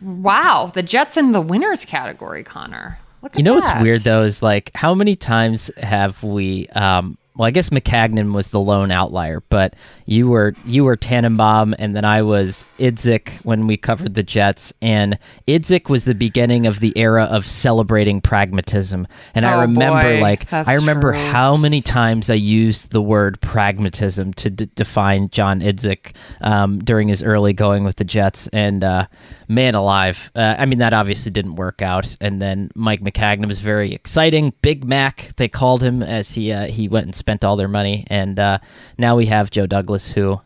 wow. 0.01 0.73
The 0.75 0.83
Jets 0.83 1.19
in 1.19 1.33
the 1.33 1.43
winners 1.43 1.85
category, 1.85 2.43
Conor. 2.43 2.99
you 3.37 3.43
know 3.43 3.61
that. 3.61 3.75
what's 3.75 3.83
weird 3.83 4.05
though 4.05 4.25
is 4.25 4.43
like 4.43 4.71
how 4.75 4.95
many 4.95 5.15
times 5.15 5.71
have 5.77 6.23
we 6.25 6.67
um 6.69 7.19
well, 7.41 7.47
I 7.47 7.53
guess 7.53 7.71
Maccagnan 7.71 8.35
was 8.35 8.49
the 8.49 8.61
lone 8.61 8.91
outlier, 8.91 9.43
but 9.49 9.73
you 10.05 10.29
were 10.29 10.55
you 10.67 10.85
were 10.85 10.95
Tannenbaum, 10.95 11.75
and 11.79 11.97
then 11.97 12.05
I 12.05 12.21
was 12.21 12.67
Idzik 12.79 13.31
when 13.45 13.67
we 13.67 13.79
covered 13.79 14.13
the 14.13 14.23
Jets, 14.23 14.75
and 14.83 15.19
Idzik 15.49 15.89
was 15.89 16.05
the 16.05 16.15
beginning 16.15 16.67
of 16.67 16.81
the 16.81 16.93
era 16.97 17.25
of 17.25 17.47
celebrating 17.47 18.21
pragmatism. 18.21 19.07
And 19.35 19.47
oh, 19.47 19.49
I 19.49 19.63
remember, 19.63 20.17
boy, 20.17 20.21
like, 20.21 20.53
I 20.53 20.75
remember 20.75 21.13
true. 21.13 21.19
how 21.19 21.57
many 21.57 21.81
times 21.81 22.29
I 22.29 22.35
used 22.35 22.91
the 22.91 23.01
word 23.01 23.41
pragmatism 23.41 24.35
to 24.35 24.51
d- 24.51 24.69
define 24.75 25.31
John 25.31 25.63
Idzik 25.63 26.13
um, 26.43 26.81
during 26.81 27.09
his 27.09 27.23
early 27.23 27.55
going 27.55 27.85
with 27.85 27.97
the 27.97 28.05
Jets, 28.05 28.49
and 28.49 28.85
uh, 28.85 29.07
man 29.49 29.75
alive, 29.75 30.31
uh, 30.35 30.57
I 30.59 30.67
mean 30.67 30.81
that 30.81 30.93
obviously 30.93 31.33
didn't 31.33 31.55
work 31.55 31.81
out. 31.81 32.19
And 32.21 32.43
then 32.43 32.71
Mike 32.75 33.01
Maccagnan 33.01 33.49
was 33.49 33.61
very 33.61 33.95
exciting, 33.95 34.53
Big 34.61 34.85
Mac 34.85 35.35
they 35.37 35.49
called 35.49 35.83
him 35.83 36.03
as 36.03 36.33
he 36.33 36.53
uh, 36.53 36.67
he 36.67 36.87
went 36.87 37.07
and 37.07 37.15
spent 37.15 37.30
spent 37.31 37.45
all 37.45 37.55
their 37.55 37.69
money, 37.69 38.05
and 38.11 38.41
uh, 38.41 38.59
now 38.99 39.15
we 39.15 39.27
have 39.27 39.53
Joe 39.53 39.65
Douglas, 39.65 40.11
who, 40.11 40.41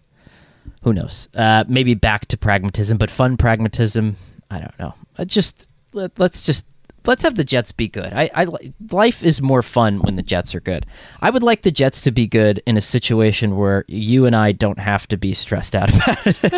who 0.83 0.93
knows, 0.93 1.31
uh, 1.35 1.65
maybe 1.67 1.95
back 1.95 2.27
to 2.27 2.37
pragmatism, 2.37 2.99
but 2.99 3.11
fun 3.11 3.39
pragmatism. 3.39 4.17
I 4.51 4.61
don't 4.61 4.79
know. 4.79 4.93
Uh, 5.17 5.25
just 5.25 5.67
let, 5.95 6.21
us 6.21 6.43
just 6.43 6.67
let's 7.07 7.23
have 7.23 7.37
the 7.37 7.45
Jets 7.45 7.73
be 7.73 7.89
good. 7.89 8.13
I, 8.13 8.29
I 8.35 8.47
life 8.91 9.25
is 9.25 9.41
more 9.41 9.63
fun 9.63 10.01
when 10.01 10.17
the 10.17 10.23
Jets 10.23 10.55
are 10.55 10.61
good. 10.61 10.85
I 11.23 11.31
would 11.31 11.43
like 11.43 11.63
the 11.63 11.71
Jets 11.71 12.03
to 12.03 12.11
be 12.11 12.27
good 12.27 12.63
in 12.67 12.77
a 12.77 12.83
situation 12.83 13.57
where 13.57 13.87
you 13.89 14.27
and 14.27 14.37
I 14.37 14.53
don't 14.53 14.79
have 14.79 15.09
to 15.09 15.17
be 15.17 15.33
stressed 15.33 15.75
out 15.75 15.89
about 15.95 16.27
it. 16.27 16.53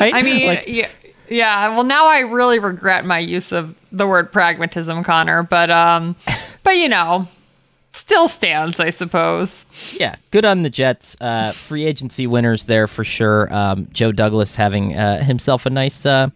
right? 0.00 0.14
I 0.14 0.22
mean, 0.22 0.46
like, 0.46 0.64
yeah, 0.66 0.88
yeah. 1.28 1.68
Well, 1.68 1.84
now 1.84 2.06
I 2.06 2.20
really 2.20 2.58
regret 2.58 3.04
my 3.04 3.18
use 3.18 3.52
of 3.52 3.74
the 3.92 4.06
word 4.06 4.32
pragmatism, 4.32 5.04
Conor. 5.04 5.42
But 5.42 5.68
um, 5.68 6.16
but 6.62 6.78
you 6.78 6.88
know, 6.88 7.28
still 7.92 8.28
stands, 8.28 8.80
I 8.80 8.90
suppose. 8.90 9.66
Yeah, 9.92 10.16
good 10.30 10.44
on 10.44 10.62
the 10.62 10.70
Jets. 10.70 11.16
Uh, 11.20 11.52
free 11.52 11.84
agency 11.84 12.26
winners 12.26 12.64
there 12.64 12.86
for 12.86 13.04
sure. 13.04 13.52
Um, 13.52 13.88
Joe 13.92 14.12
Douglas 14.12 14.56
having 14.56 14.96
uh, 14.96 15.22
himself 15.22 15.66
a 15.66 15.70
nice. 15.70 16.04
Uh, 16.06 16.30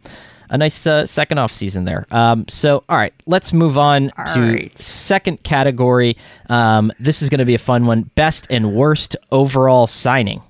a 0.50 0.58
nice 0.58 0.86
uh, 0.86 1.06
second 1.06 1.38
off 1.38 1.50
season 1.50 1.84
there. 1.84 2.06
Um, 2.10 2.44
so, 2.46 2.84
all 2.86 2.98
right, 2.98 3.14
let's 3.24 3.54
move 3.54 3.78
on 3.78 4.12
all 4.18 4.34
to 4.34 4.40
right. 4.40 4.78
second 4.78 5.42
category. 5.44 6.18
Um, 6.50 6.92
this 7.00 7.22
is 7.22 7.30
going 7.30 7.38
to 7.38 7.46
be 7.46 7.54
a 7.54 7.58
fun 7.58 7.86
one: 7.86 8.02
best 8.16 8.48
and 8.50 8.74
worst 8.74 9.16
overall 9.30 9.86
signing. 9.86 10.42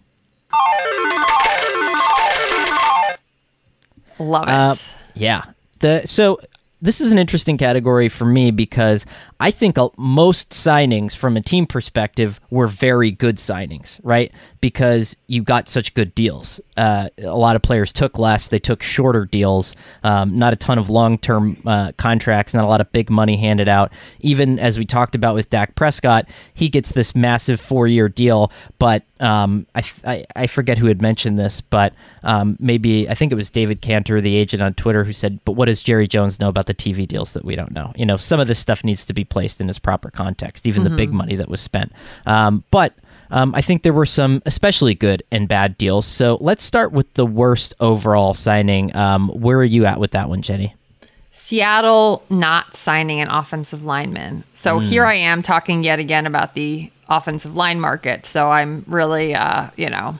Love 4.18 4.48
it. 4.48 4.50
Uh, 4.50 4.74
yeah. 5.14 5.44
The 5.78 6.02
so 6.06 6.40
this 6.82 7.00
is 7.00 7.12
an 7.12 7.18
interesting 7.18 7.56
category 7.56 8.08
for 8.08 8.24
me 8.24 8.50
because 8.50 9.06
I 9.38 9.52
think 9.52 9.78
most 9.96 10.50
signings 10.50 11.16
from 11.16 11.36
a 11.36 11.40
team 11.40 11.64
perspective 11.64 12.40
were 12.50 12.66
very 12.66 13.12
good 13.12 13.36
signings, 13.36 14.00
right? 14.02 14.32
Because 14.60 15.16
you 15.28 15.42
got 15.42 15.68
such 15.68 15.94
good 15.94 16.12
deals. 16.16 16.60
Uh, 16.76 17.08
a 17.18 17.38
lot 17.38 17.54
of 17.54 17.62
players 17.62 17.92
took 17.92 18.18
less, 18.18 18.48
they 18.48 18.58
took 18.58 18.82
shorter 18.82 19.24
deals, 19.24 19.76
um, 20.02 20.36
not 20.36 20.52
a 20.52 20.56
ton 20.56 20.76
of 20.76 20.90
long 20.90 21.18
term 21.18 21.56
uh, 21.64 21.92
contracts, 21.96 22.52
not 22.52 22.64
a 22.64 22.68
lot 22.68 22.80
of 22.80 22.90
big 22.90 23.08
money 23.08 23.36
handed 23.36 23.68
out. 23.68 23.92
Even 24.18 24.58
as 24.58 24.76
we 24.76 24.84
talked 24.84 25.14
about 25.14 25.36
with 25.36 25.48
Dak 25.50 25.76
Prescott, 25.76 26.26
he 26.52 26.68
gets 26.68 26.90
this 26.90 27.14
massive 27.14 27.60
four 27.60 27.86
year 27.86 28.08
deal, 28.08 28.50
but 28.80 29.04
um, 29.22 29.66
I, 29.74 29.84
I, 30.04 30.24
I, 30.34 30.46
forget 30.48 30.78
who 30.78 30.86
had 30.86 31.00
mentioned 31.00 31.38
this, 31.38 31.60
but 31.60 31.94
um, 32.24 32.56
maybe 32.58 33.08
I 33.08 33.14
think 33.14 33.30
it 33.30 33.36
was 33.36 33.50
David 33.50 33.80
Canter, 33.80 34.20
the 34.20 34.36
agent 34.36 34.62
on 34.62 34.74
Twitter, 34.74 35.04
who 35.04 35.12
said, 35.12 35.38
But 35.44 35.52
what 35.52 35.66
does 35.66 35.82
Jerry 35.82 36.08
Jones 36.08 36.40
know 36.40 36.48
about 36.48 36.66
the 36.66 36.74
TV 36.74 37.06
deals 37.06 37.32
that 37.32 37.44
we 37.44 37.54
don't 37.54 37.70
know? 37.70 37.92
You 37.94 38.04
know, 38.04 38.16
some 38.16 38.40
of 38.40 38.48
this 38.48 38.58
stuff 38.58 38.82
needs 38.82 39.04
to 39.04 39.14
be 39.14 39.24
placed 39.24 39.60
in 39.60 39.70
its 39.70 39.78
proper 39.78 40.10
context, 40.10 40.66
even 40.66 40.82
mm-hmm. 40.82 40.90
the 40.90 40.96
big 40.96 41.10
mm-hmm. 41.10 41.18
money 41.18 41.36
that 41.36 41.48
was 41.48 41.60
spent. 41.60 41.92
Um, 42.26 42.64
but 42.70 42.94
um, 43.30 43.54
I 43.54 43.62
think 43.62 43.82
there 43.82 43.94
were 43.94 44.06
some 44.06 44.42
especially 44.44 44.94
good 44.94 45.22
and 45.30 45.48
bad 45.48 45.78
deals. 45.78 46.04
So 46.04 46.36
let's 46.40 46.62
start 46.62 46.92
with 46.92 47.12
the 47.14 47.24
worst 47.24 47.74
overall 47.80 48.34
signing. 48.34 48.94
Um, 48.94 49.28
where 49.28 49.58
are 49.58 49.64
you 49.64 49.86
at 49.86 49.98
with 49.98 50.10
that 50.10 50.28
one, 50.28 50.42
Jenny? 50.42 50.74
Seattle 51.32 52.22
not 52.28 52.76
signing 52.76 53.20
an 53.20 53.28
offensive 53.28 53.84
lineman. 53.84 54.44
So 54.52 54.78
mm. 54.78 54.84
here 54.84 55.04
I 55.06 55.14
am 55.14 55.42
talking 55.42 55.82
yet 55.82 55.98
again 55.98 56.26
about 56.26 56.54
the 56.54 56.91
offensive 57.08 57.54
line 57.54 57.80
market. 57.80 58.26
So 58.26 58.50
I'm 58.50 58.84
really, 58.86 59.34
uh, 59.34 59.70
you 59.76 59.90
know, 59.90 60.16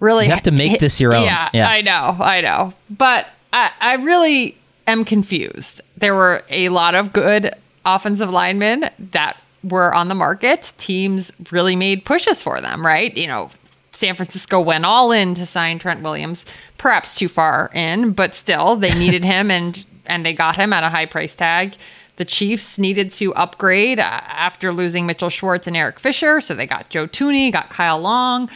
really 0.00 0.26
you 0.26 0.30
have 0.30 0.42
to 0.42 0.50
make 0.50 0.72
hit, 0.72 0.80
this 0.80 1.00
your 1.00 1.14
own. 1.14 1.24
Yeah, 1.24 1.50
yeah, 1.52 1.68
I 1.68 1.80
know, 1.80 2.16
I 2.20 2.40
know, 2.40 2.74
but 2.90 3.26
I, 3.52 3.70
I 3.80 3.94
really 3.94 4.56
am 4.86 5.04
confused. 5.04 5.80
There 5.96 6.14
were 6.14 6.44
a 6.50 6.68
lot 6.68 6.94
of 6.94 7.12
good 7.12 7.54
offensive 7.84 8.30
linemen 8.30 8.90
that 8.98 9.36
were 9.62 9.94
on 9.94 10.08
the 10.08 10.14
market. 10.14 10.72
Teams 10.76 11.32
really 11.50 11.76
made 11.76 12.04
pushes 12.04 12.42
for 12.42 12.60
them, 12.60 12.84
right? 12.84 13.16
You 13.16 13.26
know, 13.26 13.50
San 13.92 14.14
Francisco 14.14 14.60
went 14.60 14.84
all 14.84 15.12
in 15.12 15.34
to 15.34 15.46
sign 15.46 15.78
Trent 15.78 16.02
Williams, 16.02 16.44
perhaps 16.78 17.14
too 17.14 17.28
far 17.28 17.70
in, 17.74 18.12
but 18.12 18.34
still 18.34 18.76
they 18.76 18.94
needed 18.94 19.24
him 19.34 19.50
and 19.50 19.84
and 20.06 20.26
they 20.26 20.34
got 20.34 20.56
him 20.56 20.72
at 20.74 20.84
a 20.84 20.90
high 20.90 21.06
price 21.06 21.34
tag. 21.34 21.76
The 22.16 22.24
Chiefs 22.24 22.78
needed 22.78 23.10
to 23.12 23.34
upgrade 23.34 23.98
uh, 23.98 24.02
after 24.02 24.72
losing 24.72 25.06
Mitchell 25.06 25.30
Schwartz 25.30 25.66
and 25.66 25.76
Eric 25.76 25.98
Fisher, 25.98 26.40
so 26.40 26.54
they 26.54 26.66
got 26.66 26.88
Joe 26.88 27.08
Thuney, 27.08 27.50
got 27.50 27.70
Kyle 27.70 28.00
Long. 28.00 28.48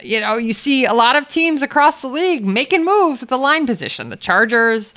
You 0.00 0.20
know, 0.20 0.36
you 0.36 0.52
see 0.52 0.84
a 0.84 0.94
lot 0.94 1.16
of 1.16 1.28
teams 1.28 1.60
across 1.60 2.02
the 2.02 2.08
league 2.08 2.44
making 2.44 2.84
moves 2.84 3.22
at 3.22 3.28
the 3.28 3.36
line 3.36 3.66
position. 3.66 4.08
The 4.08 4.16
Chargers, 4.16 4.94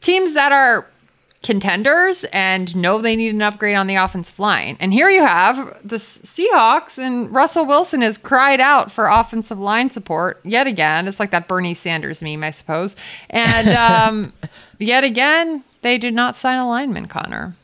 teams 0.00 0.34
that 0.34 0.52
are 0.52 0.86
contenders 1.42 2.24
and 2.32 2.76
know 2.76 3.00
they 3.00 3.16
need 3.16 3.34
an 3.34 3.40
upgrade 3.40 3.74
on 3.74 3.86
the 3.86 3.96
offensive 3.96 4.38
line. 4.38 4.76
And 4.78 4.92
here 4.92 5.08
you 5.08 5.22
have 5.22 5.56
the 5.82 5.96
Seahawks, 5.96 6.98
and 6.98 7.32
Russell 7.34 7.66
Wilson 7.66 8.02
has 8.02 8.18
cried 8.18 8.60
out 8.60 8.92
for 8.92 9.06
offensive 9.06 9.58
line 9.58 9.90
support 9.90 10.40
yet 10.44 10.66
again. 10.66 11.08
It's 11.08 11.18
like 11.18 11.30
that 11.30 11.48
Bernie 11.48 11.74
Sanders 11.74 12.22
meme, 12.22 12.44
I 12.44 12.50
suppose. 12.50 12.94
And 13.30 13.68
um, 13.70 14.32
yet 14.78 15.02
again, 15.02 15.64
they 15.82 15.96
did 15.96 16.14
not 16.14 16.36
sign 16.36 16.58
a 16.58 16.68
lineman, 16.68 17.06
Connor. 17.08 17.56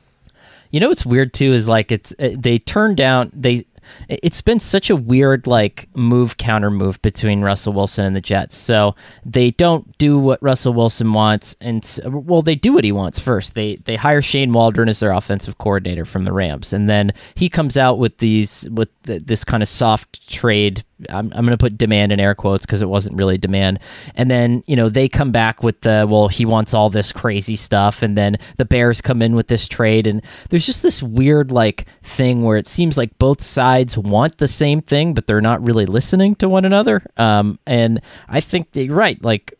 You 0.71 0.81
know 0.81 0.89
what's 0.89 1.07
weird 1.07 1.33
too 1.33 1.53
is 1.53 1.69
like 1.69 1.93
it's 1.93 2.13
uh, 2.19 2.31
they 2.37 2.59
turned 2.59 2.97
down 2.97 3.31
they 3.33 3.67
it's 4.09 4.41
been 4.41 4.61
such 4.61 4.91
a 4.91 4.97
weird 4.97 5.47
like 5.47 5.89
move 5.95 6.37
counter 6.37 6.71
move 6.71 7.01
between 7.03 7.43
Russell 7.43 7.73
Wilson 7.73 8.05
and 8.05 8.17
the 8.17 8.21
Jets. 8.21 8.57
So 8.57 8.95
they 9.25 9.51
don't 9.51 9.97
do 9.99 10.19
what 10.19 10.43
Russell 10.43 10.73
Wilson 10.75 11.13
wants, 11.13 11.55
and 11.61 11.85
well, 12.07 12.43
they 12.43 12.55
do 12.55 12.73
what 12.73 12.85
he 12.85 12.93
wants 12.93 13.19
first. 13.19 13.55
They 13.55 13.77
they 13.77 13.97
hire 13.97 14.23
Shane 14.23 14.53
Waldron 14.53 14.89
as 14.89 15.01
their 15.01 15.13
offensive 15.13 15.59
coordinator 15.59 16.05
from 16.05 16.25
the 16.25 16.33
Rams, 16.33 16.73
and 16.73 16.89
then 16.89 17.13
he 17.35 17.49
comes 17.49 17.77
out 17.77 17.99
with 17.99 18.19
these 18.19 18.67
with 18.71 18.89
the, 19.03 19.19
this 19.19 19.45
kind 19.45 19.63
of 19.63 19.69
soft 19.69 20.29
trade 20.29 20.85
I'm, 21.11 21.33
I'm 21.35 21.45
going 21.45 21.51
to 21.51 21.59
put 21.59 21.77
demand 21.77 22.13
in 22.13 22.21
air 22.21 22.35
quotes 22.35 22.65
because 22.65 22.81
it 22.81 22.89
wasn't 22.89 23.17
really 23.17 23.37
demand. 23.39 23.81
And 24.15 24.31
then, 24.31 24.65
you 24.67 24.77
know, 24.77 24.89
they 24.89 25.09
come 25.09 25.31
back 25.31 25.63
with 25.63 25.83
the, 25.83 26.07
well, 26.09 26.29
he 26.29 26.47
wants 26.47 26.73
all 26.73 26.89
this 26.89 27.13
crazy 27.13 27.57
stuff. 27.57 28.03
And 28.03 28.17
then 28.17 28.39
the 28.57 28.65
Bears 28.65 29.01
come 29.01 29.21
in 29.21 29.35
with 29.35 29.49
this 29.49 29.69
trade. 29.69 30.07
And 30.07 30.23
there's 30.49 30.67
just 30.67 30.83
this 30.83 31.03
weird, 31.03 31.53
like, 31.53 31.87
thing 32.03 32.43
where 32.43 32.57
it 32.57 32.67
seems 32.67 32.97
like 32.97 33.19
both 33.19 33.43
sides 33.43 33.99
want 33.99 34.39
the 34.39 34.49
same 34.49 34.81
thing, 34.81 35.13
but 35.13 35.27
they're 35.27 35.41
not 35.41 35.67
really 35.67 35.87
listening 35.87 36.35
to 36.37 36.49
one 36.49 36.65
another. 36.65 37.03
Um, 37.17 37.59
and 37.67 38.01
I 38.29 38.41
think 38.41 38.73
that 38.73 38.85
you're 38.85 38.97
right. 38.97 39.23
Like, 39.23 39.55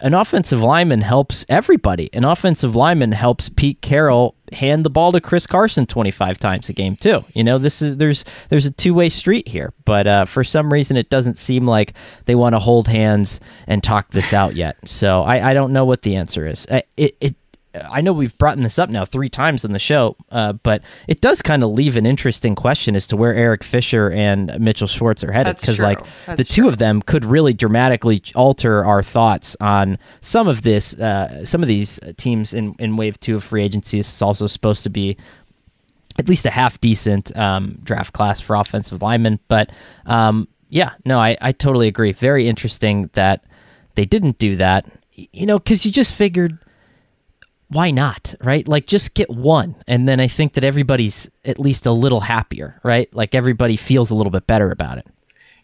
an 0.00 0.14
offensive 0.14 0.62
lineman 0.62 1.02
helps 1.02 1.44
everybody. 1.48 2.08
An 2.12 2.24
offensive 2.24 2.74
lineman 2.74 3.12
helps 3.12 3.48
Pete 3.48 3.82
Carroll 3.82 4.36
hand 4.54 4.84
the 4.84 4.90
ball 4.90 5.12
to 5.12 5.20
Chris 5.20 5.46
Carson 5.46 5.86
25 5.86 6.38
times 6.38 6.68
a 6.68 6.72
game 6.72 6.96
too. 6.96 7.24
You 7.34 7.44
know, 7.44 7.58
this 7.58 7.82
is 7.82 7.96
there's 7.96 8.24
there's 8.48 8.66
a 8.66 8.70
two-way 8.70 9.08
street 9.08 9.48
here, 9.48 9.72
but 9.84 10.06
uh, 10.06 10.24
for 10.24 10.44
some 10.44 10.72
reason 10.72 10.96
it 10.96 11.10
doesn't 11.10 11.38
seem 11.38 11.66
like 11.66 11.94
they 12.26 12.34
want 12.34 12.54
to 12.54 12.58
hold 12.58 12.88
hands 12.88 13.40
and 13.66 13.82
talk 13.82 14.10
this 14.10 14.32
out 14.32 14.54
yet. 14.54 14.76
So 14.84 15.22
I, 15.22 15.50
I 15.50 15.54
don't 15.54 15.72
know 15.72 15.84
what 15.84 16.02
the 16.02 16.16
answer 16.16 16.46
is. 16.46 16.66
Uh, 16.66 16.80
it, 16.96 17.16
it 17.20 17.36
I 17.74 18.02
know 18.02 18.12
we've 18.12 18.36
brought 18.36 18.58
this 18.58 18.78
up 18.78 18.90
now 18.90 19.04
three 19.04 19.30
times 19.30 19.64
on 19.64 19.72
the 19.72 19.78
show, 19.78 20.16
uh, 20.30 20.52
but 20.52 20.82
it 21.08 21.20
does 21.20 21.40
kind 21.40 21.64
of 21.64 21.70
leave 21.70 21.96
an 21.96 22.04
interesting 22.04 22.54
question 22.54 22.94
as 22.94 23.06
to 23.08 23.16
where 23.16 23.34
Eric 23.34 23.64
Fisher 23.64 24.10
and 24.10 24.54
Mitchell 24.60 24.86
Schwartz 24.86 25.24
are 25.24 25.32
headed. 25.32 25.56
Because, 25.56 25.80
like, 25.80 26.00
That's 26.26 26.36
the 26.36 26.44
two 26.44 26.68
of 26.68 26.78
them 26.78 27.00
could 27.00 27.24
really 27.24 27.54
dramatically 27.54 28.22
alter 28.34 28.84
our 28.84 29.02
thoughts 29.02 29.56
on 29.60 29.98
some 30.20 30.48
of 30.48 30.62
this. 30.62 30.94
Uh, 30.94 31.44
some 31.44 31.62
of 31.62 31.68
these 31.68 31.98
teams 32.18 32.52
in, 32.52 32.74
in 32.78 32.96
Wave 32.96 33.18
Two 33.20 33.36
of 33.36 33.44
free 33.44 33.62
agency 33.62 33.98
This 33.98 34.14
is 34.14 34.22
also 34.22 34.46
supposed 34.46 34.82
to 34.82 34.90
be 34.90 35.16
at 36.18 36.28
least 36.28 36.44
a 36.44 36.50
half 36.50 36.80
decent 36.80 37.34
um, 37.36 37.78
draft 37.82 38.12
class 38.12 38.38
for 38.38 38.54
offensive 38.54 39.00
linemen. 39.00 39.40
But 39.48 39.70
um, 40.04 40.46
yeah, 40.68 40.92
no, 41.06 41.18
I, 41.18 41.36
I 41.40 41.52
totally 41.52 41.88
agree. 41.88 42.12
Very 42.12 42.48
interesting 42.48 43.08
that 43.14 43.44
they 43.94 44.04
didn't 44.04 44.38
do 44.38 44.56
that. 44.56 44.84
You 45.14 45.46
know, 45.46 45.58
because 45.58 45.84
you 45.84 45.92
just 45.92 46.14
figured 46.14 46.58
why 47.72 47.90
not 47.90 48.34
right? 48.42 48.66
Like 48.68 48.86
just 48.86 49.14
get 49.14 49.30
one 49.30 49.74
and 49.86 50.06
then 50.08 50.20
i 50.20 50.28
think 50.28 50.54
that 50.54 50.64
everybody's 50.64 51.30
at 51.44 51.58
least 51.58 51.86
a 51.86 51.92
little 51.92 52.20
happier 52.20 52.80
right? 52.82 53.12
Like 53.14 53.34
everybody 53.34 53.76
feels 53.76 54.10
a 54.10 54.14
little 54.14 54.30
bit 54.30 54.46
better 54.46 54.70
about 54.70 54.98
it. 54.98 55.06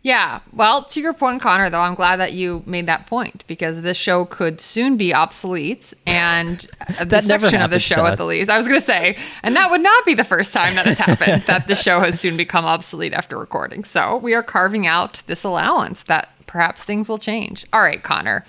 Yeah. 0.03 0.41
Well 0.53 0.85
to 0.85 1.01
your 1.01 1.13
point 1.13 1.43
conor 1.43 1.69
though 1.71 1.81
i'm 1.81 1.95
glad 1.95 2.17
that 2.17 2.33
you 2.33 2.63
made 2.67 2.87
that 2.87 3.07
point 3.07 3.45
because 3.47 3.83
this 3.83 3.97
show 3.97 4.25
could 4.25 4.61
soon 4.61 4.97
be 4.97 5.13
obsolete 5.13 5.93
and 6.07 6.67
the 7.05 7.21
section 7.21 7.61
of 7.61 7.71
the 7.71 7.79
show 7.79 8.07
at 8.07 8.17
the 8.17 8.25
least. 8.25 8.49
I 8.49 8.57
was 8.57 8.67
going 8.67 8.81
to 8.81 8.87
say 8.87 9.17
and 9.43 9.55
that 9.57 9.71
would 9.71 9.83
not 9.83 10.05
be 10.07 10.15
the 10.15 10.25
first 10.25 10.53
time 10.53 10.77
that 10.77 10.87
has 10.87 10.99
happened 10.99 11.43
that 11.47 11.67
the 11.67 11.75
show 11.75 12.01
has 12.01 12.19
soon 12.19 12.37
become 12.37 12.65
obsolete 12.65 13.13
after 13.13 13.37
recording. 13.37 13.85
So 13.85 14.17
we 14.17 14.35
are 14.35 14.43
carving 14.43 14.87
out 14.87 15.23
this 15.27 15.45
allowance 15.45 16.05
that 16.05 16.29
perhaps 16.47 16.83
things 16.83 17.09
will 17.09 17.19
change. 17.19 17.67
All 17.73 17.83
right 17.83 18.03
conor 18.03 18.47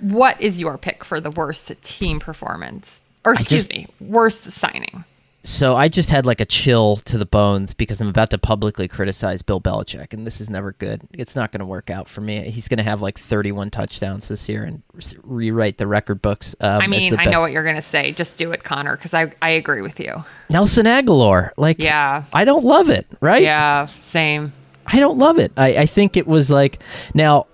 what 0.00 0.40
is 0.40 0.60
your 0.60 0.78
pick 0.78 1.04
for 1.04 1.20
the 1.20 1.30
worst 1.30 1.72
team 1.82 2.20
performance? 2.20 3.02
Or 3.24 3.32
excuse 3.32 3.66
just, 3.66 3.70
me, 3.70 3.88
worst 4.00 4.42
signing? 4.42 5.04
So 5.46 5.76
I 5.76 5.88
just 5.88 6.10
had 6.10 6.24
like 6.24 6.40
a 6.40 6.46
chill 6.46 6.96
to 6.96 7.18
the 7.18 7.26
bones 7.26 7.74
because 7.74 8.00
I'm 8.00 8.08
about 8.08 8.30
to 8.30 8.38
publicly 8.38 8.88
criticize 8.88 9.42
Bill 9.42 9.60
Belichick, 9.60 10.14
and 10.14 10.26
this 10.26 10.40
is 10.40 10.48
never 10.48 10.72
good. 10.72 11.02
It's 11.12 11.36
not 11.36 11.52
going 11.52 11.60
to 11.60 11.66
work 11.66 11.90
out 11.90 12.08
for 12.08 12.22
me. 12.22 12.50
He's 12.50 12.66
going 12.66 12.78
to 12.78 12.82
have 12.82 13.02
like 13.02 13.18
31 13.18 13.70
touchdowns 13.70 14.28
this 14.28 14.48
year 14.48 14.64
and 14.64 14.82
rewrite 15.22 15.76
the 15.76 15.86
record 15.86 16.22
books. 16.22 16.56
Um, 16.60 16.80
I 16.80 16.86
mean, 16.86 17.18
I 17.18 17.26
know 17.26 17.42
what 17.42 17.52
you're 17.52 17.62
going 17.62 17.76
to 17.76 17.82
say. 17.82 18.12
Just 18.12 18.38
do 18.38 18.52
it, 18.52 18.64
Conor, 18.64 18.96
because 18.96 19.12
I 19.12 19.32
I 19.42 19.50
agree 19.50 19.82
with 19.82 20.00
you. 20.00 20.24
Nelson 20.48 20.86
Agholor, 20.86 21.50
like, 21.58 21.78
yeah, 21.78 22.24
I 22.32 22.46
don't 22.46 22.64
love 22.64 22.88
it, 22.88 23.06
right? 23.20 23.42
Yeah, 23.42 23.86
same. 24.00 24.54
I 24.86 24.98
don't 24.98 25.18
love 25.18 25.38
it. 25.38 25.52
I, 25.58 25.76
I 25.78 25.86
think 25.86 26.16
it 26.16 26.26
was 26.26 26.48
like 26.48 26.78
now 27.12 27.46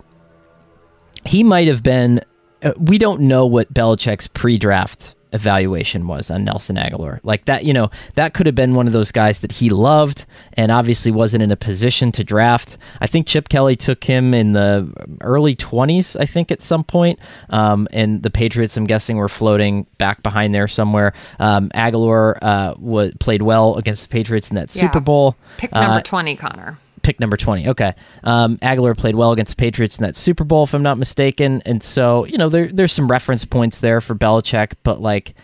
he 1.25 1.45
might 1.45 1.69
have 1.69 1.83
been. 1.83 2.21
Uh, 2.63 2.73
we 2.79 2.99
don't 2.99 3.23
know 3.23 3.47
what 3.47 3.73
Belichick's 3.73 4.27
pre-draft 4.27 5.15
evaluation 5.33 6.07
was 6.07 6.31
on 6.31 6.45
Nelson 6.45 6.77
Agholor. 6.77 7.21
Like 7.23 7.45
that, 7.47 7.65
you 7.65 7.73
know, 7.73 7.91
that 8.15 8.35
could 8.35 8.47
have 8.47 8.55
been 8.55 8.75
one 8.75 8.87
of 8.87 8.93
those 8.93 9.13
guys 9.13 9.41
that 9.41 9.53
he 9.53 9.71
loved 9.71 10.27
and 10.55 10.73
obviously 10.73 11.13
wasn't 11.13 11.43
in 11.43 11.51
a 11.51 11.57
position 11.57 12.13
to 12.13 12.25
draft. 12.25 12.77
I 13.01 13.07
think 13.07 13.27
Chip 13.27 13.49
Kelly 13.49 13.77
took 13.77 14.05
him 14.05 14.35
in 14.35 14.53
the 14.53 14.93
early 15.21 15.57
20s, 15.57 16.19
I 16.19 16.27
think, 16.27 16.51
at 16.51 16.63
some 16.63 16.85
point. 16.85 17.19
Um, 17.51 17.89
and 17.93 18.23
the 18.23 18.31
Patriots, 18.31 18.77
I'm 18.77 18.87
guessing, 18.87 19.17
were 19.17 19.29
floating 19.29 19.87
back 19.99 20.23
behind 20.23 20.55
there 20.55 20.69
somewhere. 20.69 21.13
Um, 21.39 21.69
Agholor 21.71 22.39
uh, 22.43 22.75
was, 22.79 23.13
played 23.21 23.43
well 23.43 23.77
against 23.77 24.03
the 24.03 24.09
Patriots 24.09 24.51
in 24.51 24.57
that 24.57 24.75
yeah. 24.75 24.83
Super 24.83 25.01
Bowl. 25.01 25.37
Pick 25.59 25.73
number 25.73 25.99
uh, 25.99 26.03
20, 26.03 26.37
Conor 26.37 26.79
pick 27.03 27.21
number 27.21 27.37
20. 27.37 27.69
Okay. 27.69 27.95
Um, 28.25 28.59
Agholor 28.59 28.97
played 28.97 29.15
well 29.15 29.33
against 29.33 29.53
the 29.53 29.57
Patriots 29.57 29.99
in 29.99 30.03
that 30.05 30.17
Super 30.17 30.45
Bowl, 30.45 30.65
if 30.65 30.75
I'm 30.75 30.83
not 30.83 30.99
mistaken. 30.99 31.63
And 31.65 31.83
so, 31.83 32.25
you 32.25 32.39
know, 32.39 32.49
there, 32.49 32.69
there's 32.69 32.93
some 32.93 33.09
reference 33.09 33.45
points 33.45 33.81
there 33.81 34.01
for 34.01 34.15
Belichick, 34.15 34.75
but 34.83 35.01
like, 35.01 35.35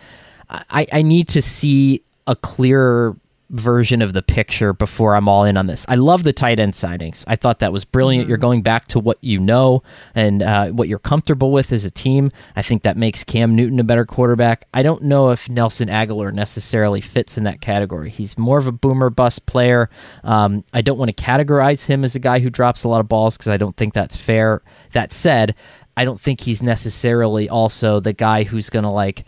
I, 0.49 0.87
I 0.91 1.01
need 1.01 1.27
to 1.29 1.41
see 1.41 2.03
a 2.25 2.35
clearer 2.35 3.15
version 3.49 4.01
of 4.01 4.13
the 4.13 4.21
picture 4.21 4.73
before 4.73 5.15
I'm 5.15 5.27
all 5.27 5.43
in 5.43 5.57
on 5.57 5.67
this. 5.67 5.85
I 5.87 5.95
love 5.95 6.23
the 6.23 6.33
tight 6.33 6.59
end 6.59 6.73
signings. 6.73 7.23
I 7.27 7.35
thought 7.35 7.59
that 7.59 7.71
was 7.71 7.85
brilliant. 7.85 8.23
Mm-hmm. 8.23 8.29
You're 8.29 8.37
going 8.37 8.61
back 8.61 8.87
to 8.89 8.99
what 8.99 9.17
you 9.21 9.39
know 9.39 9.83
and 10.15 10.43
uh, 10.43 10.69
what 10.69 10.87
you're 10.87 10.99
comfortable 10.99 11.51
with 11.51 11.71
as 11.71 11.85
a 11.85 11.91
team. 11.91 12.31
I 12.55 12.61
think 12.61 12.83
that 12.83 12.97
makes 12.97 13.23
Cam 13.23 13.55
Newton 13.55 13.79
a 13.79 13.83
better 13.83 14.05
quarterback. 14.05 14.67
I 14.73 14.83
don't 14.83 15.03
know 15.03 15.29
if 15.29 15.49
Nelson 15.49 15.87
Agholor 15.87 16.33
necessarily 16.33 17.01
fits 17.01 17.37
in 17.37 17.43
that 17.45 17.61
category. 17.61 18.09
He's 18.09 18.37
more 18.37 18.57
of 18.57 18.67
a 18.67 18.71
boomer 18.71 19.09
bust 19.09 19.45
player. 19.45 19.89
Um, 20.23 20.63
I 20.73 20.81
don't 20.81 20.97
want 20.97 21.15
to 21.15 21.23
categorize 21.23 21.85
him 21.85 22.03
as 22.03 22.15
a 22.15 22.19
guy 22.19 22.39
who 22.39 22.49
drops 22.49 22.83
a 22.83 22.87
lot 22.87 22.99
of 22.99 23.07
balls 23.07 23.37
because 23.37 23.49
I 23.49 23.57
don't 23.57 23.75
think 23.77 23.93
that's 23.93 24.17
fair. 24.17 24.61
That 24.91 25.13
said, 25.13 25.55
I 25.95 26.05
don't 26.05 26.21
think 26.21 26.41
he's 26.41 26.61
necessarily 26.61 27.49
also 27.49 27.99
the 27.99 28.13
guy 28.13 28.43
who's 28.43 28.69
going 28.69 28.83
to 28.83 28.91
like 28.91 29.25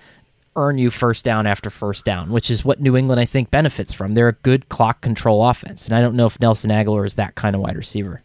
earn 0.60 0.78
you 0.78 0.90
first 0.90 1.24
down 1.24 1.48
after 1.48 1.70
first 1.70 2.06
down, 2.06 2.32
which 2.32 2.52
is 2.52 2.66
what 2.66 2.82
New 2.82 2.98
England 2.98 3.20
I 3.20 3.26
think 3.26 3.50
benefits 3.50 3.94
from. 3.94 4.14
They're 4.14 4.28
a 4.28 4.34
good 4.34 4.70
clock 4.70 5.02
control 5.02 5.48
offense, 5.48 5.86
and 5.86 5.96
I 5.96 6.02
don't 6.02 6.16
know 6.16 6.26
if 6.26 6.40
Nelson 6.40 6.70
Agholor 6.70 7.06
is 7.06 7.16
that 7.16 7.36
kind 7.36 7.56
of 7.56 7.62
wide 7.62 7.78
receiver. 7.78 8.22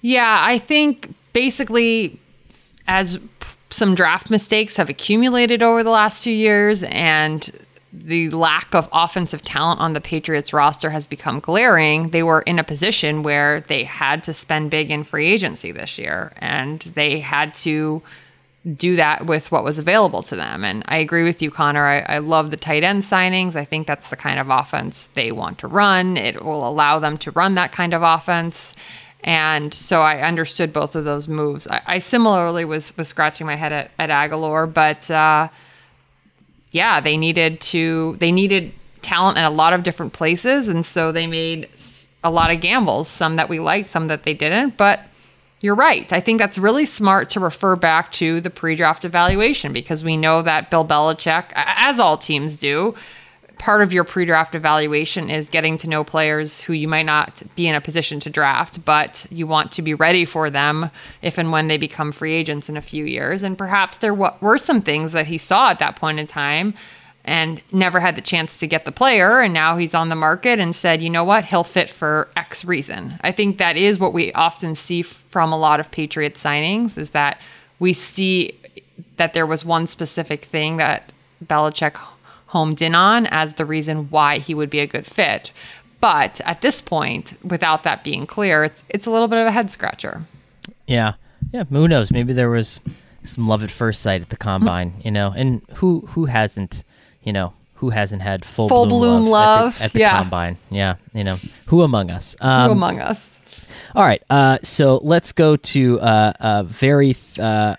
Yeah, 0.00 0.40
I 0.42 0.58
think 0.58 1.14
basically 1.32 2.20
as 2.86 3.18
some 3.70 3.94
draft 3.94 4.30
mistakes 4.30 4.76
have 4.76 4.88
accumulated 4.88 5.62
over 5.62 5.82
the 5.82 5.90
last 5.90 6.22
few 6.22 6.32
years 6.32 6.84
and 6.84 7.50
the 7.92 8.30
lack 8.30 8.74
of 8.74 8.88
offensive 8.92 9.42
talent 9.42 9.80
on 9.80 9.92
the 9.92 10.00
Patriots 10.00 10.52
roster 10.52 10.90
has 10.90 11.06
become 11.06 11.40
glaring. 11.40 12.10
They 12.10 12.22
were 12.22 12.42
in 12.42 12.58
a 12.58 12.64
position 12.64 13.22
where 13.22 13.62
they 13.62 13.84
had 13.84 14.22
to 14.24 14.32
spend 14.32 14.70
big 14.70 14.90
in 14.90 15.02
free 15.02 15.28
agency 15.28 15.72
this 15.72 15.98
year 15.98 16.32
and 16.36 16.80
they 16.80 17.18
had 17.18 17.54
to 17.54 18.02
do 18.74 18.96
that 18.96 19.26
with 19.26 19.52
what 19.52 19.62
was 19.62 19.78
available 19.78 20.22
to 20.24 20.34
them. 20.34 20.64
And 20.64 20.82
I 20.88 20.96
agree 20.98 21.22
with 21.22 21.40
you, 21.40 21.50
Conor. 21.50 21.86
I, 21.86 22.00
I, 22.00 22.18
love 22.18 22.50
the 22.50 22.56
tight 22.56 22.82
end 22.82 23.02
signings. 23.02 23.54
I 23.54 23.64
think 23.64 23.86
that's 23.86 24.10
the 24.10 24.16
kind 24.16 24.40
of 24.40 24.50
offense 24.50 25.08
they 25.14 25.30
want 25.30 25.58
to 25.58 25.68
run. 25.68 26.16
It 26.16 26.44
will 26.44 26.66
allow 26.66 26.98
them 26.98 27.16
to 27.18 27.30
run 27.30 27.54
that 27.54 27.70
kind 27.70 27.94
of 27.94 28.02
offense. 28.02 28.74
And 29.22 29.72
so 29.72 30.02
I 30.02 30.20
understood 30.20 30.72
both 30.72 30.96
of 30.96 31.04
those 31.04 31.28
moves. 31.28 31.68
I, 31.68 31.82
I 31.86 31.98
similarly 31.98 32.64
was 32.64 32.96
was 32.96 33.08
scratching 33.08 33.46
my 33.46 33.56
head 33.56 33.72
at, 33.72 33.90
at 33.98 34.10
Agholor, 34.10 34.72
but 34.72 35.10
uh, 35.10 35.48
yeah, 36.70 37.00
they 37.00 37.16
needed 37.16 37.60
to 37.62 38.16
they 38.18 38.32
needed 38.32 38.72
talent 39.02 39.38
in 39.38 39.44
a 39.44 39.50
lot 39.50 39.72
of 39.72 39.82
different 39.82 40.12
places, 40.12 40.68
and 40.68 40.84
so 40.84 41.12
they 41.12 41.26
made 41.26 41.68
a 42.22 42.30
lot 42.30 42.50
of 42.50 42.60
gambles. 42.60 43.08
Some 43.08 43.36
that 43.36 43.48
we 43.48 43.58
liked, 43.58 43.88
some 43.88 44.08
that 44.08 44.24
they 44.24 44.34
didn't, 44.34 44.76
but 44.76 45.00
you're 45.60 45.74
right. 45.74 46.12
I 46.12 46.20
think 46.20 46.38
that's 46.38 46.58
really 46.58 46.84
smart 46.84 47.30
to 47.30 47.40
refer 47.40 47.76
back 47.76 48.12
to 48.12 48.40
the 48.40 48.50
pre 48.50 48.76
draft 48.76 49.04
evaluation 49.04 49.72
because 49.72 50.04
we 50.04 50.16
know 50.16 50.42
that 50.42 50.70
Bill 50.70 50.84
Belichick, 50.84 51.46
as 51.54 51.98
all 51.98 52.18
teams 52.18 52.58
do, 52.58 52.94
part 53.58 53.82
of 53.82 53.92
your 53.92 54.04
pre 54.04 54.24
draft 54.24 54.54
evaluation 54.54 55.30
is 55.30 55.48
getting 55.48 55.78
to 55.78 55.88
know 55.88 56.04
players 56.04 56.60
who 56.60 56.72
you 56.72 56.88
might 56.88 57.06
not 57.06 57.42
be 57.54 57.66
in 57.66 57.74
a 57.74 57.80
position 57.80 58.20
to 58.20 58.30
draft, 58.30 58.84
but 58.84 59.26
you 59.30 59.46
want 59.46 59.72
to 59.72 59.82
be 59.82 59.94
ready 59.94 60.24
for 60.24 60.50
them 60.50 60.90
if 61.22 61.38
and 61.38 61.50
when 61.52 61.68
they 61.68 61.78
become 61.78 62.12
free 62.12 62.34
agents 62.34 62.68
in 62.68 62.76
a 62.76 62.82
few 62.82 63.04
years. 63.04 63.42
And 63.42 63.56
perhaps 63.56 63.98
there 63.98 64.14
were 64.14 64.58
some 64.58 64.82
things 64.82 65.12
that 65.12 65.26
he 65.26 65.38
saw 65.38 65.70
at 65.70 65.78
that 65.78 65.96
point 65.96 66.20
in 66.20 66.26
time 66.26 66.74
and 67.26 67.62
never 67.72 68.00
had 68.00 68.16
the 68.16 68.20
chance 68.20 68.58
to 68.58 68.66
get 68.66 68.84
the 68.84 68.92
player 68.92 69.40
and 69.40 69.52
now 69.52 69.76
he's 69.76 69.94
on 69.94 70.08
the 70.08 70.16
market 70.16 70.58
and 70.58 70.74
said 70.74 71.02
you 71.02 71.10
know 71.10 71.24
what 71.24 71.44
he'll 71.44 71.64
fit 71.64 71.90
for 71.90 72.28
x 72.36 72.64
reason 72.64 73.18
i 73.22 73.32
think 73.32 73.58
that 73.58 73.76
is 73.76 73.98
what 73.98 74.12
we 74.12 74.32
often 74.32 74.74
see 74.74 75.02
from 75.02 75.52
a 75.52 75.58
lot 75.58 75.80
of 75.80 75.90
patriot 75.90 76.34
signings 76.34 76.96
is 76.96 77.10
that 77.10 77.38
we 77.78 77.92
see 77.92 78.58
that 79.16 79.34
there 79.34 79.46
was 79.46 79.64
one 79.64 79.86
specific 79.86 80.44
thing 80.44 80.78
that 80.78 81.12
Belichick 81.44 81.96
homed 82.46 82.80
in 82.80 82.94
on 82.94 83.26
as 83.26 83.54
the 83.54 83.66
reason 83.66 84.08
why 84.08 84.38
he 84.38 84.54
would 84.54 84.70
be 84.70 84.78
a 84.80 84.86
good 84.86 85.06
fit 85.06 85.50
But 86.00 86.40
at 86.44 86.60
this 86.60 86.80
point, 86.80 87.32
without 87.42 87.82
that 87.82 88.04
being 88.04 88.26
clear, 88.26 88.64
it's 88.64 88.82
it's 88.88 89.06
a 89.06 89.10
little 89.10 89.28
bit 89.28 89.40
of 89.40 89.46
a 89.46 89.50
head 89.50 89.70
scratcher. 89.70 90.22
Yeah, 90.86 91.14
yeah. 91.52 91.64
Who 91.64 91.88
knows? 91.88 92.10
Maybe 92.10 92.32
there 92.32 92.50
was 92.50 92.80
some 93.24 93.48
love 93.48 93.64
at 93.64 93.70
first 93.70 94.02
sight 94.02 94.22
at 94.22 94.28
the 94.28 94.36
combine, 94.36 94.94
you 95.02 95.10
know. 95.10 95.32
And 95.36 95.62
who 95.76 96.06
who 96.10 96.26
hasn't, 96.26 96.84
you 97.26 97.32
know, 97.32 97.52
who 97.74 97.90
hasn't 97.90 98.22
had 98.22 98.44
full, 98.44 98.68
Full 98.68 98.86
bloom, 98.86 99.00
bloom 99.00 99.30
love, 99.30 99.64
love, 99.64 99.74
at 99.74 99.78
the, 99.78 99.84
at 99.84 99.92
the 99.92 99.98
yeah. 99.98 100.18
combine? 100.22 100.56
Yeah, 100.70 100.96
you 101.12 101.24
know, 101.24 101.38
who 101.66 101.82
among 101.82 102.10
us? 102.10 102.34
Um, 102.40 102.68
Who 102.68 102.72
among 102.72 103.00
us? 103.00 103.34
All 103.94 104.04
right. 104.04 104.22
Uh, 104.30 104.58
so 104.62 105.00
let's 105.02 105.32
go 105.32 105.56
to 105.56 106.00
uh, 106.00 106.32
a 106.40 106.64
very. 106.64 107.14
Th- 107.14 107.38
uh, 107.38 107.76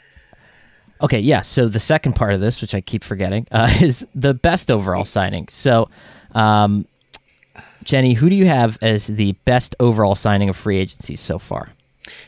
okay. 1.02 1.20
Yeah. 1.20 1.42
So 1.42 1.68
the 1.68 1.80
second 1.80 2.14
part 2.14 2.34
of 2.34 2.42
this, 2.42 2.62
which 2.62 2.76
I 2.76 2.82
keep 2.82 3.04
forgetting, 3.04 3.48
uh, 3.52 3.72
is 3.82 4.06
the 4.14 4.34
best 4.34 4.70
overall 4.70 5.06
signing. 5.06 5.48
So, 5.48 5.90
um, 6.34 6.86
Jenny, 7.84 8.14
who 8.14 8.30
do 8.30 8.36
you 8.36 8.46
have 8.48 8.78
as 8.82 9.08
the 9.08 9.32
best 9.46 9.76
overall 9.80 10.16
signing 10.16 10.50
of 10.50 10.56
free 10.56 10.78
agency 10.78 11.16
so 11.16 11.40
far? 11.40 11.70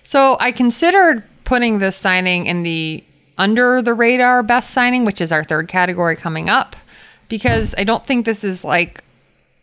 So 0.04 0.38
I 0.40 0.52
considered 0.52 1.24
putting 1.44 1.80
this 1.80 1.96
signing 1.96 2.46
in 2.46 2.64
the 2.64 3.04
under 3.38 3.82
the 3.82 3.94
radar 3.94 4.44
best 4.44 4.72
signing, 4.72 5.06
which 5.06 5.22
is 5.22 5.32
our 5.32 5.44
third 5.44 5.68
category 5.68 6.16
coming 6.16 6.50
up, 6.50 6.76
because 7.30 7.74
I 7.78 7.84
don't 7.84 8.06
think 8.06 8.26
this 8.26 8.44
is 8.44 8.64
like 8.64 9.04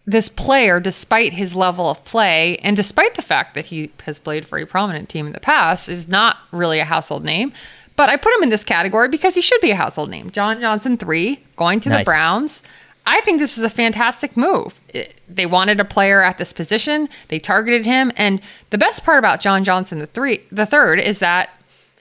this 0.07 0.29
player, 0.29 0.79
despite 0.81 1.33
his 1.33 1.55
level 1.55 1.91
of 1.91 2.03
play 2.05 2.57
and 2.63 2.77
despite 2.77 3.15
the 3.17 3.23
fact 3.23 3.55
that 3.55 3.67
he 3.67 3.91
has 4.05 4.19
played 4.21 4.47
for 4.47 4.57
a 4.59 4.65
prominent 4.67 5.09
team 5.09 5.27
in 5.27 5.33
the 5.33 5.41
past, 5.41 5.89
is 5.89 6.07
not 6.09 6.37
really 6.53 6.79
a 6.79 6.85
household 6.85 7.25
name. 7.25 7.53
But 7.97 8.09
I 8.09 8.17
put 8.17 8.33
him 8.35 8.43
in 8.43 8.51
this 8.51 8.63
category 8.63 9.09
because 9.09 9.35
he 9.35 9.41
should 9.41 9.61
be 9.61 9.71
a 9.73 9.77
household 9.77 10.11
name. 10.11 10.31
John 10.31 10.61
Johnson, 10.61 10.97
three, 10.97 11.41
going 11.57 11.81
to 11.81 11.89
Nice. 11.89 12.01
the 12.01 12.05
Browns. 12.05 12.63
I 13.09 13.21
think 13.23 13.39
this 13.39 13.57
is 13.57 13.65
a 13.65 13.71
fantastic 13.71 14.37
move. 14.37 14.81
It- 14.91 15.15
they 15.29 15.47
wanted 15.47 15.81
a 15.81 15.85
player 15.85 16.23
at 16.23 16.39
this 16.39 16.53
position. 16.53 17.09
They 17.29 17.39
targeted 17.39 17.85
him, 17.87 18.13
and 18.17 18.41
the 18.71 18.79
best 18.79 19.05
part 19.05 19.19
about 19.19 19.41
John 19.41 19.65
Johnson, 19.65 19.99
the 19.99 20.07
three, 20.07 20.41
the 20.53 20.67
third, 20.67 21.01
is 21.01 21.19
that 21.21 21.51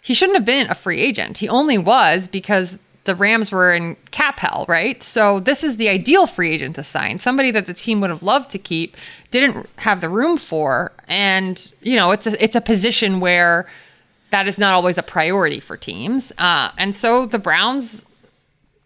he 0.04 0.14
shouldn't 0.14 0.36
have 0.38 0.46
been 0.46 0.70
a 0.70 0.76
free 0.76 1.00
agent. 1.02 1.38
He 1.40 1.50
only 1.50 1.78
was 1.80 2.28
because 2.28 2.78
the 3.06 3.16
Rams 3.16 3.52
were 3.52 3.74
in 3.74 3.96
cap 4.12 4.40
hell, 4.40 4.66
right? 4.68 5.02
So 5.02 5.40
this 5.40 5.64
is 5.64 5.78
the 5.78 5.90
ideal 5.90 6.28
free 6.28 6.52
agent 6.52 6.76
to 6.76 6.84
sign. 6.84 7.20
Somebody 7.20 7.52
that 7.52 7.68
the 7.68 7.74
team 7.74 8.02
would 8.02 8.10
have 8.10 8.24
loved 8.24 8.52
to 8.52 8.60
keep, 8.60 8.98
didn't 9.32 9.68
have 9.78 10.02
the 10.02 10.10
room 10.10 10.38
for, 10.38 10.92
and 11.08 11.72
you 11.82 11.96
know, 11.96 12.12
it's 12.12 12.28
a, 12.28 12.44
it's 12.44 12.56
a 12.56 12.62
position 12.62 13.20
where 13.20 13.68
that 14.32 14.48
is 14.48 14.58
not 14.58 14.74
always 14.74 14.98
a 14.98 15.04
priority 15.04 15.60
for 15.60 15.78
teams. 15.78 16.32
Uh, 16.38 16.72
and 16.78 16.96
so 16.96 17.26
the 17.26 17.40
Browns 17.40 18.06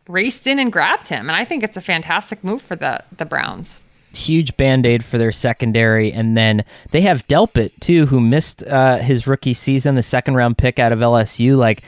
raced 0.08 0.48
in 0.48 0.60
and 0.60 0.72
grabbed 0.72 1.08
him, 1.08 1.30
and 1.30 1.36
I 1.36 1.46
think 1.46 1.64
it's 1.64 1.78
a 1.78 1.82
fantastic 1.82 2.44
move 2.44 2.62
for 2.62 2.76
the 2.76 3.04
the 3.16 3.26
Browns. 3.26 3.82
Huge 4.14 4.58
band 4.58 4.88
aid 4.88 5.06
for 5.06 5.20
their 5.20 5.32
secondary. 5.32 6.12
And 6.12 6.36
then 6.36 6.66
they 6.90 7.02
have 7.02 7.28
Delpit, 7.28 7.72
too, 7.80 8.08
who 8.08 8.20
missed 8.20 8.64
uh, 8.64 8.98
his 8.98 9.28
rookie 9.28 9.54
season, 9.54 9.94
the 9.94 10.02
second 10.02 10.34
round 10.34 10.58
pick 10.58 10.80
out 10.80 10.92
of 10.92 10.98
LSU. 10.98 11.56
Like, 11.56 11.84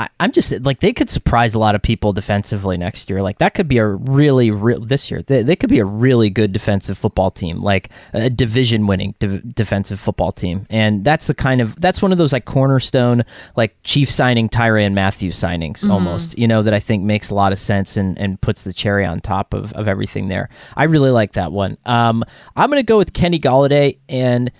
I, 0.00 0.08
I'm 0.18 0.32
just 0.32 0.58
like, 0.62 0.80
they 0.80 0.94
could 0.94 1.10
surprise 1.10 1.52
a 1.52 1.58
lot 1.58 1.74
of 1.74 1.82
people 1.82 2.14
defensively 2.14 2.78
next 2.78 3.10
year. 3.10 3.20
Like, 3.20 3.36
that 3.36 3.52
could 3.52 3.68
be 3.68 3.76
a 3.76 3.86
really, 3.86 4.50
real 4.50 4.80
this 4.80 5.10
year, 5.10 5.20
they, 5.20 5.42
they 5.42 5.54
could 5.54 5.68
be 5.68 5.78
a 5.78 5.84
really 5.84 6.30
good 6.30 6.54
defensive 6.54 6.96
football 6.96 7.30
team, 7.30 7.62
like 7.62 7.90
a 8.14 8.30
division 8.30 8.86
winning 8.86 9.14
de- 9.18 9.40
defensive 9.40 10.00
football 10.00 10.32
team. 10.32 10.66
And 10.70 11.04
that's 11.04 11.26
the 11.26 11.34
kind 11.34 11.60
of, 11.60 11.78
that's 11.78 12.00
one 12.00 12.12
of 12.12 12.18
those 12.18 12.32
like 12.32 12.46
cornerstone, 12.46 13.26
like 13.56 13.76
chief 13.82 14.10
signing 14.10 14.48
Tyrann 14.48 14.94
Mathieu 14.94 15.32
signings 15.32 15.86
almost, 15.86 16.38
you 16.38 16.48
know, 16.48 16.62
that 16.62 16.72
I 16.72 16.80
think 16.80 17.04
makes 17.04 17.28
a 17.28 17.34
lot 17.34 17.52
of 17.52 17.58
sense 17.58 17.98
and, 17.98 18.18
and 18.18 18.40
puts 18.40 18.62
the 18.62 18.72
cherry 18.72 19.04
on 19.04 19.20
top 19.20 19.52
of, 19.52 19.70
of 19.74 19.86
everything 19.86 20.28
there. 20.28 20.48
I 20.78 20.84
really 20.84 21.10
like 21.10 21.32
that 21.34 21.52
one. 21.52 21.76
Um, 21.84 22.24
I'm 22.56 22.70
going 22.70 22.80
to 22.80 22.86
go 22.86 22.96
with 22.96 23.12
Kenny 23.12 23.38
Golladay 23.38 23.98
and, 24.08 24.50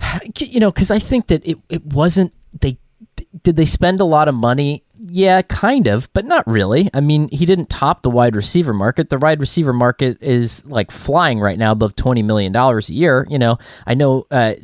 you 0.38 0.58
know, 0.58 0.72
because 0.72 0.90
I 0.90 0.98
think 0.98 1.28
that 1.28 1.46
it, 1.46 1.56
it 1.68 1.86
wasn't 1.86 2.32
they 2.60 2.78
did 3.42 3.56
they 3.56 3.66
spend 3.66 4.00
a 4.00 4.04
lot 4.04 4.28
of 4.28 4.34
money? 4.34 4.84
Yeah, 5.02 5.40
kind 5.40 5.86
of, 5.86 6.12
but 6.12 6.26
not 6.26 6.46
really. 6.46 6.90
I 6.92 7.00
mean, 7.00 7.28
he 7.28 7.46
didn't 7.46 7.70
top 7.70 8.02
the 8.02 8.10
wide 8.10 8.36
receiver 8.36 8.74
market. 8.74 9.08
The 9.08 9.16
wide 9.16 9.40
receiver 9.40 9.72
market 9.72 10.22
is 10.22 10.62
like 10.66 10.90
flying 10.90 11.40
right 11.40 11.58
now, 11.58 11.72
above 11.72 11.96
twenty 11.96 12.22
million 12.22 12.52
dollars 12.52 12.90
a 12.90 12.92
year. 12.92 13.26
You 13.30 13.38
know, 13.38 13.56
I 13.86 13.94
know 13.94 14.26
uh, 14.30 14.56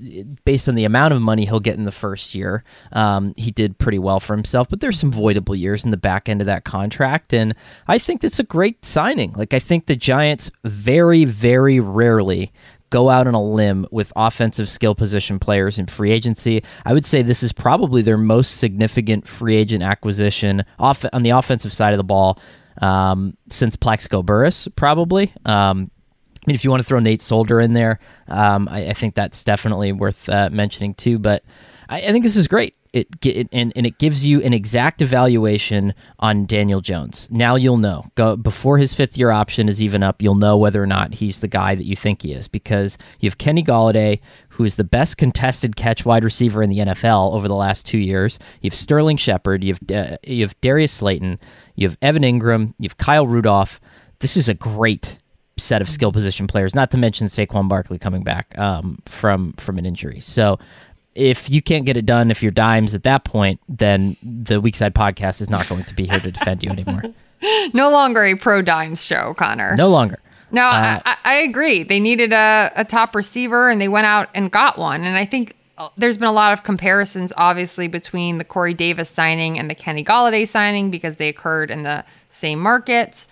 based 0.45 0.69
on 0.69 0.75
the 0.75 0.85
amount 0.85 1.15
of 1.15 1.23
money 1.23 1.47
he'll 1.47 1.59
get 1.59 1.79
in 1.79 1.85
the 1.85 1.91
first 1.91 2.35
year, 2.35 2.65
um, 2.93 3.33
he 3.39 3.51
did 3.51 3.79
pretty 3.79 3.99
well 3.99 4.21
for 4.21 4.37
himself. 4.37 4.69
But 4.69 4.81
there's 4.81 4.99
some 4.99 5.11
voidable 5.11 5.59
years 5.59 5.87
in 5.87 5.91
the 5.91 5.97
back 5.97 6.29
end 6.29 6.43
of 6.43 6.47
that 6.47 6.65
contract, 6.65 7.33
and 7.33 7.55
I 7.89 7.99
think 7.99 8.21
that's 8.21 8.39
a 8.39 8.45
great 8.45 8.85
signing. 8.85 9.33
Like, 9.33 9.55
I 9.55 9.59
think 9.59 9.87
the 9.87 9.97
Giants 9.97 10.51
very, 10.65 11.25
very 11.25 11.81
rarely 11.81 12.53
go 12.97 13.11
out 13.11 13.27
on 13.27 13.35
a 13.35 13.43
limb 13.43 13.87
with 13.91 14.11
offensive 14.17 14.71
skill 14.71 14.95
position 14.95 15.39
players 15.39 15.79
in 15.79 15.85
free 15.85 16.11
agency. 16.11 16.65
I 16.87 16.95
would 16.95 17.05
say 17.05 17.21
this 17.21 17.43
is 17.43 17.53
probably 17.53 18.01
their 18.01 18.17
most 18.17 18.57
significant 18.57 19.29
free 19.29 19.55
agent 19.55 19.83
acquisition 19.83 20.65
off 20.79 21.05
on 21.13 21.23
the 21.23 21.29
offensive 21.31 21.75
side 21.75 21.93
of 21.93 21.99
the 21.99 22.05
ball 22.05 22.39
um, 22.81 23.37
since 23.51 23.77
Plaxico 23.77 24.23
Burress, 24.23 24.67
probably. 24.77 25.31
Um, 25.45 25.91
I 26.37 26.45
mean, 26.47 26.55
if 26.55 26.65
you 26.65 26.71
want 26.71 26.81
to 26.81 26.89
throw 26.89 26.99
Nate 26.99 27.21
Solder 27.21 27.61
in 27.61 27.75
there, 27.75 27.99
um, 28.29 28.67
I, 28.71 28.89
I 28.89 28.93
think 28.95 29.15
that's 29.15 29.45
definitely 29.45 29.93
worth 29.93 30.27
uh, 30.31 30.49
mentioning 30.51 30.95
too. 30.95 31.19
But 31.19 31.45
I, 31.91 31.99
I 31.99 32.13
think 32.13 32.23
this 32.23 32.37
is 32.37 32.49
great. 32.49 32.76
It, 32.97 33.49
and, 33.53 33.73
and 33.77 33.85
it 33.85 33.99
gives 33.99 34.25
you 34.25 34.41
an 34.41 34.55
exact 34.55 35.03
evaluation 35.03 35.93
on 36.19 36.47
Daniel 36.47 36.81
Jones. 36.81 37.29
Now 37.31 37.55
you'll 37.55 37.77
know. 37.77 38.07
Go 38.15 38.37
before 38.37 38.79
his 38.79 38.95
fifth 38.95 39.19
year 39.19 39.31
option 39.31 39.69
is 39.69 39.83
even 39.83 40.03
up. 40.03 40.23
You'll 40.23 40.35
know 40.35 40.57
whether 40.57 40.83
or 40.83 40.87
not 40.87 41.15
he's 41.15 41.41
the 41.41 41.49
guy 41.49 41.75
that 41.75 41.85
you 41.85 41.95
think 41.95 42.23
he 42.23 42.33
is 42.33 42.49
because 42.49 42.97
you 43.21 43.29
have 43.29 43.37
Kenny 43.37 43.63
Golladay, 43.63 44.21
who 44.51 44.65
is 44.65 44.77
the 44.77 44.85
best 44.85 45.19
contested 45.19 45.77
catch 45.77 46.07
wide 46.07 46.25
receiver 46.25 46.63
in 46.63 46.71
the 46.71 46.79
NFL 46.79 47.35
over 47.35 47.49
the 47.49 47.55
last 47.55 47.85
two 47.85 47.99
years. 47.99 48.39
You 48.63 48.71
have 48.71 48.79
Sterling 48.79 49.19
Shepard. 49.19 49.63
You 49.63 49.75
have 49.75 50.13
uh, 50.13 50.17
you 50.25 50.45
have 50.45 50.59
Darius 50.63 50.93
Slayton. 50.93 51.39
You 51.75 51.89
have 51.89 51.99
Evan 52.01 52.23
Engram. 52.23 52.73
You 52.79 52.89
have 52.89 52.97
Kyle 52.97 53.27
Rudolph. 53.27 53.79
This 54.21 54.39
is 54.39 54.49
a 54.49 54.55
great 54.55 55.19
set 55.59 55.81
of 55.81 55.91
skill 55.91 56.13
position 56.13 56.47
players. 56.47 56.75
Not 56.75 56.91
to 56.91 56.99
mention 56.99 57.27
Saquon 57.27 57.69
Barkley 57.69 57.99
coming 57.99 58.23
back 58.23 58.57
um, 58.59 58.99
from 59.07 59.53
from 59.55 59.79
an 59.79 59.87
injury. 59.87 60.21
So 60.21 60.59
if 61.17 61.49
you 61.51 61.63
can't 61.63 61.85
get 61.85 61.97
it 61.97 62.07
done, 62.07 62.31
if 62.31 62.43
you're 62.43 62.53
dimes 62.53 62.95
at 62.95 63.03
that 63.05 63.25
point, 63.25 63.61
then 63.69 64.17
the 64.23 64.61
Weak 64.61 64.77
Side 64.77 64.95
Podcast 64.95 65.41
is 65.41 65.49
not 65.51 65.69
going 65.69 65.83
to 65.85 65.95
be 65.95 66.07
here 66.07 66.21
to 66.21 66.31
defend 66.31 66.63
you 66.63 66.71
anymore. 66.71 67.03
No 67.75 67.91
longer 67.91 68.25
a 68.25 68.35
pro 68.35 68.63
dimes 68.63 69.05
show, 69.05 69.35
Conor. 69.35 69.77
No 69.77 69.89
longer. 69.91 70.19
No, 70.51 70.63
Uh, 70.63 71.01
I, 71.05 71.17
I 71.23 71.35
agree. 71.35 71.83
They 71.83 72.01
needed 72.01 72.33
a, 72.33 72.73
a 72.75 72.85
top 72.85 73.15
receiver 73.15 73.69
and 73.69 73.79
they 73.79 73.89
went 73.89 74.07
out 74.07 74.31
and 74.35 74.51
got 74.51 74.79
one. 74.79 75.05
And 75.05 75.19
I 75.19 75.27
think 75.27 75.55
uh, 75.77 75.91
there's 75.99 76.17
been 76.17 76.29
a 76.29 76.33
lot 76.33 76.55
of 76.55 76.63
comparisons, 76.63 77.35
obviously, 77.37 77.89
between 77.89 78.39
the 78.39 78.45
Corey 78.45 78.73
Davis 78.73 79.11
signing 79.11 79.59
and 79.59 79.69
the 79.69 79.75
Kenny 79.75 80.03
Golladay 80.03 80.49
signing 80.49 80.91
because 80.91 81.17
they 81.17 81.29
occurred 81.29 81.71
in 81.71 81.83
the 81.83 82.05
same 82.31 82.59
market. 82.59 83.27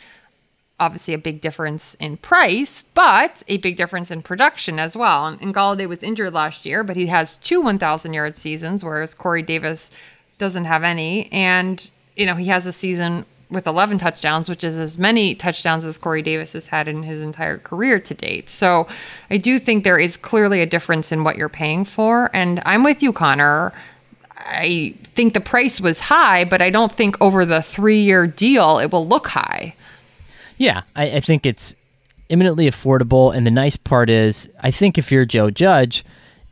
Obviously, 0.80 1.14
a 1.14 1.18
big 1.18 1.40
difference 1.40 1.94
in 2.00 2.16
price, 2.16 2.82
but 2.94 3.44
a 3.46 3.58
big 3.58 3.76
difference 3.76 4.10
in 4.10 4.22
production 4.22 4.80
as 4.80 4.96
well. 4.96 5.26
And, 5.26 5.54
Golladay 5.54 5.88
was 5.88 6.02
injured 6.02 6.34
last 6.34 6.66
year, 6.66 6.82
but 6.82 6.96
he 6.96 7.06
has 7.06 7.36
two 7.36 7.60
1,000 7.60 8.12
yard 8.12 8.36
seasons, 8.36 8.84
whereas 8.84 9.14
Corey 9.14 9.42
Davis 9.42 9.90
doesn't 10.38 10.64
have 10.64 10.82
any. 10.82 11.30
And, 11.30 11.88
you 12.16 12.26
know, 12.26 12.34
he 12.34 12.46
has 12.46 12.66
a 12.66 12.72
season 12.72 13.24
with 13.50 13.66
11 13.66 13.98
touchdowns, 13.98 14.48
which 14.48 14.64
is 14.64 14.78
as 14.78 14.98
many 14.98 15.34
touchdowns 15.34 15.84
as 15.84 15.96
Corey 15.96 16.22
Davis 16.22 16.52
has 16.52 16.66
had 16.66 16.88
in 16.88 17.04
his 17.04 17.20
entire 17.20 17.58
career 17.58 18.00
to 18.00 18.14
date. 18.14 18.50
So 18.50 18.86
I 19.30 19.36
do 19.36 19.58
think 19.58 19.84
there 19.84 19.98
is 19.98 20.16
clearly 20.16 20.60
a 20.60 20.66
difference 20.66 21.12
in 21.12 21.24
what 21.24 21.36
you're 21.36 21.48
paying 21.48 21.84
for. 21.84 22.30
And 22.34 22.60
I'm 22.66 22.82
with 22.82 23.02
you, 23.02 23.12
Conor. 23.12 23.72
I 24.36 24.94
think 25.14 25.32
the 25.32 25.40
price 25.40 25.80
was 25.80 26.00
high, 26.00 26.44
but 26.44 26.60
I 26.60 26.70
don't 26.70 26.92
think 26.92 27.16
over 27.20 27.46
the 27.46 27.62
three 27.62 28.02
year 28.02 28.26
deal 28.26 28.78
it 28.78 28.90
will 28.90 29.06
look 29.06 29.28
high. 29.28 29.74
Yeah, 30.56 30.82
I, 30.94 31.16
I 31.16 31.20
think 31.20 31.46
it's 31.46 31.74
imminently 32.28 32.70
affordable. 32.70 33.34
And 33.34 33.46
the 33.46 33.50
nice 33.50 33.76
part 33.76 34.10
is, 34.10 34.48
I 34.60 34.70
think 34.70 34.98
if 34.98 35.10
you're 35.10 35.24
Joe 35.24 35.50
Judge, 35.50 36.04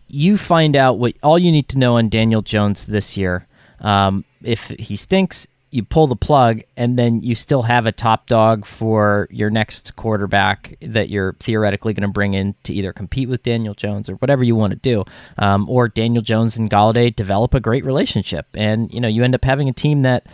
you 0.08 0.36
find 0.36 0.76
out 0.76 0.98
what 0.98 1.14
all 1.22 1.38
you 1.38 1.50
need 1.50 1.68
to 1.70 1.78
know 1.78 1.96
on 1.96 2.08
Daniel 2.08 2.42
Jones 2.42 2.86
this 2.86 3.16
year. 3.16 3.46
Um, 3.80 4.24
if 4.42 4.68
he 4.68 4.96
stinks, 4.96 5.46
you 5.72 5.82
pull 5.82 6.06
the 6.06 6.16
plug, 6.16 6.60
and 6.76 6.98
then 6.98 7.22
you 7.22 7.34
still 7.34 7.62
have 7.62 7.86
a 7.86 7.92
top 7.92 8.26
dog 8.26 8.66
for 8.66 9.26
your 9.30 9.48
next 9.48 9.96
quarterback 9.96 10.76
that 10.82 11.08
you're 11.08 11.32
theoretically 11.40 11.94
going 11.94 12.06
to 12.06 12.12
bring 12.12 12.34
in 12.34 12.54
to 12.64 12.74
either 12.74 12.92
compete 12.92 13.28
with 13.28 13.42
Daniel 13.42 13.72
Jones 13.72 14.10
or 14.10 14.16
whatever 14.16 14.44
you 14.44 14.54
want 14.54 14.72
to 14.72 14.78
do. 14.78 15.04
Um, 15.38 15.68
or 15.70 15.88
Daniel 15.88 16.22
Jones 16.22 16.58
and 16.58 16.70
Golladay 16.70 17.16
develop 17.16 17.54
a 17.54 17.60
great 17.60 17.86
relationship, 17.86 18.46
and 18.52 18.92
you 18.92 19.00
know 19.00 19.08
you 19.08 19.24
end 19.24 19.34
up 19.34 19.44
having 19.44 19.68
a 19.68 19.72
team 19.72 20.02
that. 20.02 20.26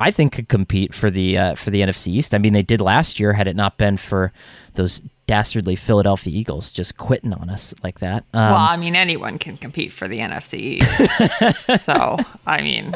I 0.00 0.10
think 0.10 0.32
could 0.32 0.48
compete 0.48 0.94
for 0.94 1.10
the 1.10 1.38
uh, 1.38 1.54
for 1.54 1.70
the 1.70 1.82
NFC 1.82 2.08
East. 2.08 2.34
I 2.34 2.38
mean, 2.38 2.54
they 2.54 2.62
did 2.62 2.80
last 2.80 3.20
year. 3.20 3.34
Had 3.34 3.46
it 3.46 3.54
not 3.54 3.76
been 3.76 3.96
for 3.96 4.32
those 4.74 5.02
dastardly 5.30 5.76
Philadelphia 5.76 6.36
Eagles 6.36 6.72
just 6.72 6.96
quitting 6.96 7.32
on 7.32 7.48
us 7.48 7.72
like 7.84 8.00
that. 8.00 8.24
Um, 8.34 8.50
well, 8.50 8.56
I 8.56 8.76
mean, 8.76 8.96
anyone 8.96 9.38
can 9.38 9.56
compete 9.56 9.92
for 9.92 10.08
the 10.08 10.18
NFC 10.18 10.54
East. 10.80 11.84
so, 11.84 12.16
I 12.46 12.62
mean, 12.62 12.92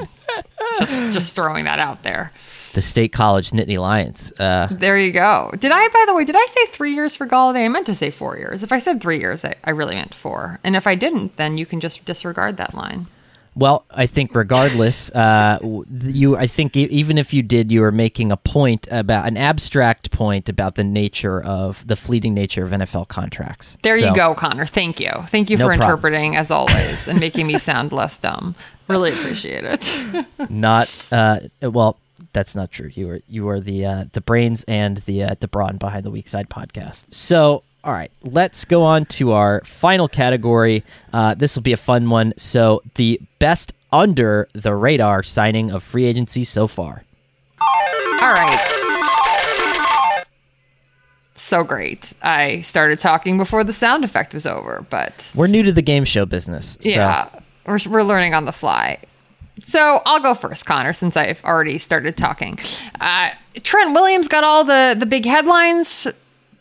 just 0.80 1.12
just 1.12 1.34
throwing 1.36 1.64
that 1.66 1.78
out 1.78 2.02
there. 2.02 2.32
The 2.72 2.82
State 2.82 3.12
College 3.12 3.50
Nittany 3.52 3.78
Lions. 3.78 4.32
Uh, 4.32 4.66
There 4.68 4.98
you 4.98 5.12
go. 5.12 5.52
Did 5.60 5.70
I, 5.70 5.86
by 5.88 6.04
the 6.08 6.14
way, 6.14 6.24
did 6.24 6.34
I 6.36 6.46
say 6.46 6.66
three 6.72 6.92
years 6.92 7.14
for 7.14 7.24
Golladay? 7.24 7.64
I 7.64 7.68
meant 7.68 7.86
to 7.86 7.94
say 7.94 8.10
four 8.10 8.36
years. 8.36 8.64
If 8.64 8.72
I 8.72 8.80
said 8.80 9.00
three 9.00 9.20
years, 9.20 9.44
I, 9.44 9.54
I 9.62 9.70
really 9.70 9.94
meant 9.94 10.12
four. 10.12 10.58
And 10.64 10.74
if 10.74 10.88
I 10.88 10.96
didn't, 10.96 11.36
then 11.36 11.56
you 11.56 11.66
can 11.66 11.78
just 11.78 12.04
disregard 12.04 12.56
that 12.56 12.74
line. 12.74 13.06
Well, 13.56 13.84
I 13.90 14.06
think 14.06 14.34
regardless, 14.34 15.10
uh, 15.10 15.58
you. 16.02 16.36
I 16.36 16.46
think 16.48 16.76
even 16.76 17.18
if 17.18 17.32
you 17.32 17.42
did, 17.42 17.70
you 17.70 17.82
were 17.82 17.92
making 17.92 18.32
a 18.32 18.36
point 18.36 18.88
about 18.90 19.28
an 19.28 19.36
abstract 19.36 20.10
point 20.10 20.48
about 20.48 20.74
the 20.74 20.82
nature 20.84 21.40
of 21.42 21.86
the 21.86 21.94
fleeting 21.94 22.34
nature 22.34 22.64
of 22.64 22.70
NFL 22.72 23.06
contracts. 23.08 23.78
There 23.82 23.98
So- 23.98 24.06
you 24.08 24.14
go, 24.14 24.34
Conor. 24.34 24.66
Thank 24.66 24.98
you. 24.98 25.12
Thank 25.28 25.50
you 25.50 25.56
No 25.56 25.66
for 25.66 25.76
problem. 25.76 25.88
interpreting 25.90 26.36
as 26.36 26.50
always 26.50 27.06
and 27.06 27.20
making 27.20 27.46
me 27.46 27.58
sound 27.58 27.92
less 27.92 28.18
dumb. 28.18 28.56
Really 28.88 29.12
appreciate 29.12 29.64
it. 29.64 30.26
Not 30.50 31.04
uh, 31.12 31.40
well. 31.62 31.96
That's 32.32 32.56
not 32.56 32.72
true. 32.72 32.90
You 32.92 33.06
were 33.06 33.20
you 33.28 33.44
were 33.44 33.60
the 33.60 33.86
uh, 33.86 34.04
the 34.12 34.20
brains 34.20 34.64
and 34.66 34.96
the 35.06 35.22
uh, 35.22 35.34
the 35.38 35.46
brawn 35.46 35.76
behind 35.76 36.04
the 36.04 36.10
Weak 36.10 36.26
Side 36.26 36.48
podcast. 36.50 37.04
So. 37.10 37.62
All 37.84 37.92
right, 37.92 38.10
let's 38.22 38.64
go 38.64 38.82
on 38.82 39.04
to 39.06 39.32
our 39.32 39.60
final 39.64 40.08
category. 40.08 40.82
Uh, 41.12 41.34
this 41.34 41.54
will 41.54 41.62
be 41.62 41.74
a 41.74 41.76
fun 41.76 42.08
one. 42.08 42.32
So, 42.38 42.82
the 42.94 43.20
best 43.38 43.74
under 43.92 44.48
the 44.54 44.74
radar 44.74 45.22
signing 45.22 45.70
of 45.70 45.82
free 45.82 46.06
agency 46.06 46.44
so 46.44 46.66
far. 46.66 47.04
All 47.60 48.32
right. 48.32 48.70
So 51.34 51.62
great. 51.62 52.14
I 52.22 52.62
started 52.62 53.00
talking 53.00 53.36
before 53.36 53.64
the 53.64 53.72
sound 53.74 54.02
effect 54.02 54.32
was 54.32 54.46
over, 54.46 54.86
but 54.88 55.30
We're 55.34 55.46
new 55.46 55.62
to 55.62 55.72
the 55.72 55.82
game 55.82 56.04
show 56.04 56.24
business. 56.24 56.78
So. 56.80 56.88
yeah, 56.88 57.28
we're, 57.66 57.78
we're 57.88 58.02
learning 58.02 58.32
on 58.32 58.46
the 58.46 58.52
fly. 58.52 58.98
So 59.62 60.00
I'll 60.06 60.20
go 60.20 60.34
first, 60.34 60.64
Conor, 60.64 60.94
since 60.94 61.16
I've 61.16 61.44
already 61.44 61.76
started 61.78 62.16
talking. 62.16 62.58
Uh, 62.98 63.30
Trent 63.62 63.92
Williams 63.92 64.26
got 64.26 64.42
all 64.42 64.64
the 64.64 64.96
the 64.98 65.06
big 65.06 65.26
headlines 65.26 66.08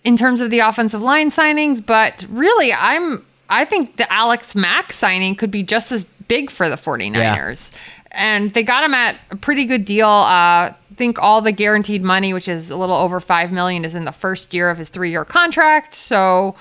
in 0.03 0.17
terms 0.17 0.41
of 0.41 0.51
the 0.51 0.59
offensive 0.59 1.01
line 1.01 1.31
signings, 1.31 1.83
but 1.85 2.25
really, 2.29 2.73
I'm 2.73 3.25
I 3.49 3.65
think 3.65 3.97
the 3.97 4.11
Alex 4.11 4.55
Mack 4.55 4.91
signing 4.93 5.35
could 5.35 5.51
be 5.51 5.63
just 5.63 5.91
as 5.91 6.03
big 6.27 6.49
for 6.49 6.69
the 6.69 6.75
49ers. 6.75 7.71
And 8.11 8.51
they 8.51 8.63
got 8.63 8.83
him 8.83 8.93
at 8.93 9.17
a 9.31 9.35
pretty 9.35 9.65
good 9.65 9.85
deal. 9.85 10.07
Uh, 10.07 10.69
I 10.69 10.75
think 10.95 11.19
all 11.19 11.41
the 11.41 11.51
guaranteed 11.51 12.03
money, 12.03 12.33
which 12.33 12.47
is 12.47 12.69
a 12.69 12.77
little 12.77 12.95
over 12.95 13.19
five 13.19 13.51
million, 13.51 13.85
is 13.85 13.95
in 13.95 14.05
the 14.05 14.11
first 14.11 14.53
year 14.53 14.69
of 14.69 14.77
his 14.77 14.89
three-year 14.89 15.25
contract. 15.25 15.93
So 15.93 16.55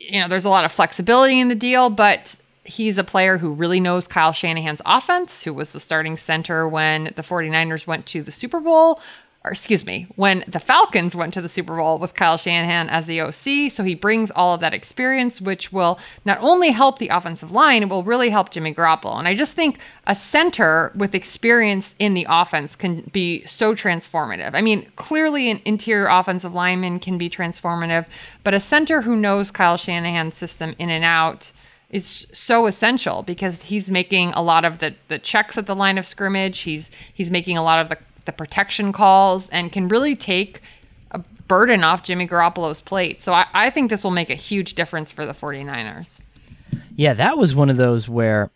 you 0.00 0.20
know, 0.20 0.28
there's 0.28 0.44
a 0.44 0.50
lot 0.50 0.64
of 0.64 0.72
flexibility 0.72 1.38
in 1.38 1.48
the 1.48 1.54
deal, 1.54 1.90
but 1.90 2.38
he's 2.64 2.98
a 2.98 3.04
player 3.04 3.38
who 3.38 3.52
really 3.52 3.80
knows 3.80 4.08
Kyle 4.08 4.32
Shanahan's 4.32 4.82
offense, 4.84 5.42
who 5.42 5.54
was 5.54 5.70
the 5.70 5.80
starting 5.80 6.16
center 6.16 6.68
when 6.68 7.04
the 7.16 7.22
49ers 7.22 7.86
went 7.86 8.06
to 8.06 8.22
the 8.22 8.32
Super 8.32 8.60
Bowl. 8.60 9.00
Or 9.42 9.50
excuse 9.50 9.86
me, 9.86 10.06
when 10.16 10.44
the 10.46 10.60
Falcons 10.60 11.16
went 11.16 11.32
to 11.32 11.40
the 11.40 11.48
Super 11.48 11.74
Bowl 11.74 11.98
with 11.98 12.12
Kyle 12.12 12.36
Shanahan 12.36 12.90
as 12.90 13.06
the 13.06 13.22
OC. 13.22 13.70
So 13.70 13.82
he 13.82 13.94
brings 13.94 14.30
all 14.30 14.52
of 14.52 14.60
that 14.60 14.74
experience, 14.74 15.40
which 15.40 15.72
will 15.72 15.98
not 16.26 16.36
only 16.42 16.72
help 16.72 16.98
the 16.98 17.08
offensive 17.08 17.50
line, 17.50 17.82
it 17.82 17.88
will 17.88 18.04
really 18.04 18.28
help 18.28 18.50
Jimmy 18.50 18.74
Garoppolo. 18.74 19.18
And 19.18 19.26
I 19.26 19.34
just 19.34 19.54
think 19.54 19.78
a 20.06 20.14
center 20.14 20.92
with 20.94 21.14
experience 21.14 21.94
in 21.98 22.12
the 22.12 22.26
offense 22.28 22.76
can 22.76 23.00
be 23.12 23.42
so 23.46 23.74
transformative. 23.74 24.50
I 24.52 24.60
mean, 24.60 24.92
clearly 24.96 25.50
an 25.50 25.62
interior 25.64 26.08
offensive 26.08 26.52
lineman 26.52 26.98
can 26.98 27.16
be 27.16 27.30
transformative, 27.30 28.04
but 28.44 28.52
a 28.52 28.60
center 28.60 29.00
who 29.00 29.16
knows 29.16 29.50
Kyle 29.50 29.78
Shanahan's 29.78 30.36
system 30.36 30.74
in 30.78 30.90
and 30.90 31.04
out 31.04 31.50
is 31.88 32.26
so 32.32 32.66
essential 32.66 33.22
because 33.22 33.62
he's 33.62 33.90
making 33.90 34.30
a 34.34 34.42
lot 34.42 34.64
of 34.64 34.78
the 34.78 34.94
the 35.08 35.18
checks 35.18 35.58
at 35.58 35.66
the 35.66 35.74
line 35.74 35.98
of 35.98 36.06
scrimmage. 36.06 36.60
He's 36.60 36.90
he's 37.12 37.30
making 37.30 37.56
a 37.56 37.64
lot 37.64 37.80
of 37.80 37.88
the 37.88 37.98
the 38.30 38.36
protection 38.36 38.92
calls 38.92 39.48
and 39.48 39.72
can 39.72 39.88
really 39.88 40.14
take 40.14 40.62
a 41.10 41.18
burden 41.48 41.82
off 41.82 42.04
Jimmy 42.04 42.28
Garoppolo's 42.28 42.80
plate. 42.80 43.20
So 43.20 43.32
I, 43.32 43.46
I 43.52 43.70
think 43.70 43.90
this 43.90 44.04
will 44.04 44.12
make 44.12 44.30
a 44.30 44.34
huge 44.34 44.74
difference 44.74 45.10
for 45.10 45.26
the 45.26 45.32
49ers. 45.32 46.20
Yeah, 46.94 47.14
that 47.14 47.36
was 47.36 47.54
one 47.54 47.70
of 47.70 47.76
those 47.76 48.08
where 48.08 48.50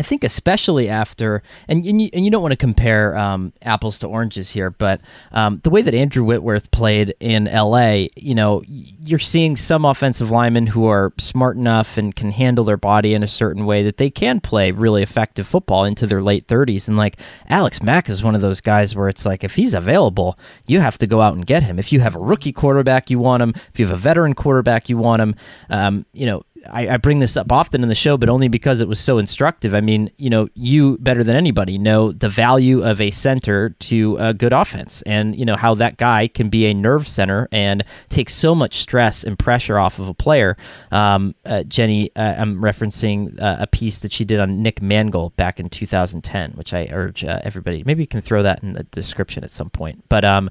I 0.00 0.02
think, 0.02 0.24
especially 0.24 0.88
after, 0.88 1.42
and 1.68 1.84
and 1.84 2.00
you, 2.00 2.08
and 2.14 2.24
you 2.24 2.30
don't 2.30 2.40
want 2.40 2.52
to 2.52 2.56
compare 2.56 3.14
um, 3.18 3.52
apples 3.60 3.98
to 3.98 4.06
oranges 4.06 4.48
here, 4.50 4.70
but 4.70 4.98
um, 5.30 5.60
the 5.62 5.68
way 5.68 5.82
that 5.82 5.92
Andrew 5.92 6.24
Whitworth 6.24 6.70
played 6.70 7.14
in 7.20 7.46
L.A., 7.46 8.08
you 8.16 8.34
know, 8.34 8.62
you're 8.66 9.18
seeing 9.18 9.58
some 9.58 9.84
offensive 9.84 10.30
linemen 10.30 10.68
who 10.68 10.86
are 10.86 11.12
smart 11.18 11.58
enough 11.58 11.98
and 11.98 12.16
can 12.16 12.30
handle 12.30 12.64
their 12.64 12.78
body 12.78 13.12
in 13.12 13.22
a 13.22 13.28
certain 13.28 13.66
way 13.66 13.82
that 13.82 13.98
they 13.98 14.08
can 14.08 14.40
play 14.40 14.70
really 14.70 15.02
effective 15.02 15.46
football 15.46 15.84
into 15.84 16.06
their 16.06 16.22
late 16.22 16.46
30s. 16.46 16.88
And 16.88 16.96
like 16.96 17.18
Alex 17.50 17.82
Mack 17.82 18.08
is 18.08 18.22
one 18.22 18.34
of 18.34 18.40
those 18.40 18.62
guys 18.62 18.96
where 18.96 19.10
it's 19.10 19.26
like 19.26 19.44
if 19.44 19.56
he's 19.56 19.74
available, 19.74 20.38
you 20.66 20.80
have 20.80 20.96
to 20.96 21.06
go 21.06 21.20
out 21.20 21.34
and 21.34 21.46
get 21.46 21.62
him. 21.62 21.78
If 21.78 21.92
you 21.92 22.00
have 22.00 22.16
a 22.16 22.20
rookie 22.20 22.54
quarterback, 22.54 23.10
you 23.10 23.18
want 23.18 23.42
him. 23.42 23.52
If 23.70 23.78
you 23.78 23.86
have 23.86 23.94
a 23.94 24.00
veteran 24.00 24.32
quarterback, 24.32 24.88
you 24.88 24.96
want 24.96 25.20
him. 25.20 25.34
Um, 25.68 26.06
you 26.14 26.24
know, 26.24 26.42
I, 26.68 26.88
I 26.90 26.96
bring 26.96 27.18
this 27.18 27.36
up 27.36 27.50
often 27.50 27.82
in 27.82 27.88
the 27.88 27.94
show, 27.94 28.16
but 28.16 28.28
only 28.28 28.48
because 28.48 28.80
it 28.80 28.88
was 28.88 29.00
so 29.00 29.18
instructive. 29.18 29.74
I 29.74 29.80
mean, 29.80 30.10
you 30.16 30.30
know, 30.30 30.48
you 30.54 30.98
better 30.98 31.24
than 31.24 31.36
anybody 31.36 31.78
know 31.78 32.12
the 32.12 32.28
value 32.28 32.82
of 32.82 33.00
a 33.00 33.10
center 33.10 33.70
to 33.70 34.16
a 34.18 34.34
good 34.34 34.52
offense, 34.52 35.02
and 35.02 35.36
you 35.36 35.44
know 35.44 35.56
how 35.56 35.74
that 35.76 35.96
guy 35.96 36.28
can 36.28 36.48
be 36.48 36.66
a 36.66 36.74
nerve 36.74 37.08
center 37.08 37.48
and 37.52 37.84
take 38.08 38.28
so 38.30 38.54
much 38.54 38.76
stress 38.76 39.24
and 39.24 39.38
pressure 39.38 39.78
off 39.78 39.98
of 39.98 40.08
a 40.08 40.14
player. 40.14 40.56
Um, 40.90 41.34
uh, 41.44 41.64
Jenny, 41.64 42.10
uh, 42.16 42.34
I'm 42.38 42.60
referencing 42.60 43.40
uh, 43.40 43.56
a 43.60 43.66
piece 43.66 43.98
that 44.00 44.12
she 44.12 44.24
did 44.24 44.40
on 44.40 44.62
Nick 44.62 44.82
Mangold 44.82 45.36
back 45.36 45.60
in 45.60 45.68
2010, 45.68 46.52
which 46.52 46.74
I 46.74 46.88
urge 46.90 47.24
uh, 47.24 47.40
everybody. 47.42 47.82
Maybe 47.84 48.02
you 48.02 48.08
can 48.08 48.20
throw 48.20 48.42
that 48.42 48.62
in 48.62 48.74
the 48.74 48.84
description 48.84 49.44
at 49.44 49.50
some 49.50 49.70
point, 49.70 50.04
but 50.08 50.24
um. 50.24 50.50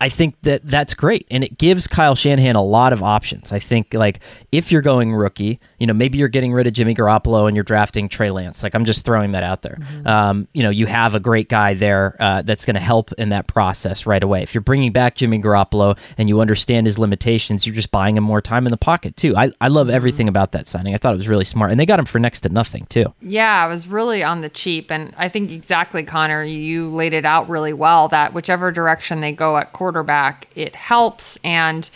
I 0.00 0.08
think 0.08 0.36
that 0.42 0.62
that's 0.64 0.94
great, 0.94 1.26
and 1.30 1.44
it 1.44 1.58
gives 1.58 1.86
Kyle 1.86 2.14
Shanahan 2.14 2.56
a 2.56 2.62
lot 2.62 2.92
of 2.92 3.02
options. 3.02 3.52
I 3.52 3.58
think 3.58 3.94
like 3.94 4.20
if 4.50 4.72
you're 4.72 4.82
going 4.82 5.14
rookie, 5.14 5.60
you 5.78 5.86
know 5.86 5.92
maybe 5.94 6.18
you're 6.18 6.28
getting 6.28 6.52
rid 6.52 6.66
of 6.66 6.72
Jimmy 6.72 6.94
Garoppolo 6.94 7.46
and 7.46 7.56
you're 7.56 7.64
drafting 7.64 8.08
Trey 8.08 8.30
Lance. 8.30 8.62
Like 8.62 8.74
I'm 8.74 8.84
just 8.84 9.04
throwing 9.04 9.32
that 9.32 9.42
out 9.42 9.62
there. 9.62 9.78
Um, 10.04 10.48
you 10.52 10.62
know 10.62 10.70
you 10.70 10.86
have 10.86 11.14
a 11.14 11.20
great 11.20 11.48
guy 11.48 11.74
there 11.74 12.16
uh, 12.20 12.42
that's 12.42 12.64
going 12.64 12.74
to 12.74 12.80
help 12.80 13.12
in 13.12 13.30
that 13.30 13.46
process 13.46 14.06
right 14.06 14.22
away. 14.22 14.42
If 14.42 14.54
you're 14.54 14.62
bringing 14.62 14.92
back 14.92 15.16
Jimmy 15.16 15.40
Garoppolo 15.40 15.98
and 16.16 16.28
you 16.28 16.40
understand 16.40 16.86
his 16.86 16.98
limitations, 16.98 17.66
you're 17.66 17.74
just 17.74 17.90
buying 17.90 18.16
him 18.16 18.24
more 18.24 18.40
time 18.40 18.66
in 18.66 18.70
the 18.70 18.76
pocket 18.76 19.16
too. 19.16 19.36
I 19.36 19.50
I 19.60 19.68
love 19.68 19.88
everything 19.90 20.28
about 20.28 20.52
that 20.52 20.68
signing. 20.68 20.94
I 20.94 20.98
thought 20.98 21.14
it 21.14 21.18
was 21.18 21.28
really 21.28 21.44
smart, 21.44 21.70
and 21.70 21.78
they 21.78 21.86
got 21.86 21.98
him 21.98 22.06
for 22.06 22.18
next 22.18 22.42
to 22.42 22.48
nothing 22.48 22.84
too. 22.88 23.14
Yeah, 23.20 23.64
it 23.66 23.68
was 23.68 23.86
really 23.86 24.22
on 24.22 24.40
the 24.40 24.48
cheap. 24.48 24.90
And 24.90 25.14
I 25.16 25.28
think 25.28 25.50
exactly, 25.50 26.02
Conor, 26.02 26.42
you 26.44 26.88
laid 26.88 27.12
it 27.12 27.24
out 27.24 27.48
really 27.48 27.72
well 27.72 28.08
that 28.08 28.34
whichever 28.34 28.72
direction 28.72 29.20
they 29.20 29.32
go 29.32 29.56
at 29.56 29.72
quarterback, 29.72 30.48
it 30.54 30.74
helps. 30.74 31.38
And 31.44 31.88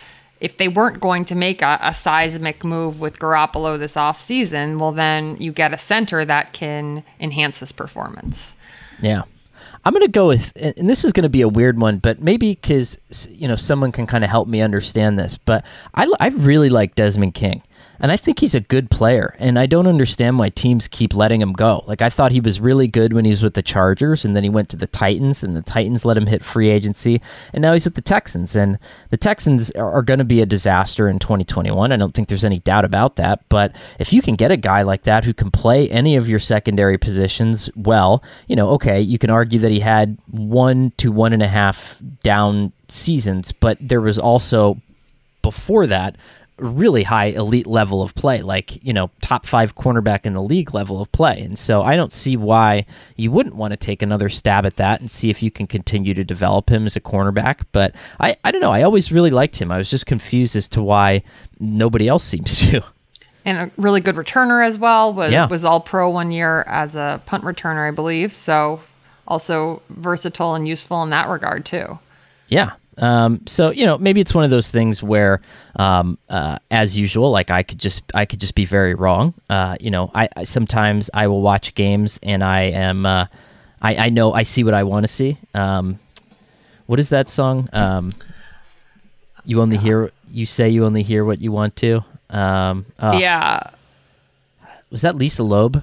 if 0.42 0.56
they 0.56 0.66
weren't 0.66 1.00
going 1.00 1.24
to 1.26 1.36
make 1.36 1.62
a, 1.62 1.78
a 1.80 1.94
seismic 1.94 2.64
move 2.64 3.00
with 3.00 3.20
Garoppolo 3.20 3.78
this 3.78 3.94
offseason, 3.94 4.80
well, 4.80 4.90
then 4.90 5.36
you 5.36 5.52
get 5.52 5.72
a 5.72 5.78
center 5.78 6.24
that 6.24 6.52
can 6.52 7.04
enhance 7.20 7.60
his 7.60 7.70
performance. 7.70 8.52
Yeah. 9.00 9.22
I'm 9.84 9.92
going 9.92 10.04
to 10.04 10.10
go 10.10 10.26
with, 10.28 10.52
and 10.56 10.90
this 10.90 11.04
is 11.04 11.12
going 11.12 11.22
to 11.22 11.28
be 11.28 11.42
a 11.42 11.48
weird 11.48 11.80
one, 11.80 11.98
but 11.98 12.20
maybe 12.20 12.54
because, 12.54 12.98
you 13.30 13.46
know, 13.46 13.54
someone 13.54 13.92
can 13.92 14.06
kind 14.06 14.24
of 14.24 14.30
help 14.30 14.48
me 14.48 14.60
understand 14.60 15.16
this. 15.16 15.38
But 15.38 15.64
I, 15.94 16.08
I 16.18 16.28
really 16.28 16.70
like 16.70 16.96
Desmond 16.96 17.34
King. 17.34 17.62
And 18.02 18.10
I 18.10 18.16
think 18.16 18.40
he's 18.40 18.56
a 18.56 18.60
good 18.60 18.90
player. 18.90 19.36
And 19.38 19.56
I 19.56 19.66
don't 19.66 19.86
understand 19.86 20.40
why 20.40 20.48
teams 20.48 20.88
keep 20.88 21.14
letting 21.14 21.40
him 21.40 21.52
go. 21.52 21.84
Like, 21.86 22.02
I 22.02 22.10
thought 22.10 22.32
he 22.32 22.40
was 22.40 22.60
really 22.60 22.88
good 22.88 23.12
when 23.12 23.24
he 23.24 23.30
was 23.30 23.44
with 23.44 23.54
the 23.54 23.62
Chargers, 23.62 24.24
and 24.24 24.34
then 24.34 24.42
he 24.42 24.50
went 24.50 24.68
to 24.70 24.76
the 24.76 24.88
Titans, 24.88 25.44
and 25.44 25.56
the 25.56 25.62
Titans 25.62 26.04
let 26.04 26.16
him 26.16 26.26
hit 26.26 26.44
free 26.44 26.68
agency. 26.68 27.22
And 27.52 27.62
now 27.62 27.74
he's 27.74 27.84
with 27.84 27.94
the 27.94 28.02
Texans. 28.02 28.56
And 28.56 28.80
the 29.10 29.16
Texans 29.16 29.70
are, 29.70 29.92
are 29.92 30.02
going 30.02 30.18
to 30.18 30.24
be 30.24 30.42
a 30.42 30.46
disaster 30.46 31.08
in 31.08 31.20
2021. 31.20 31.92
I 31.92 31.96
don't 31.96 32.12
think 32.12 32.26
there's 32.26 32.44
any 32.44 32.58
doubt 32.58 32.84
about 32.84 33.14
that. 33.16 33.48
But 33.48 33.72
if 34.00 34.12
you 34.12 34.20
can 34.20 34.34
get 34.34 34.50
a 34.50 34.56
guy 34.56 34.82
like 34.82 35.04
that 35.04 35.24
who 35.24 35.32
can 35.32 35.52
play 35.52 35.88
any 35.88 36.16
of 36.16 36.28
your 36.28 36.40
secondary 36.40 36.98
positions 36.98 37.70
well, 37.76 38.24
you 38.48 38.56
know, 38.56 38.70
okay, 38.70 39.00
you 39.00 39.18
can 39.18 39.30
argue 39.30 39.60
that 39.60 39.70
he 39.70 39.78
had 39.78 40.18
one 40.28 40.92
to 40.96 41.12
one 41.12 41.32
and 41.32 41.42
a 41.42 41.48
half 41.48 41.96
down 42.24 42.72
seasons, 42.88 43.52
but 43.52 43.78
there 43.80 44.00
was 44.00 44.18
also 44.18 44.80
before 45.42 45.86
that 45.86 46.16
really 46.62 47.02
high 47.02 47.26
elite 47.26 47.66
level 47.66 48.02
of 48.02 48.14
play 48.14 48.40
like 48.42 48.82
you 48.84 48.92
know 48.92 49.10
top 49.20 49.46
five 49.46 49.74
cornerback 49.74 50.24
in 50.24 50.32
the 50.32 50.42
league 50.42 50.72
level 50.72 51.00
of 51.00 51.10
play 51.12 51.40
and 51.40 51.58
so 51.58 51.82
i 51.82 51.96
don't 51.96 52.12
see 52.12 52.36
why 52.36 52.86
you 53.16 53.30
wouldn't 53.30 53.56
want 53.56 53.72
to 53.72 53.76
take 53.76 54.00
another 54.02 54.28
stab 54.28 54.64
at 54.64 54.76
that 54.76 55.00
and 55.00 55.10
see 55.10 55.28
if 55.28 55.42
you 55.42 55.50
can 55.50 55.66
continue 55.66 56.14
to 56.14 56.24
develop 56.24 56.70
him 56.70 56.86
as 56.86 56.96
a 56.96 57.00
cornerback 57.00 57.60
but 57.72 57.94
i 58.20 58.36
i 58.44 58.50
don't 58.50 58.60
know 58.62 58.72
i 58.72 58.82
always 58.82 59.10
really 59.12 59.30
liked 59.30 59.56
him 59.60 59.70
i 59.72 59.76
was 59.76 59.90
just 59.90 60.06
confused 60.06 60.54
as 60.56 60.68
to 60.68 60.82
why 60.82 61.22
nobody 61.60 62.08
else 62.08 62.24
seems 62.24 62.58
to 62.70 62.82
And 63.44 63.58
a 63.58 63.70
really 63.76 64.00
good 64.00 64.14
returner 64.14 64.64
as 64.64 64.78
well. 64.78 65.12
Was 65.12 65.32
Yeah. 65.32 65.48
was 65.48 65.64
all 65.64 65.80
pro 65.80 66.08
one 66.08 66.30
year 66.30 66.62
as 66.68 66.94
a 66.94 67.20
punt 67.26 67.42
returner, 67.42 67.88
I 67.88 67.90
believe. 67.90 68.32
So 68.34 68.80
also 69.26 69.82
versatile 69.90 70.54
and 70.54 70.68
useful 70.68 71.02
in 71.02 71.10
that 71.10 71.28
regard 71.28 71.64
too. 71.66 71.98
Yeah. 72.46 72.72
Um, 73.02 73.40
so 73.46 73.70
you 73.70 73.84
know, 73.84 73.98
maybe 73.98 74.20
it's 74.20 74.32
one 74.32 74.44
of 74.44 74.50
those 74.50 74.70
things 74.70 75.02
where, 75.02 75.40
um, 75.76 76.18
uh, 76.28 76.58
as 76.70 76.96
usual, 76.96 77.30
like 77.32 77.50
I 77.50 77.62
could 77.64 77.78
just 77.78 78.02
I 78.14 78.24
could 78.24 78.38
just 78.40 78.54
be 78.54 78.64
very 78.64 78.94
wrong. 78.94 79.34
Uh, 79.50 79.76
you 79.80 79.90
know, 79.90 80.10
I, 80.14 80.28
I 80.36 80.44
sometimes 80.44 81.10
I 81.12 81.26
will 81.26 81.42
watch 81.42 81.74
games 81.74 82.18
and 82.22 82.44
I 82.44 82.60
am 82.70 83.04
uh, 83.04 83.26
I 83.82 83.96
I 84.06 84.08
know 84.10 84.32
I 84.32 84.44
see 84.44 84.62
what 84.62 84.74
I 84.74 84.84
want 84.84 85.02
to 85.04 85.12
see. 85.12 85.36
Um, 85.52 85.98
what 86.86 87.00
is 87.00 87.08
that 87.08 87.28
song? 87.28 87.68
Um, 87.72 88.12
you 89.44 89.60
only 89.60 89.78
hear 89.78 90.12
you 90.30 90.46
say 90.46 90.68
you 90.68 90.84
only 90.84 91.02
hear 91.02 91.24
what 91.24 91.40
you 91.40 91.50
want 91.50 91.74
to. 91.76 92.04
Um, 92.30 92.86
oh, 93.00 93.18
Yeah. 93.18 93.64
was 94.90 95.00
that 95.02 95.16
Lisa 95.16 95.42
Loeb? 95.42 95.82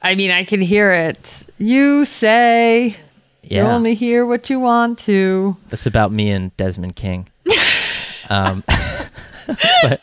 I 0.00 0.14
mean, 0.14 0.30
I 0.30 0.44
can 0.44 0.60
hear 0.60 0.92
it. 0.92 1.46
You 1.58 2.04
say 2.04 2.96
you 3.48 3.60
only 3.60 3.94
hear 3.94 4.26
what 4.26 4.50
you 4.50 4.60
want 4.60 4.98
to. 5.00 5.56
That's 5.70 5.86
about 5.86 6.12
me 6.12 6.30
and 6.30 6.56
Desmond 6.56 6.96
King. 6.96 7.28
um, 8.30 8.64
but, 8.66 10.00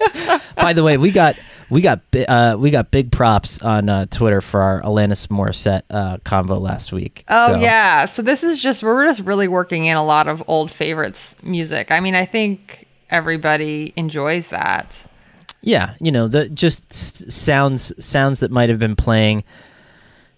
by 0.55 0.73
the 0.73 0.83
way, 0.83 0.97
we 0.97 1.11
got 1.11 1.35
we 1.69 1.81
got 1.81 2.01
uh, 2.27 2.57
we 2.59 2.69
got 2.71 2.91
big 2.91 3.11
props 3.11 3.61
on 3.61 3.89
uh, 3.89 4.05
Twitter 4.07 4.41
for 4.41 4.61
our 4.61 4.81
Alanis 4.81 5.27
Morissette 5.27 5.83
uh, 5.89 6.17
combo 6.23 6.57
last 6.59 6.91
week. 6.91 7.23
Oh 7.29 7.53
So, 7.53 7.59
yeah. 7.59 8.05
So 8.05 8.21
this 8.21 8.43
is 8.43 8.61
just 8.61 8.83
we're 8.83 9.05
just 9.05 9.21
really 9.21 9.47
working 9.47 9.85
in 9.85 9.97
a 9.97 10.03
lot 10.03 10.27
of 10.27 10.43
old 10.47 10.69
favorites 10.71 11.35
music. 11.43 11.91
I 11.91 11.99
mean, 11.99 12.15
I 12.15 12.25
think 12.25 12.87
everybody 13.09 13.93
enjoys 13.95 14.49
that. 14.49 15.05
yeah. 15.61 15.95
You 15.99 16.11
know 16.11 16.27
the 16.27 16.49
just 16.49 17.31
sounds 17.31 17.93
sounds 18.03 18.39
that 18.41 18.51
might 18.51 18.69
have 18.69 18.79
been 18.79 18.95
playing 18.95 19.43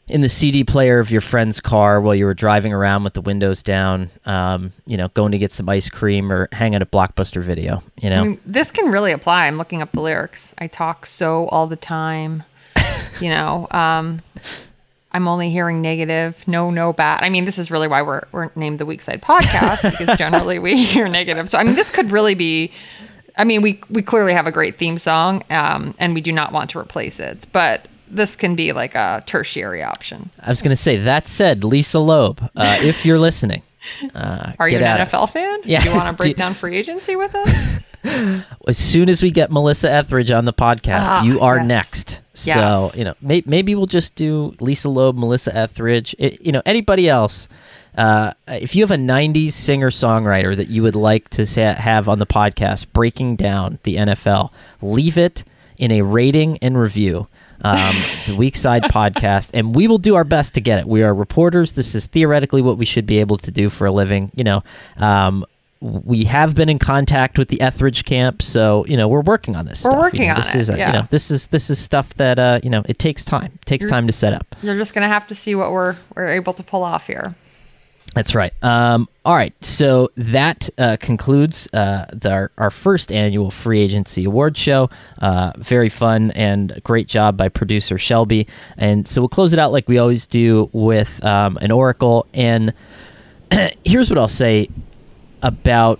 in 0.08 0.22
the 0.22 0.30
CD 0.30 0.64
player 0.64 1.00
of 1.00 1.12
your 1.12 1.22
friend's 1.22 1.62
car 1.62 2.02
while 2.02 2.14
you 2.14 2.26
were 2.26 2.34
driving 2.34 2.74
around 2.74 3.04
with 3.04 3.14
the 3.14 3.22
windows 3.22 3.64
down. 3.64 4.10
Um, 4.26 4.74
you 4.86 4.98
know, 4.98 5.08
going 5.10 5.32
to 5.32 5.38
get 5.38 5.54
some 5.54 5.70
ice 5.70 5.90
cream 5.90 6.32
or 6.32 6.50
hang 6.52 6.76
out 6.76 6.82
at 6.82 6.92
Blockbuster 6.92 7.42
Video. 7.42 7.82
You 8.02 8.10
know. 8.10 8.20
I 8.20 8.24
mean, 8.24 8.42
this 8.46 8.72
can 8.72 8.92
really 8.92 9.12
apply. 9.12 9.48
I'm 9.48 9.58
looking 9.58 9.82
up 9.82 9.92
the 9.94 10.02
lyrics. 10.02 10.54
I 10.58 10.68
talk 10.68 11.06
so 11.06 11.48
all 11.48 11.68
the 11.68 11.78
time. 11.78 12.44
you 13.22 13.30
know, 13.30 13.68
um, 13.72 14.22
I'm 15.12 15.28
only 15.28 15.52
hearing 15.52 15.82
negative. 15.82 16.46
No, 16.48 16.70
no 16.70 16.92
bad. 16.92 17.24
I 17.24 17.30
mean, 17.30 17.46
this 17.46 17.58
is 17.58 17.72
really 17.72 17.88
why 17.88 18.02
we're 18.02 18.24
we're 18.32 18.50
named 18.56 18.80
the 18.80 18.86
Weak 18.86 19.02
Side 19.02 19.22
Podcast 19.22 19.90
because 19.98 20.18
generally 20.18 20.60
we 20.60 20.84
hear 20.84 21.08
negative. 21.08 21.50
So 21.50 21.58
I 21.58 21.64
mean, 21.64 21.76
this 21.76 21.90
could 21.90 22.12
really 22.12 22.36
be. 22.36 22.72
I 23.38 23.46
mean, 23.46 23.62
we 23.62 23.82
we 23.90 24.02
clearly 24.02 24.34
have 24.34 24.48
a 24.48 24.52
great 24.52 24.78
theme 24.78 24.98
song, 24.98 25.44
um, 25.50 25.96
and 25.98 26.14
we 26.14 26.22
do 26.22 26.32
not 26.32 26.52
want 26.52 26.72
to 26.72 26.80
replace 26.80 27.20
it. 27.20 27.48
But 27.52 27.88
this 28.16 28.36
can 28.36 28.56
be 28.56 28.72
like 28.74 28.96
a 28.96 29.24
tertiary 29.26 29.84
option. 29.84 30.30
I 30.40 30.50
was 30.50 30.62
going 30.62 30.70
to 30.76 30.82
say 30.82 30.98
that 30.98 31.28
said, 31.28 31.64
Lisa 31.64 32.00
Loeb, 32.00 32.42
uh, 32.56 32.78
if 32.82 33.06
you're 33.06 33.20
listening, 33.20 33.62
uh, 34.16 34.54
Are 34.60 34.70
you 34.70 34.78
an 34.78 34.84
NFL 35.08 35.24
us. 35.26 35.32
fan? 35.32 35.60
Yeah. 35.66 35.82
Do 35.84 35.90
you 35.90 35.96
want 35.96 36.08
to 36.08 36.14
break 36.24 36.38
down 36.38 36.54
free 36.54 36.76
agency 36.78 37.16
with 37.16 37.34
us? 37.36 37.78
As 38.68 38.78
soon 38.78 39.08
as 39.10 39.24
we 39.24 39.32
get 39.32 39.52
Melissa 39.52 39.92
Etheridge 39.92 40.30
on 40.32 40.46
the 40.46 40.54
podcast, 40.54 41.06
Ah, 41.08 41.24
you 41.24 41.40
are 41.40 41.58
yes. 41.58 41.66
next. 41.68 42.20
So 42.34 42.50
Yes. 42.52 42.96
you 42.98 43.04
know, 43.06 43.14
may- 43.22 43.44
maybe 43.46 43.76
we'll 43.76 43.86
just 43.86 44.16
do 44.16 44.56
Lisa 44.60 44.90
Loeb, 44.90 45.18
Melissa 45.18 45.56
Etheridge. 45.56 46.16
It, 46.20 46.46
you 46.46 46.52
know, 46.52 46.62
anybody 46.66 47.08
else. 47.08 47.48
Uh, 47.96 48.34
if 48.48 48.76
you 48.76 48.82
have 48.84 48.90
a 48.92 48.96
'90s 48.98 49.52
singer-songwriter 49.54 50.56
that 50.58 50.68
you 50.68 50.82
would 50.82 50.96
like 50.96 51.30
to 51.30 51.46
say, 51.46 51.62
have 51.74 52.10
on 52.10 52.18
the 52.20 52.26
podcast 52.26 52.88
breaking 52.92 53.36
down 53.36 53.78
the 53.84 53.98
NFL, 53.98 54.50
leave 54.82 55.18
it 55.18 55.44
in 55.78 55.92
a 55.92 56.02
rating 56.02 56.58
and 56.58 56.78
review. 56.80 57.28
Um, 57.62 57.96
the 58.28 58.36
Weak 58.36 58.56
Side 58.56 58.84
podcast, 58.84 59.52
and 59.54 59.74
we 59.74 59.88
will 59.88 59.98
do 59.98 60.16
our 60.16 60.24
best 60.26 60.56
to 60.56 60.62
get 60.62 60.80
it. 60.80 60.88
We 60.88 61.02
are 61.04 61.14
reporters. 61.16 61.74
This 61.74 61.96
is 61.96 62.08
theoretically 62.08 62.62
what 62.62 62.78
we 62.78 62.86
should 62.86 63.06
be 63.06 63.20
able 63.20 63.38
to 63.38 63.52
do 63.52 63.70
for 63.70 63.88
a 63.88 63.92
living. 63.92 64.32
You 64.36 64.44
know, 64.44 64.64
um, 64.98 65.46
we 65.80 66.24
have 66.26 66.56
been 66.56 66.70
in 66.70 66.80
contact 66.80 67.38
with 67.38 67.50
the 67.50 67.62
Etheridge 67.62 68.06
camp, 68.06 68.42
so 68.42 68.86
you 68.86 68.98
know 68.98 69.08
we're 69.08 69.22
working 69.22 69.56
on 69.56 69.66
this. 69.66 69.84
We're 69.84 69.92
stuff. 69.92 69.94
You 69.94 70.00
working 70.02 70.28
know, 70.28 70.34
on 70.36 70.42
this 70.42 70.56
it, 70.56 70.62
Is 70.62 70.70
a, 70.70 70.78
yeah. 70.78 70.88
You 70.88 70.94
know, 71.00 71.08
this 71.10 71.32
is 71.32 71.48
this 71.48 71.70
is 71.70 71.80
stuff 71.80 72.14
that 72.16 72.40
uh, 72.40 72.60
you 72.64 72.70
know 72.70 72.84
it 72.88 73.00
takes 73.00 73.24
time. 73.26 73.52
It 73.56 73.66
takes 73.66 73.88
time 73.88 74.08
to 74.08 74.14
set 74.14 74.34
up. 74.34 74.56
You're 74.62 74.78
just 74.78 74.94
gonna 74.94 75.08
have 75.08 75.28
to 75.28 75.36
see 75.36 75.56
what 75.56 75.72
we're 75.72 75.96
we're 76.16 76.28
able 76.28 76.54
to 76.54 76.64
pull 76.64 76.84
off 76.84 77.08
here. 77.08 77.36
That's 78.14 78.36
right. 78.36 78.54
Um, 78.64 79.10
all 79.26 79.34
right. 79.34 79.54
So 79.64 80.12
that 80.18 80.70
uh, 80.78 80.98
concludes 81.00 81.68
uh, 81.74 82.06
the, 82.14 82.32
our, 82.32 82.52
our 82.58 82.70
first 82.70 83.12
annual 83.12 83.50
free 83.50 83.80
agency 83.80 84.26
award 84.26 84.56
show. 84.56 84.90
Uh, 85.18 85.52
very 85.58 85.90
fun 85.90 86.32
and 86.32 86.80
great 86.84 87.08
job 87.08 87.38
by 87.38 87.50
producer 87.50 87.98
Shelby. 87.98 88.48
And 88.78 89.08
so 89.08 89.22
we'll 89.22 89.30
close 89.30 89.52
it 89.52 89.60
out 89.60 89.72
like 89.72 89.88
we 89.88 89.98
always 89.98 90.28
do 90.28 90.70
with 90.74 91.24
um, 91.26 91.58
an 91.58 91.72
oracle. 91.72 92.28
And 92.34 92.74
here's 93.84 94.10
what 94.10 94.20
I'll 94.20 94.28
say 94.28 94.70
about 95.42 96.00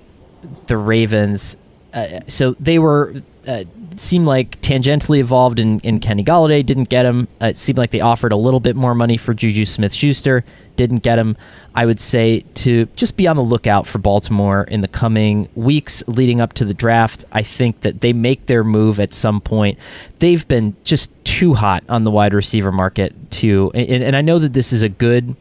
the 0.68 0.78
Ravens. 0.78 1.58
Uh, 1.94 2.20
so 2.28 2.54
they 2.60 2.78
were 2.78 3.16
uh, 3.48 3.64
seemed 4.00 4.26
like 4.26 4.62
tangentially 4.62 5.20
involved 5.20 5.60
in, 5.60 5.80
in 5.82 6.00
Kenny 6.00 6.24
Golladay. 6.24 6.66
Didn't 6.66 6.90
get 6.90 7.06
him. 7.06 7.28
Uh, 7.42 7.48
it 7.48 7.58
seemed 7.58 7.78
like 7.78 7.92
they 7.92 8.02
offered 8.02 8.32
a 8.32 8.38
little 8.38 8.60
bit 8.60 8.76
more 8.76 8.96
money 8.96 9.18
for 9.18 9.34
Juju 9.34 9.66
Smith-Schuster. 9.66 10.44
Didn't 10.76 11.04
get 11.04 11.20
him. 11.20 11.38
I 11.76 11.86
would 11.86 12.00
say 12.00 12.42
to 12.56 12.86
just 12.96 13.18
be 13.18 13.28
on 13.28 13.36
the 13.36 13.44
lookout 13.44 13.88
for 13.88 14.00
Baltimore 14.00 14.64
in 14.64 14.82
the 14.82 14.88
coming 14.88 15.50
weeks 15.56 16.04
leading 16.08 16.42
up 16.42 16.54
to 16.54 16.66
the 16.66 16.74
draft. 16.74 17.26
I 17.32 17.44
think 17.44 17.82
that 17.82 18.02
they 18.02 18.14
make 18.14 18.46
their 18.46 18.64
move 18.64 19.00
at 19.00 19.14
some 19.14 19.42
point. 19.42 19.78
They've 20.20 20.48
been 20.48 20.76
just 20.84 21.12
too 21.26 21.54
hot 21.54 21.84
on 21.90 22.04
the 22.04 22.12
wide 22.12 22.34
receiver 22.34 22.72
market 22.72 23.14
to, 23.32 23.72
and, 23.74 24.04
and 24.04 24.16
I 24.16 24.22
know 24.22 24.40
that 24.40 24.54
this 24.54 24.74
is 24.74 24.82
a 24.82 24.90
good 24.90 25.36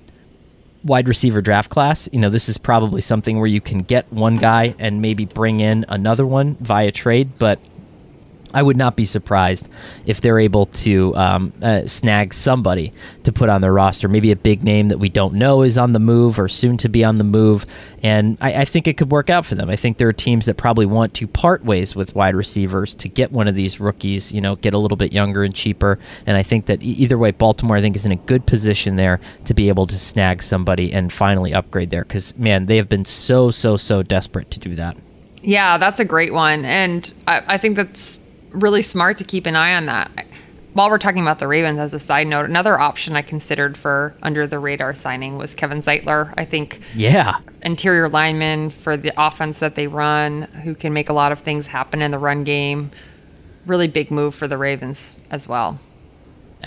wide 0.85 1.09
receiver 1.09 1.41
draft 1.41 1.71
class, 1.71 2.09
you 2.13 2.19
know, 2.19 2.31
this 2.31 2.49
is 2.49 2.59
probably 2.59 3.01
something 3.01 3.39
where 3.39 3.47
you 3.47 3.61
can 3.61 3.79
get 3.79 4.13
one 4.13 4.37
guy 4.37 4.75
and 4.79 5.01
maybe 5.01 5.25
bring 5.25 5.61
in 5.61 5.85
another 5.89 6.27
one 6.27 6.57
via 6.61 6.91
trade, 6.91 7.31
but 7.39 7.61
I 8.55 8.63
would 8.63 8.77
not 8.77 8.97
be 8.97 9.05
surprised 9.05 9.69
if 10.07 10.21
they're 10.21 10.39
able 10.39 10.67
to 10.67 11.15
um, 11.17 11.53
uh, 11.63 11.87
snag 11.87 12.35
somebody 12.35 12.93
to 13.25 13.33
put 13.33 13.49
on 13.49 13.61
their 13.61 13.73
roster. 13.73 14.09
Maybe 14.09 14.31
a 14.31 14.37
big 14.37 14.63
name 14.63 14.89
that 14.89 14.99
we 14.99 15.09
don't 15.09 15.35
know 15.35 15.63
is 15.63 15.79
on 15.79 15.93
the 15.93 15.99
move 15.99 16.39
or 16.39 16.49
soon 16.49 16.77
to 16.79 16.89
be 16.89 17.05
on 17.05 17.19
the 17.19 17.25
move. 17.25 17.67
And 18.03 18.37
I, 18.41 18.63
I 18.63 18.65
think 18.65 18.87
it 18.87 18.97
could 18.97 19.11
work 19.11 19.31
out 19.31 19.47
for 19.47 19.55
them. 19.55 19.71
I 19.71 19.77
think 19.77 19.99
there 19.99 20.09
are 20.09 20.13
teams 20.13 20.47
that 20.47 20.57
probably 20.57 20.87
want 20.87 21.15
to 21.15 21.27
part 21.27 21.65
ways 21.65 21.95
with 21.95 22.15
wide 22.15 22.35
receivers 22.35 22.95
to 22.97 23.09
get 23.09 23.33
one 23.33 23.49
of 23.49 23.55
these 23.55 23.81
rookies, 23.81 24.33
you 24.33 24.41
know, 24.41 24.57
get 24.57 24.75
a 24.75 24.79
little 24.79 24.97
bit 24.97 25.13
younger 25.13 25.45
and 25.45 25.55
cheaper. 25.55 25.99
And 26.27 26.37
I 26.37 26.43
think 26.43 26.67
that 26.67 26.83
either 26.83 27.19
way, 27.19 27.31
Baltimore, 27.31 27.77
I 27.77 27.81
think, 27.81 27.97
is 27.97 28.07
in 28.07 28.13
a 28.13 28.17
good 28.17 28.47
position 28.47 28.97
there 28.97 29.21
to 29.45 29.55
be 29.55 29.69
able 29.69 29.87
to 29.87 29.99
snag 29.99 30.43
somebody 30.43 30.93
and 30.93 31.13
finally 31.13 31.55
upgrade 31.55 31.91
there. 31.91 32.05
Because, 32.05 32.37
man, 32.37 32.67
they 32.67 32.77
have 32.77 32.89
been 32.89 33.05
so, 33.05 33.51
so, 33.51 33.77
so 33.77 34.03
desperate 34.03 34.51
to 34.51 34.59
do 34.59 34.75
that. 34.75 34.97
Yeah, 35.45 35.77
that's 35.77 35.99
a 35.99 36.05
great 36.05 36.33
one, 36.33 36.65
and 36.65 37.13
I, 37.27 37.43
I 37.49 37.59
think 37.59 37.75
that's 37.75 38.17
really 38.53 38.83
smart 38.83 39.17
to 39.19 39.25
keep 39.25 39.47
an 39.47 39.57
eye 39.57 39.75
on 39.75 39.87
that. 39.87 40.27
While 40.75 40.89
we're 40.89 40.99
talking 40.99 41.21
about 41.21 41.39
the 41.39 41.47
Ravens, 41.49 41.79
as 41.79 41.93
a 41.93 41.99
side 41.99 42.27
note, 42.27 42.47
another 42.47 42.81
option 42.81 43.15
I 43.15 43.21
considered 43.21 43.77
for 43.77 44.15
under 44.23 44.47
the 44.47 44.59
radar 44.59 44.95
signing 44.95 45.37
was 45.37 45.55
Kevin 45.55 45.81
Zeitler. 45.83 46.33
I 46.39 46.47
think 46.47 46.81
Yeah. 46.95 47.37
interior 47.63 48.09
lineman 48.09 48.71
for 48.71 48.97
the 48.97 49.13
offense 49.19 49.59
that 49.59 49.75
they 49.75 49.87
run, 49.87 50.43
who 50.65 50.75
can 50.75 50.95
make 50.95 51.11
a 51.11 51.13
lot 51.13 51.31
of 51.31 51.41
things 51.41 51.67
happen 51.67 52.01
in 52.01 52.11
the 52.11 52.19
run 52.19 52.43
game. 52.45 52.91
Really 53.67 53.87
big 53.87 54.11
move 54.11 54.35
for 54.35 54.49
the 54.49 54.57
Ravens 54.57 55.15
as 55.31 55.47
well. 55.47 55.79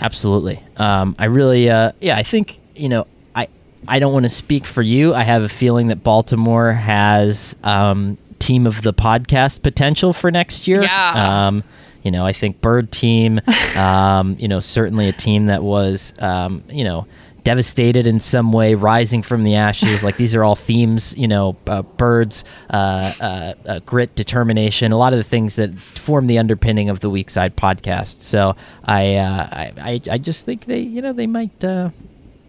Absolutely. 0.00 0.62
Um, 0.76 1.16
I 1.18 1.24
really, 1.24 1.68
uh, 1.68 1.92
yeah, 2.00 2.16
I 2.16 2.22
think 2.22 2.60
you 2.76 2.88
know, 2.88 3.06
I 3.34 3.48
I 3.88 3.98
don't 3.98 4.12
want 4.12 4.24
to 4.24 4.28
speak 4.30 4.66
for 4.66 4.82
you. 4.82 5.14
I 5.14 5.22
have 5.24 5.42
a 5.42 5.48
feeling 5.48 5.88
that 5.88 6.04
Baltimore 6.04 6.72
has 6.72 7.56
um, 7.64 8.18
team 8.38 8.66
of 8.66 8.82
the 8.82 8.92
podcast 8.92 9.62
potential 9.62 10.12
for 10.12 10.30
next 10.30 10.66
year. 10.68 10.82
Yeah. 10.82 11.46
Um, 11.46 11.64
you 12.02 12.10
know, 12.12 12.24
I 12.24 12.32
think 12.32 12.60
Bird 12.60 12.92
team. 12.92 13.40
um, 13.76 14.36
you 14.38 14.46
know, 14.48 14.60
certainly 14.60 15.08
a 15.08 15.12
team 15.12 15.46
that 15.46 15.62
was, 15.62 16.14
um, 16.18 16.62
you 16.68 16.84
know. 16.84 17.06
Devastated 17.44 18.08
in 18.08 18.18
some 18.18 18.50
way, 18.52 18.74
rising 18.74 19.22
from 19.22 19.44
the 19.44 19.54
ashes. 19.54 20.02
Like 20.02 20.16
these 20.16 20.34
are 20.34 20.42
all 20.42 20.56
themes, 20.56 21.16
you 21.16 21.28
know, 21.28 21.56
uh, 21.68 21.82
birds, 21.82 22.42
uh, 22.70 23.12
uh, 23.20 23.54
uh, 23.64 23.78
grit, 23.86 24.16
determination. 24.16 24.90
A 24.90 24.98
lot 24.98 25.12
of 25.12 25.18
the 25.18 25.22
things 25.22 25.54
that 25.54 25.72
form 25.78 26.26
the 26.26 26.40
underpinning 26.40 26.90
of 26.90 26.98
the 26.98 27.08
Weak 27.08 27.30
Side 27.30 27.56
podcast. 27.56 28.22
So 28.22 28.56
I, 28.82 29.14
uh, 29.14 29.48
I, 29.52 29.72
I, 29.80 30.00
I 30.10 30.18
just 30.18 30.44
think 30.44 30.64
they, 30.64 30.80
you 30.80 31.00
know, 31.00 31.12
they 31.12 31.28
might, 31.28 31.62
uh, 31.62 31.90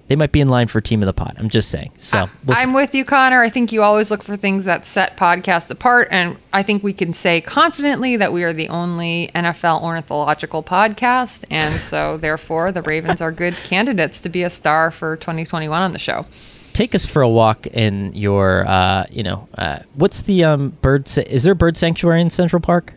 they 0.08 0.16
might 0.16 0.32
be 0.32 0.40
in 0.40 0.48
line 0.48 0.68
for 0.68 0.80
team 0.80 1.02
of 1.02 1.06
the 1.06 1.14
pod. 1.14 1.36
I'm 1.38 1.50
just 1.50 1.70
saying. 1.70 1.92
So 1.98 2.30
we'll. 2.46 2.58
I'm 2.58 2.74
with 2.74 2.96
you, 2.96 3.04
Conor. 3.04 3.42
I 3.42 3.50
think 3.50 3.72
you 3.72 3.84
always 3.84 4.10
look 4.10 4.24
for 4.24 4.38
things 4.38 4.66
that 4.66 4.86
set 4.86 5.18
podcasts 5.18 5.70
apart. 5.70 6.08
And 6.12 6.38
I 6.54 6.64
think 6.64 6.82
we 6.84 6.94
can 6.94 7.14
say 7.14 7.42
confidently 7.42 8.16
that 8.18 8.32
we 8.32 8.44
are 8.44 8.54
the 8.54 8.70
only 8.70 9.30
NFL 9.36 9.84
ornithological 9.84 10.64
podcast. 10.64 11.44
And 11.52 11.74
so, 11.76 12.18
therefore, 12.22 12.72
the 12.72 12.82
Ravens 12.82 13.22
are 13.22 13.32
good 13.32 13.56
candidates 13.66 14.22
to 14.22 14.30
be 14.30 14.44
a 14.44 14.50
star 14.50 14.92
for 14.92 15.18
2021 15.18 15.82
on 15.82 15.92
the 15.92 16.00
show. 16.00 16.26
take 16.74 16.96
us 16.96 17.06
for 17.06 17.22
a 17.22 17.30
walk 17.30 17.68
in 17.68 18.14
your, 18.14 18.66
uh, 18.68 19.06
you 19.10 19.24
know, 19.24 19.50
uh, 19.58 19.80
what's 19.96 20.22
the 20.22 20.44
um, 20.46 20.70
bird? 20.82 21.08
Sa- 21.08 21.22
is 21.22 21.44
there 21.44 21.54
a 21.54 21.56
bird 21.56 21.76
sanctuary 21.76 22.22
in 22.22 22.30
Central 22.30 22.62
Park? 22.62 22.94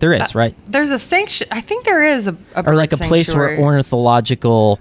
There 0.00 0.12
is, 0.12 0.34
right? 0.34 0.54
There's 0.68 0.90
a 0.90 0.98
sanction. 0.98 1.48
I 1.50 1.60
think 1.60 1.84
there 1.84 2.04
is 2.04 2.28
a, 2.28 2.36
a 2.54 2.64
Or 2.64 2.76
like 2.76 2.92
a 2.92 2.96
place 2.96 3.34
where 3.34 3.58
ornithological 3.58 4.78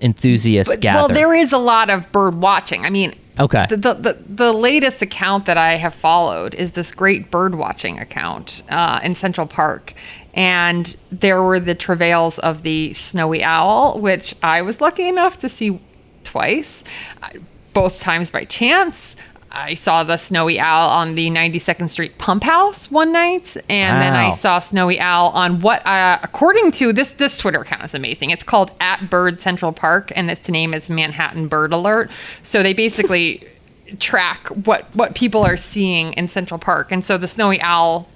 enthusiasts 0.00 0.72
But- 0.72 0.80
gather. 0.80 0.98
Well, 0.98 1.08
there 1.08 1.34
is 1.34 1.52
a 1.52 1.58
lot 1.58 1.90
of 1.90 2.10
bird 2.12 2.36
watching. 2.36 2.84
I 2.84 2.90
mean, 2.90 3.14
Okay. 3.38 3.64
The, 3.70 3.76
the, 3.76 3.94
the, 3.94 4.18
the 4.28 4.52
latest 4.52 5.00
account 5.00 5.46
that 5.46 5.56
I 5.56 5.76
have 5.76 5.94
followed 5.94 6.52
is 6.54 6.72
this 6.72 6.92
great 6.92 7.30
bird 7.30 7.54
watching 7.54 7.98
account 7.98 8.62
uh, 8.68 9.00
in 9.02 9.14
Central 9.14 9.46
Park. 9.46 9.94
And 10.34 10.94
there 11.10 11.42
were 11.42 11.58
the 11.58 11.74
travails 11.74 12.38
of 12.40 12.62
the 12.64 12.92
snowy 12.92 13.42
owl, 13.42 13.98
which 13.98 14.34
I 14.42 14.60
was 14.60 14.80
lucky 14.82 15.08
enough 15.08 15.38
to 15.38 15.48
see 15.48 15.80
twice, 16.22 16.84
uh, 17.22 17.28
both 17.72 18.00
times 18.00 18.30
by 18.30 18.44
chance. 18.44 19.16
I 19.52 19.74
saw 19.74 20.04
the 20.04 20.16
snowy 20.16 20.60
owl 20.60 20.90
on 20.90 21.16
the 21.16 21.28
92nd 21.28 21.90
Street 21.90 22.18
Pump 22.18 22.44
House 22.44 22.88
one 22.88 23.12
night, 23.12 23.56
and 23.68 24.00
then 24.00 24.14
I 24.14 24.30
saw 24.30 24.60
snowy 24.60 25.00
owl 25.00 25.30
on 25.30 25.60
what, 25.60 25.84
uh, 25.84 26.20
according 26.22 26.70
to 26.72 26.92
this 26.92 27.14
this 27.14 27.36
Twitter 27.36 27.62
account 27.62 27.82
is 27.82 27.94
amazing. 27.94 28.30
It's 28.30 28.44
called 28.44 28.70
at 28.80 29.10
Bird 29.10 29.42
Central 29.42 29.72
Park, 29.72 30.12
and 30.14 30.30
its 30.30 30.48
name 30.48 30.72
is 30.72 30.88
Manhattan 30.88 31.48
Bird 31.48 31.72
Alert. 31.72 32.10
So 32.42 32.62
they 32.62 32.74
basically 32.74 33.44
track 33.98 34.46
what 34.48 34.84
what 34.94 35.16
people 35.16 35.42
are 35.42 35.56
seeing 35.56 36.12
in 36.12 36.28
Central 36.28 36.58
Park, 36.58 36.92
and 36.92 37.04
so 37.04 37.18
the 37.18 37.28
snowy 37.28 37.60
owl 37.60 38.08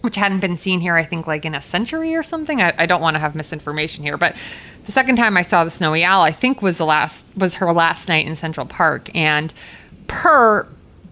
which 0.00 0.14
hadn't 0.14 0.38
been 0.38 0.56
seen 0.56 0.80
here, 0.80 0.94
I 0.94 1.04
think, 1.04 1.26
like 1.26 1.44
in 1.44 1.56
a 1.56 1.60
century 1.60 2.14
or 2.14 2.22
something. 2.22 2.62
I, 2.62 2.72
I 2.78 2.86
don't 2.86 3.00
want 3.00 3.16
to 3.16 3.18
have 3.18 3.34
misinformation 3.34 4.04
here, 4.04 4.16
but 4.16 4.36
the 4.86 4.92
second 4.92 5.16
time 5.16 5.36
I 5.36 5.42
saw 5.42 5.64
the 5.64 5.70
snowy 5.70 6.04
owl, 6.04 6.22
I 6.22 6.30
think 6.30 6.62
was 6.62 6.78
the 6.78 6.86
last 6.86 7.26
was 7.36 7.56
her 7.56 7.72
last 7.72 8.08
night 8.08 8.26
in 8.26 8.36
Central 8.36 8.64
Park, 8.64 9.14
and 9.14 9.52
per 10.08 10.66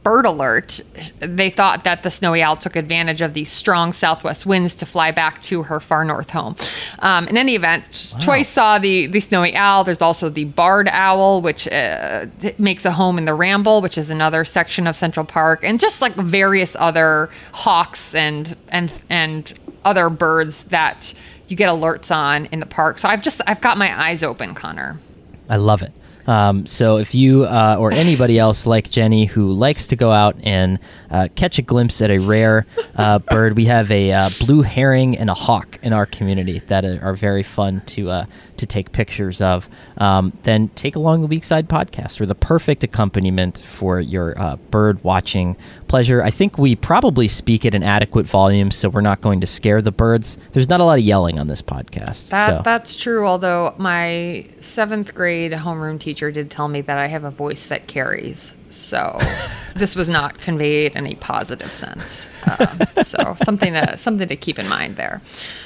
bird 0.07 0.25
alert, 0.25 0.81
they 1.19 1.51
thought 1.51 1.83
that 1.83 2.05
the 2.05 2.11
snowy 2.13 2.41
owl 2.41 2.57
took 2.57 2.77
advantage 2.77 3.21
of 3.21 3.35
these 3.35 3.51
strong 3.51 3.93
southwest 3.93 4.47
winds 4.47 4.73
to 4.73 4.87
fly 4.87 5.11
back 5.11 5.43
to 5.43 5.65
her 5.65 5.81
far 5.81 6.05
north 6.05 6.31
home. 6.31 6.55
Um, 7.01 7.27
in 7.27 7.37
any 7.37 7.57
event, 7.57 8.15
twice 8.21 8.49
saw 8.49 8.79
the 8.79 9.09
the 9.09 9.19
snowy 9.19 9.57
owl. 9.57 9.83
There's 9.83 10.01
also 10.01 10.29
the 10.29 10.45
barred 10.45 10.89
owl, 10.93 11.43
which 11.43 11.67
uh, 11.67 12.27
makes 12.57 12.85
a 12.85 12.93
home 12.93 13.19
in 13.19 13.25
the 13.25 13.35
Ramble, 13.35 13.83
which 13.83 13.99
is 13.99 14.09
another 14.09 14.45
section 14.45 14.87
of 14.87 14.95
Central 14.95 15.27
Park, 15.27 15.65
and 15.65 15.81
just 15.81 16.01
like 16.01 16.15
various 16.15 16.77
other 16.79 17.29
hawks 17.53 18.15
and 18.15 18.57
and 18.69 18.93
and 19.11 19.55
other 19.85 20.09
birds 20.09 20.65
that 20.65 21.15
you 21.49 21.57
get 21.57 21.69
alerts 21.69 22.15
on 22.15 22.47
in 22.47 22.61
the 22.61 22.67
park. 22.67 22.99
So 22.99 23.09
I've 23.09 23.23
just 23.23 23.41
I've 23.49 23.61
got 23.61 23.77
my 23.77 23.91
eyes 24.07 24.23
open, 24.23 24.55
Conor. 24.55 25.01
I 25.49 25.57
love 25.57 25.83
it. 25.83 25.93
Um, 26.27 26.67
so 26.67 26.99
if 26.99 27.15
you 27.15 27.45
uh, 27.45 27.77
or 27.79 27.93
anybody 27.93 28.39
else 28.39 28.67
like 28.67 28.91
Jenny 28.91 29.27
who 29.27 29.53
likes 29.53 29.87
to 29.87 29.97
go 29.97 30.11
out 30.11 30.37
and 30.43 30.79
uh, 31.11 31.29
catch 31.35 31.59
a 31.59 31.63
glimpse 31.63 32.01
at 32.03 32.11
a 32.11 32.19
rare 32.19 32.67
uh, 32.97 33.19
bird, 33.21 33.57
we 33.57 33.67
have 33.67 33.91
a 33.91 34.13
uh, 34.13 34.31
blue 34.41 34.63
herring 34.63 35.17
and 35.17 35.31
a 35.31 35.35
hawk 35.35 35.79
in 35.83 35.93
our 35.93 36.07
community 36.07 36.59
that 36.67 36.85
are, 36.85 37.17
very 37.17 37.43
fun 37.43 37.81
to 37.87 38.11
uh, 38.11 38.27
to 38.59 38.67
take 38.67 38.93
pictures 38.93 39.41
of. 39.41 39.69
Um, 39.97 40.37
then 40.43 40.69
take 40.71 40.97
along 40.97 41.23
the 41.23 41.27
Weak-Side 41.29 41.67
podcast. 41.67 42.21
We're 42.21 42.27
the 42.27 42.35
perfect 42.35 42.85
accompaniment 42.85 43.61
for 43.61 44.01
your 44.01 44.39
uh, 44.39 44.57
bird 44.71 45.03
watching 45.03 45.57
pleasure. 45.89 46.23
I 46.23 46.31
think 46.31 46.59
we 46.59 46.77
probably 46.77 47.27
speak 47.29 47.65
at 47.65 47.75
an 47.75 47.83
adequate 47.83 48.27
volume, 48.27 48.71
so 48.71 48.91
we're 48.91 49.01
not 49.01 49.23
going 49.23 49.41
to 49.41 49.47
scare 49.47 49.81
the 49.81 49.93
birds. 49.93 50.37
There's 50.53 50.69
not 50.69 50.81
a 50.81 50.85
lot 50.85 50.99
of 50.99 51.05
yelling 51.07 51.39
on 51.39 51.47
this 51.47 51.63
podcast. 51.63 52.29
That 52.29 52.51
so. 52.51 52.63
that's 52.63 52.95
true. 52.95 53.27
Although 53.27 53.75
my 53.79 54.47
seventh 54.61 55.15
grade 55.15 55.53
homeroom 55.53 55.99
teacher 55.99 56.16
did 56.21 56.51
tell 56.51 56.69
me 56.69 56.81
that 56.83 56.99
I 56.99 57.07
have 57.07 57.25
a 57.25 57.31
voice 57.31 57.67
that 57.67 57.87
carries, 57.87 58.55
so 58.69 59.19
this 59.75 59.95
was 59.95 60.09
not 60.09 60.39
conveyed 60.39 60.93
in 60.93 61.07
a 61.07 61.15
positive 61.17 61.71
sense. 61.71 62.31
Um, 62.59 62.81
so 63.05 63.37
something 63.45 63.73
to 63.73 63.99
something 63.99 64.29
to 64.29 64.37
keep 64.37 64.59
in 64.59 64.69
mind 64.69 64.97
there. 64.97 65.21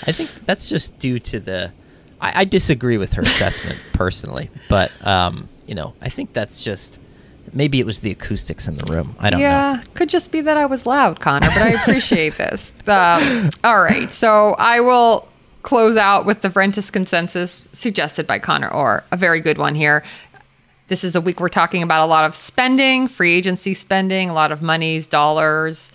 I 0.06 0.12
think 0.12 0.30
that's 0.46 0.68
just 0.68 0.98
due 0.98 1.18
to 1.20 1.40
the. 1.40 1.72
I, 2.20 2.40
I 2.40 2.44
disagree 2.44 2.98
with 2.98 3.12
her 3.14 3.22
assessment 3.22 3.78
personally, 3.92 4.50
but 4.68 4.90
um, 5.06 5.48
you 5.66 5.74
know, 5.74 5.94
I 6.00 6.08
think 6.08 6.32
that's 6.32 6.62
just 6.62 6.98
maybe 7.52 7.80
it 7.80 7.86
was 7.86 8.00
the 8.00 8.10
acoustics 8.10 8.68
in 8.68 8.76
the 8.76 8.92
room. 8.92 9.16
I 9.18 9.30
don't 9.30 9.40
know. 9.40 9.46
yeah, 9.46 9.82
could 9.94 10.08
just 10.08 10.30
be 10.30 10.40
that 10.42 10.56
I 10.56 10.66
was 10.66 10.86
loud, 10.86 11.20
Conor, 11.20 11.48
but 11.48 11.62
I 11.62 11.70
appreciate 11.70 12.36
this. 12.36 12.72
Um, 12.86 13.50
all 13.64 13.82
right, 13.82 14.12
so 14.12 14.54
I 14.58 14.80
will 14.80 15.28
close 15.62 15.96
out 15.96 16.24
with 16.26 16.40
the 16.40 16.48
Vrentas 16.48 16.90
consensus 16.90 17.68
suggested 17.72 18.26
by 18.26 18.38
Conor 18.38 18.68
Orr, 18.68 19.04
a 19.10 19.16
very 19.16 19.40
good 19.40 19.58
one 19.58 19.74
here. 19.74 20.02
This 20.90 21.04
is 21.04 21.14
a 21.14 21.20
week 21.20 21.38
we're 21.38 21.48
talking 21.48 21.84
about 21.84 22.00
a 22.00 22.06
lot 22.06 22.24
of 22.24 22.34
spending, 22.34 23.06
free 23.06 23.32
agency 23.34 23.74
spending, 23.74 24.28
a 24.28 24.34
lot 24.34 24.50
of 24.50 24.60
monies, 24.60 25.06
dollars. 25.06 25.88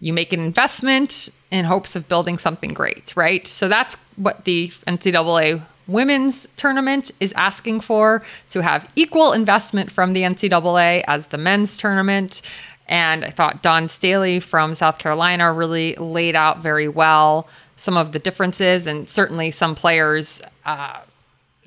You 0.00 0.14
make 0.14 0.32
an 0.32 0.40
investment 0.40 1.28
in 1.50 1.66
hopes 1.66 1.94
of 1.94 2.08
building 2.08 2.38
something 2.38 2.70
great, 2.70 3.12
right? 3.14 3.46
So 3.46 3.68
that's 3.68 3.98
what 4.16 4.46
the 4.46 4.72
NCAA 4.86 5.62
women's 5.86 6.48
tournament 6.56 7.10
is 7.20 7.34
asking 7.34 7.80
for 7.80 8.24
to 8.48 8.62
have 8.62 8.90
equal 8.96 9.34
investment 9.34 9.92
from 9.92 10.14
the 10.14 10.22
NCAA 10.22 11.04
as 11.06 11.26
the 11.26 11.36
men's 11.36 11.76
tournament. 11.76 12.40
And 12.86 13.26
I 13.26 13.30
thought 13.30 13.62
Dawn 13.62 13.90
Staley 13.90 14.40
from 14.40 14.74
South 14.74 14.96
Carolina 14.96 15.52
really 15.52 15.94
laid 15.96 16.34
out 16.34 16.62
very 16.62 16.88
well 16.88 17.46
some 17.76 17.98
of 17.98 18.12
the 18.12 18.18
differences, 18.18 18.86
and 18.86 19.10
certainly 19.10 19.50
some 19.50 19.74
players. 19.74 20.40
Uh, 20.64 21.00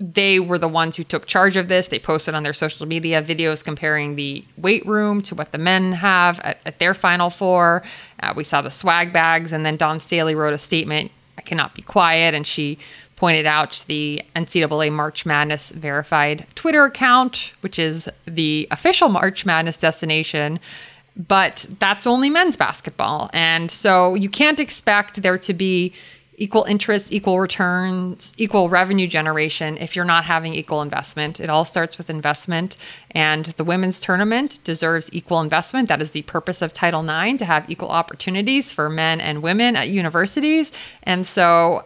they 0.01 0.39
were 0.39 0.57
the 0.57 0.67
ones 0.67 0.95
who 0.95 1.03
took 1.03 1.27
charge 1.27 1.55
of 1.55 1.67
this. 1.67 1.89
They 1.89 1.99
posted 1.99 2.33
on 2.33 2.41
their 2.41 2.53
social 2.53 2.87
media 2.87 3.21
videos 3.21 3.63
comparing 3.63 4.15
the 4.15 4.43
weight 4.57 4.85
room 4.85 5.21
to 5.23 5.35
what 5.35 5.51
the 5.51 5.59
men 5.59 5.91
have 5.91 6.39
at, 6.39 6.57
at 6.65 6.79
their 6.79 6.95
Final 6.95 7.29
Four. 7.29 7.83
Uh, 8.21 8.33
we 8.35 8.43
saw 8.43 8.61
the 8.61 8.71
swag 8.71 9.13
bags, 9.13 9.53
and 9.53 9.63
then 9.65 9.77
Dawn 9.77 9.99
Staley 9.99 10.33
wrote 10.33 10.53
a 10.53 10.57
statement 10.57 11.11
I 11.37 11.41
cannot 11.41 11.75
be 11.75 11.83
quiet. 11.83 12.33
And 12.33 12.45
she 12.45 12.79
pointed 13.15 13.45
out 13.45 13.83
the 13.87 14.21
NCAA 14.35 14.91
March 14.91 15.25
Madness 15.25 15.69
verified 15.69 16.47
Twitter 16.55 16.85
account, 16.85 17.53
which 17.61 17.77
is 17.77 18.09
the 18.25 18.67
official 18.71 19.09
March 19.09 19.45
Madness 19.45 19.77
destination. 19.77 20.59
But 21.15 21.67
that's 21.77 22.07
only 22.07 22.31
men's 22.31 22.57
basketball. 22.57 23.29
And 23.33 23.69
so 23.69 24.15
you 24.15 24.29
can't 24.29 24.59
expect 24.59 25.21
there 25.21 25.37
to 25.37 25.53
be 25.53 25.93
equal 26.41 26.63
interest, 26.63 27.13
equal 27.13 27.39
returns, 27.39 28.33
equal 28.35 28.67
revenue 28.67 29.05
generation 29.05 29.77
if 29.77 29.95
you're 29.95 30.03
not 30.03 30.25
having 30.25 30.55
equal 30.55 30.81
investment. 30.81 31.39
It 31.39 31.51
all 31.51 31.65
starts 31.65 31.99
with 31.99 32.09
investment. 32.09 32.77
And 33.11 33.45
the 33.57 33.63
women's 33.63 34.01
tournament 34.01 34.57
deserves 34.63 35.07
equal 35.11 35.39
investment. 35.39 35.87
That 35.87 36.01
is 36.01 36.11
the 36.11 36.23
purpose 36.23 36.63
of 36.63 36.73
Title 36.73 37.07
IX 37.07 37.37
to 37.37 37.45
have 37.45 37.69
equal 37.69 37.89
opportunities 37.89 38.73
for 38.73 38.89
men 38.89 39.21
and 39.21 39.43
women 39.43 39.75
at 39.75 39.89
universities. 39.89 40.71
And 41.03 41.27
so 41.27 41.85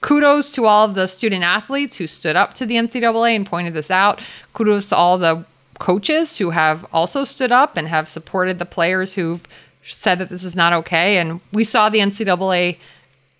kudos 0.00 0.50
to 0.54 0.66
all 0.66 0.84
of 0.84 0.96
the 0.96 1.06
student 1.06 1.44
athletes 1.44 1.96
who 1.96 2.08
stood 2.08 2.34
up 2.34 2.54
to 2.54 2.66
the 2.66 2.74
NCAA 2.74 3.36
and 3.36 3.46
pointed 3.46 3.72
this 3.72 3.90
out. 3.90 4.20
Kudos 4.52 4.88
to 4.88 4.96
all 4.96 5.16
the 5.16 5.46
coaches 5.78 6.38
who 6.38 6.50
have 6.50 6.84
also 6.92 7.22
stood 7.22 7.52
up 7.52 7.76
and 7.76 7.86
have 7.86 8.08
supported 8.08 8.58
the 8.58 8.66
players 8.66 9.14
who've 9.14 9.46
said 9.86 10.18
that 10.18 10.28
this 10.28 10.42
is 10.42 10.56
not 10.56 10.72
okay. 10.72 11.18
And 11.18 11.40
we 11.52 11.62
saw 11.62 11.88
the 11.88 12.00
NCAA 12.00 12.78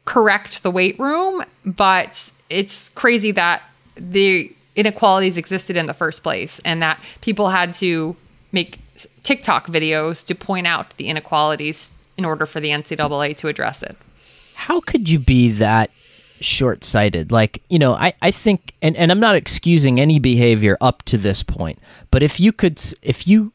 correct 0.05 0.63
the 0.63 0.71
weight 0.71 0.99
room, 0.99 1.45
but 1.65 2.31
it's 2.51 2.91
crazy 2.91 3.33
that 3.33 3.63
the 3.97 4.55
inequalities 4.77 5.37
existed 5.37 5.77
in 5.77 5.87
the 5.87 5.95
first 5.95 6.23
place 6.23 6.61
and 6.65 6.83
that 6.83 7.01
people 7.21 7.49
had 7.49 7.73
to 7.75 8.17
make 8.53 8.79
TikTok 9.23 9.67
videos 9.67 10.25
to 10.27 10.35
point 10.35 10.67
out 10.67 10.97
the 10.97 11.09
inequalities 11.09 11.93
in 12.17 12.25
order 12.25 12.47
for 12.47 12.61
the 12.61 12.69
NCAA 12.69 13.37
to 13.39 13.49
address 13.49 13.83
it. 13.83 13.97
How 14.55 14.81
could 14.81 15.09
you 15.09 15.19
be 15.19 15.51
that 15.53 15.91
short 16.41 16.85
sighted? 16.85 17.33
Like, 17.33 17.63
you 17.69 17.79
know, 17.79 17.95
I, 17.95 18.15
I 18.23 18.31
think, 18.31 18.73
and, 18.83 18.97
and 18.97 19.11
I'm 19.11 19.21
not 19.21 19.35
excusing 19.35 20.01
any 20.01 20.19
behavior 20.19 20.77
up 20.81 21.03
to 21.05 21.19
this 21.19 21.43
point, 21.43 21.79
but 22.11 22.23
if 22.23 22.39
you 22.39 22.53
could, 22.53 22.81
if 23.03 23.27
you, 23.27 23.53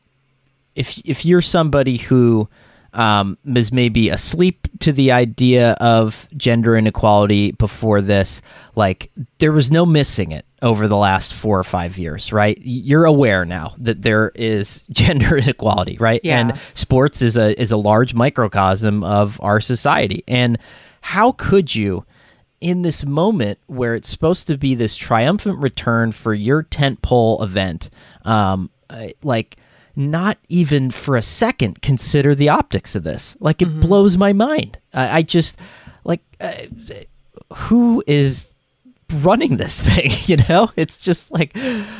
if, 0.75 0.99
if 1.05 1.25
you're 1.25 1.41
somebody 1.41 1.97
who, 1.97 2.49
um, 2.93 3.37
was 3.45 3.71
maybe 3.71 4.09
asleep 4.09 4.67
to 4.79 4.91
the 4.91 5.11
idea 5.11 5.71
of 5.73 6.27
gender 6.35 6.77
inequality 6.77 7.51
before 7.51 8.01
this. 8.01 8.41
Like 8.75 9.11
there 9.39 9.51
was 9.51 9.71
no 9.71 9.85
missing 9.85 10.31
it 10.31 10.45
over 10.61 10.87
the 10.87 10.97
last 10.97 11.33
four 11.33 11.59
or 11.59 11.63
five 11.63 11.97
years, 11.97 12.33
right? 12.33 12.57
You're 12.61 13.05
aware 13.05 13.45
now 13.45 13.75
that 13.77 14.01
there 14.01 14.31
is 14.35 14.83
gender 14.89 15.37
inequality, 15.37 15.97
right? 15.99 16.21
Yeah. 16.23 16.39
And 16.39 16.59
sports 16.73 17.21
is 17.21 17.37
a 17.37 17.59
is 17.59 17.71
a 17.71 17.77
large 17.77 18.13
microcosm 18.13 19.03
of 19.03 19.39
our 19.41 19.61
society. 19.61 20.23
And 20.27 20.57
how 21.01 21.33
could 21.33 21.75
you? 21.75 22.05
in 22.61 22.81
this 22.81 23.05
moment 23.05 23.57
where 23.67 23.95
it's 23.95 24.09
supposed 24.09 24.47
to 24.47 24.57
be 24.57 24.75
this 24.75 24.97
triumphant 24.97 25.57
return 25.59 26.11
for 26.11 26.33
your 26.33 26.61
tentpole 26.61 27.41
event, 27.41 27.89
um, 28.25 28.69
like 29.23 29.55
not 29.99 30.37
even 30.47 30.89
for 30.89 31.17
a 31.17 31.21
second 31.21 31.81
consider 31.81 32.33
the 32.33 32.49
optics 32.49 32.95
of 32.95 33.03
this. 33.03 33.35
Like 33.39 33.61
it 33.61 33.79
blows 33.81 34.17
my 34.17 34.31
mind. 34.31 34.77
I, 34.93 35.17
I 35.17 35.21
just 35.21 35.57
like 36.05 36.21
uh, 36.39 36.53
who 37.53 38.01
is 38.07 38.47
running 39.21 39.57
this 39.57 39.81
thing 39.89 40.11
you 40.25 40.37
know 40.47 40.69
it's 40.75 41.01
just 41.01 41.31
like 41.31 41.57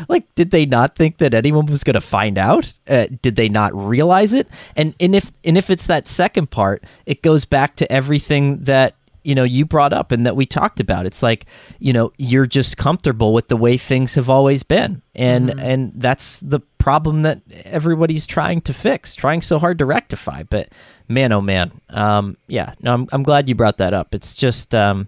like 0.08 0.24
did 0.36 0.52
they 0.52 0.64
not 0.64 0.96
think 0.96 1.18
that 1.18 1.34
anyone 1.34 1.66
was 1.66 1.84
going 1.84 1.96
to 1.96 2.02
find 2.02 2.38
out 2.38 2.72
uh, 2.88 3.08
did 3.24 3.36
they 3.36 3.50
not 3.50 3.74
realize 3.76 4.32
it 4.32 4.48
and 4.76 4.94
and 5.00 5.16
if 5.16 5.32
and 5.44 5.58
if 5.58 5.72
it's 5.72 5.88
that 5.88 6.08
second 6.08 6.52
part 6.52 6.84
it 7.08 7.24
goes 7.24 7.46
back 7.46 7.76
to 7.76 7.92
everything 7.92 8.64
that 8.64 8.94
you 9.24 9.36
know 9.36 9.44
you 9.44 9.66
brought 9.66 9.94
up 9.94 10.12
and 10.12 10.26
that 10.26 10.36
we 10.36 10.46
talked 10.46 10.80
about. 10.80 11.06
It's 11.06 11.24
like 11.24 11.46
you 11.80 11.94
know 11.94 12.12
you're 12.18 12.46
just 12.46 12.78
comfortable 12.78 13.34
with 13.34 13.48
the 13.48 13.58
way 13.58 13.78
things 13.78 14.16
have 14.16 14.30
always 14.30 14.64
been. 14.64 15.02
And 15.16 15.50
mm-hmm. 15.50 15.60
and 15.60 15.92
that's 15.96 16.40
the 16.40 16.60
problem 16.78 17.24
that 17.24 17.42
everybody's 17.66 18.26
trying 18.26 18.62
to 18.62 18.74
fix 18.74 19.16
trying 19.16 19.42
so 19.42 19.60
hard 19.60 19.80
to 19.80 19.86
rectify. 19.86 20.44
But 20.44 20.70
man 21.08 21.32
oh 21.32 21.42
man 21.42 21.72
um, 21.90 22.38
yeah 22.48 22.74
no 22.82 22.94
I'm, 22.94 23.08
I'm 23.12 23.24
glad 23.24 23.50
you 23.50 23.56
brought 23.56 23.78
that 23.78 23.94
up. 23.94 24.16
It's 24.16 24.36
just 24.36 24.74
um, 24.74 25.08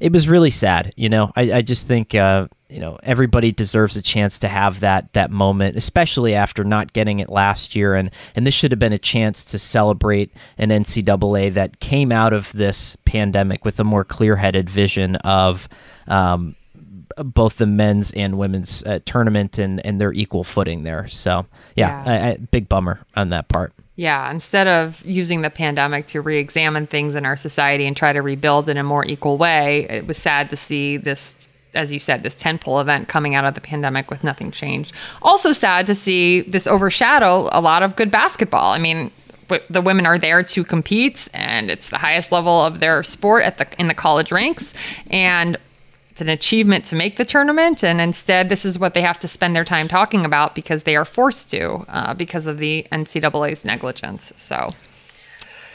it 0.00 0.12
was 0.12 0.28
really 0.28 0.50
sad 0.50 0.92
you 0.96 1.08
know? 1.08 1.32
I, 1.36 1.52
I 1.52 1.62
just 1.62 1.86
think 1.86 2.14
uh, 2.14 2.48
you 2.74 2.80
know 2.80 2.98
everybody 3.04 3.52
deserves 3.52 3.96
a 3.96 4.02
chance 4.02 4.40
to 4.40 4.48
have 4.48 4.80
that 4.80 5.12
that 5.12 5.30
moment 5.30 5.76
especially 5.76 6.34
after 6.34 6.64
not 6.64 6.92
getting 6.92 7.20
it 7.20 7.28
last 7.28 7.76
year. 7.76 7.94
And 7.94 8.10
and 8.34 8.44
this 8.44 8.52
should 8.52 8.72
have 8.72 8.80
been 8.80 8.92
a 8.92 8.98
chance 8.98 9.44
to 9.46 9.60
celebrate 9.60 10.32
an 10.58 10.70
NCAA 10.70 11.54
that 11.54 11.78
came 11.78 12.10
out 12.10 12.32
of 12.32 12.50
this 12.52 12.96
pandemic 13.04 13.64
with 13.64 13.78
a 13.78 13.84
more 13.84 14.04
clear-headed 14.04 14.68
vision 14.68 15.14
of 15.16 15.68
um, 16.08 16.56
both 17.16 17.58
the 17.58 17.66
men's 17.66 18.10
and 18.10 18.38
women's 18.38 18.82
uh, 18.82 18.98
tournament 19.06 19.56
and 19.60 19.84
and 19.86 20.00
their 20.00 20.12
equal 20.12 20.42
footing 20.42 20.82
there. 20.82 21.06
So 21.06 21.46
yeah, 21.76 22.02
yeah. 22.04 22.12
I, 22.12 22.30
I, 22.30 22.36
big 22.38 22.68
bummer 22.68 22.98
on 23.14 23.30
that 23.30 23.46
part. 23.46 23.72
Yeah, 23.94 24.28
instead 24.32 24.66
of 24.66 25.00
using 25.04 25.42
the 25.42 25.50
pandemic 25.50 26.08
to 26.08 26.20
re 26.20 26.38
examine 26.38 26.88
things 26.88 27.14
in 27.14 27.24
our 27.24 27.36
society 27.36 27.86
and 27.86 27.96
try 27.96 28.12
to 28.12 28.20
rebuild 28.20 28.68
in 28.68 28.78
a 28.78 28.82
more 28.82 29.04
equal 29.04 29.38
way, 29.38 29.86
it 29.88 30.08
was 30.08 30.18
sad 30.18 30.50
to 30.50 30.56
see 30.56 30.96
this 30.96 31.36
as 31.74 31.92
you 31.92 31.98
said, 31.98 32.22
this 32.22 32.34
tentpole 32.34 32.80
event 32.80 33.08
coming 33.08 33.34
out 33.34 33.44
of 33.44 33.54
the 33.54 33.60
pandemic 33.60 34.10
with 34.10 34.24
nothing 34.24 34.50
changed. 34.50 34.92
Also 35.22 35.52
sad 35.52 35.86
to 35.86 35.94
see 35.94 36.42
this 36.42 36.66
overshadow 36.66 37.48
a 37.52 37.60
lot 37.60 37.82
of 37.82 37.96
good 37.96 38.10
basketball. 38.10 38.72
I 38.72 38.78
mean, 38.78 39.10
the 39.68 39.82
women 39.82 40.06
are 40.06 40.18
there 40.18 40.42
to 40.42 40.64
compete, 40.64 41.28
and 41.34 41.70
it's 41.70 41.88
the 41.88 41.98
highest 41.98 42.32
level 42.32 42.64
of 42.64 42.80
their 42.80 43.02
sport 43.02 43.44
at 43.44 43.58
the 43.58 43.66
in 43.78 43.88
the 43.88 43.94
college 43.94 44.32
ranks, 44.32 44.74
and 45.08 45.58
it's 46.10 46.20
an 46.20 46.28
achievement 46.28 46.84
to 46.86 46.96
make 46.96 47.16
the 47.16 47.24
tournament. 47.24 47.82
And 47.82 48.00
instead, 48.00 48.48
this 48.48 48.64
is 48.64 48.78
what 48.78 48.94
they 48.94 49.02
have 49.02 49.18
to 49.20 49.28
spend 49.28 49.56
their 49.56 49.64
time 49.64 49.88
talking 49.88 50.24
about 50.24 50.54
because 50.54 50.84
they 50.84 50.96
are 50.96 51.04
forced 51.04 51.50
to 51.50 51.84
uh, 51.88 52.14
because 52.14 52.46
of 52.46 52.58
the 52.58 52.86
NCAA's 52.92 53.64
negligence. 53.64 54.32
So 54.36 54.70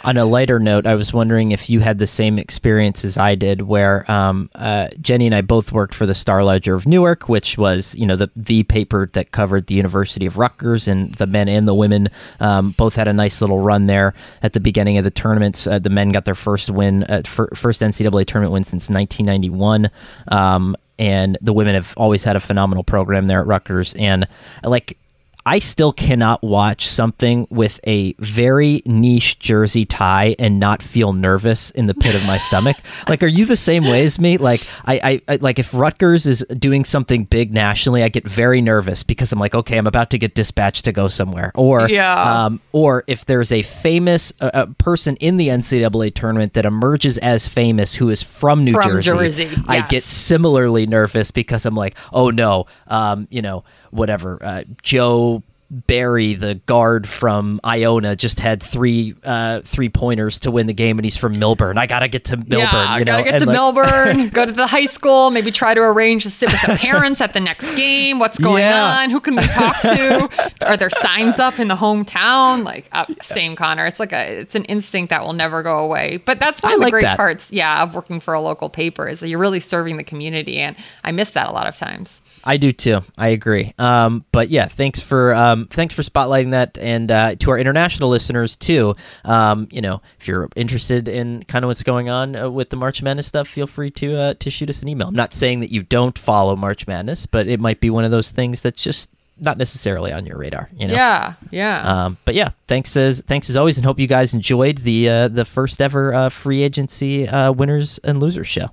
on 0.03 0.17
a 0.17 0.25
lighter 0.25 0.59
note, 0.59 0.85
I 0.85 0.95
was 0.95 1.13
wondering 1.13 1.51
if 1.51 1.69
you 1.69 1.79
had 1.79 1.97
the 1.97 2.07
same 2.07 2.39
experience 2.39 3.03
as 3.03 3.17
I 3.17 3.35
did, 3.35 3.61
where 3.61 4.09
um, 4.09 4.49
uh, 4.55 4.89
Jenny 5.01 5.25
and 5.25 5.35
I 5.35 5.41
both 5.41 5.71
worked 5.71 5.93
for 5.93 6.05
the 6.05 6.15
Star 6.15 6.43
Ledger 6.43 6.75
of 6.75 6.87
Newark, 6.87 7.27
which 7.27 7.57
was 7.57 7.95
you 7.95 8.05
know 8.05 8.15
the 8.15 8.29
the 8.35 8.63
paper 8.63 9.09
that 9.13 9.31
covered 9.31 9.67
the 9.67 9.75
University 9.75 10.25
of 10.25 10.37
Rutgers, 10.37 10.87
and 10.87 11.13
the 11.15 11.27
men 11.27 11.49
and 11.49 11.67
the 11.67 11.73
women 11.73 12.09
um, 12.39 12.71
both 12.71 12.95
had 12.95 13.07
a 13.07 13.13
nice 13.13 13.41
little 13.41 13.59
run 13.59 13.87
there 13.87 14.13
at 14.41 14.53
the 14.53 14.59
beginning 14.59 14.97
of 14.97 15.03
the 15.03 15.11
tournaments. 15.11 15.67
Uh, 15.67 15.79
the 15.79 15.89
men 15.89 16.11
got 16.11 16.25
their 16.25 16.35
first 16.35 16.69
win, 16.69 17.03
uh, 17.03 17.21
first 17.25 17.81
NCAA 17.81 18.25
tournament 18.25 18.53
win 18.53 18.63
since 18.63 18.89
1991. 18.89 19.89
Um, 20.27 20.75
and 20.97 21.37
the 21.41 21.53
women 21.53 21.75
have 21.75 21.93
always 21.95 22.25
had 22.25 22.35
a 22.35 22.41
phenomenal 22.41 22.83
program 22.83 23.27
there 23.27 23.39
at 23.39 23.47
Rutgers. 23.47 23.93
And 23.93 24.27
like 24.63 24.97
I 25.45 25.59
still 25.59 25.93
cannot 25.93 26.43
watch 26.43 26.87
something 26.87 27.47
with 27.49 27.79
a 27.85 28.13
very 28.19 28.81
niche 28.85 29.39
jersey 29.39 29.85
tie 29.85 30.35
and 30.37 30.59
not 30.59 30.83
feel 30.83 31.13
nervous 31.13 31.71
in 31.71 31.87
the 31.87 31.93
pit 31.93 32.15
of 32.15 32.25
my 32.25 32.37
stomach. 32.37 32.77
Like, 33.07 33.23
are 33.23 33.27
you 33.27 33.45
the 33.45 33.55
same 33.55 33.85
way 33.85 34.03
as 34.03 34.19
me? 34.19 34.37
Like, 34.37 34.61
I, 34.85 35.21
I, 35.27 35.33
I, 35.33 35.35
like 35.37 35.57
if 35.57 35.73
Rutgers 35.73 36.27
is 36.27 36.45
doing 36.57 36.85
something 36.85 37.23
big 37.23 37.51
nationally, 37.51 38.03
I 38.03 38.09
get 38.09 38.27
very 38.27 38.61
nervous 38.61 39.03
because 39.03 39.31
I'm 39.31 39.39
like, 39.39 39.55
okay, 39.55 39.77
I'm 39.77 39.87
about 39.87 40.11
to 40.11 40.17
get 40.17 40.35
dispatched 40.35 40.85
to 40.85 40.91
go 40.91 41.07
somewhere. 41.07 41.51
Or, 41.55 41.89
yeah. 41.89 42.45
um, 42.45 42.61
or 42.71 43.03
if 43.07 43.25
there's 43.25 43.51
a 43.51 43.63
famous 43.63 44.31
uh, 44.41 44.51
uh 44.53 44.65
person 44.77 45.15
in 45.17 45.37
the 45.37 45.47
NCAA 45.47 46.13
tournament 46.13 46.53
that 46.53 46.65
emerges 46.65 47.17
as 47.19 47.47
famous 47.47 47.95
who 47.95 48.09
is 48.09 48.21
from 48.21 48.63
New 48.63 48.73
from 48.73 48.83
Jersey, 48.83 49.09
Jersey 49.09 49.43
yes. 49.43 49.65
I 49.67 49.87
get 49.87 50.03
similarly 50.03 50.85
nervous 50.85 51.31
because 51.31 51.65
I'm 51.65 51.75
like, 51.75 51.97
oh 52.13 52.29
no, 52.29 52.67
um, 52.87 53.27
you 53.31 53.41
know, 53.41 53.63
whatever, 53.91 54.39
uh, 54.41 54.63
Joe 54.81 55.43
Barry, 55.71 56.33
the 56.33 56.55
guard 56.55 57.07
from 57.07 57.59
Iona, 57.63 58.15
just 58.15 58.39
had 58.39 58.63
three 58.63 59.13
uh, 59.23 59.61
three 59.61 59.89
pointers 59.89 60.39
to 60.39 60.51
win 60.51 60.65
the 60.65 60.73
game, 60.73 60.97
and 60.97 61.05
he's 61.05 61.15
from 61.15 61.35
Millburn. 61.35 61.77
I 61.77 61.85
gotta 61.85 62.07
get 62.07 62.25
to 62.25 62.37
Millburn. 62.37 62.71
Yeah, 62.71 62.97
you 62.97 63.05
know? 63.05 63.05
gotta 63.05 63.23
get 63.23 63.35
and 63.35 63.43
to 63.43 63.49
like, 63.51 63.55
Millburn. 63.55 64.33
go 64.33 64.45
to 64.47 64.51
the 64.51 64.65
high 64.65 64.87
school. 64.87 65.29
Maybe 65.29 65.51
try 65.51 65.75
to 65.75 65.81
arrange 65.81 66.23
to 66.23 66.31
sit 66.31 66.51
with 66.51 66.61
the 66.61 66.75
parents 66.75 67.21
at 67.21 67.33
the 67.33 67.39
next 67.39 67.69
game. 67.75 68.17
What's 68.17 68.39
going 68.39 68.63
yeah. 68.63 68.97
on? 68.97 69.11
Who 69.11 69.19
can 69.19 69.35
we 69.35 69.43
talk 69.43 69.79
to? 69.81 70.51
Are 70.65 70.75
there 70.75 70.89
signs 70.89 71.37
up 71.37 71.59
in 71.59 71.67
the 71.67 71.75
hometown? 71.75 72.63
Like 72.63 72.89
uh, 72.91 73.05
same 73.21 73.55
Conor. 73.55 73.85
It's 73.85 73.99
like 73.99 74.11
a 74.11 74.39
it's 74.39 74.55
an 74.55 74.65
instinct 74.65 75.11
that 75.11 75.23
will 75.23 75.33
never 75.33 75.61
go 75.61 75.77
away. 75.77 76.17
But 76.25 76.39
that's 76.39 76.63
one 76.63 76.71
I 76.71 76.73
of 76.75 76.79
the 76.79 76.85
like 76.85 76.91
great 76.91 77.03
that. 77.03 77.17
parts, 77.17 77.51
yeah, 77.51 77.83
of 77.83 77.93
working 77.93 78.19
for 78.19 78.33
a 78.33 78.41
local 78.41 78.71
paper 78.71 79.07
is 79.07 79.19
that 79.19 79.27
you're 79.27 79.37
really 79.37 79.59
serving 79.59 79.97
the 79.97 80.03
community, 80.03 80.57
and 80.57 80.75
I 81.03 81.11
miss 81.11 81.29
that 81.31 81.47
a 81.47 81.51
lot 81.51 81.67
of 81.67 81.75
times. 81.75 82.23
I 82.43 82.57
do 82.57 82.71
too. 82.71 83.01
I 83.17 83.29
agree. 83.29 83.73
Um, 83.77 84.25
but 84.31 84.49
yeah, 84.49 84.67
thanks 84.67 84.99
for 84.99 85.33
um, 85.33 85.67
thanks 85.67 85.93
for 85.93 86.01
spotlighting 86.01 86.51
that, 86.51 86.77
and 86.77 87.11
uh, 87.11 87.35
to 87.35 87.51
our 87.51 87.57
international 87.57 88.09
listeners 88.09 88.55
too. 88.55 88.95
Um, 89.25 89.67
you 89.71 89.81
know, 89.81 90.01
if 90.19 90.27
you're 90.27 90.49
interested 90.55 91.07
in 91.07 91.43
kind 91.43 91.65
of 91.65 91.69
what's 91.69 91.83
going 91.83 92.09
on 92.09 92.35
uh, 92.35 92.49
with 92.49 92.69
the 92.69 92.77
March 92.77 93.01
Madness 93.01 93.27
stuff, 93.27 93.47
feel 93.47 93.67
free 93.67 93.91
to 93.91 94.15
uh, 94.15 94.33
to 94.35 94.49
shoot 94.49 94.69
us 94.69 94.81
an 94.81 94.87
email. 94.87 95.07
I'm 95.07 95.15
not 95.15 95.33
saying 95.33 95.59
that 95.61 95.71
you 95.71 95.83
don't 95.83 96.17
follow 96.17 96.55
March 96.55 96.87
Madness, 96.87 97.25
but 97.25 97.47
it 97.47 97.59
might 97.59 97.79
be 97.79 97.89
one 97.89 98.05
of 98.05 98.11
those 98.11 98.31
things 98.31 98.61
that's 98.61 98.81
just 98.81 99.09
not 99.41 99.57
necessarily 99.57 100.11
on 100.11 100.25
your 100.25 100.37
radar. 100.37 100.69
You 100.75 100.87
know. 100.87 100.93
Yeah. 100.93 101.33
Yeah. 101.51 102.05
Um, 102.05 102.17
but 102.25 102.35
yeah, 102.35 102.49
thanks 102.67 102.95
as 102.97 103.21
thanks 103.21 103.49
as 103.49 103.57
always, 103.57 103.77
and 103.77 103.85
hope 103.85 103.99
you 103.99 104.07
guys 104.07 104.33
enjoyed 104.33 104.79
the 104.79 105.09
uh, 105.09 105.27
the 105.27 105.45
first 105.45 105.81
ever 105.81 106.13
uh, 106.13 106.29
free 106.29 106.63
agency 106.63 107.27
uh, 107.27 107.51
winners 107.51 107.99
and 107.99 108.19
losers 108.19 108.47
show. 108.47 108.69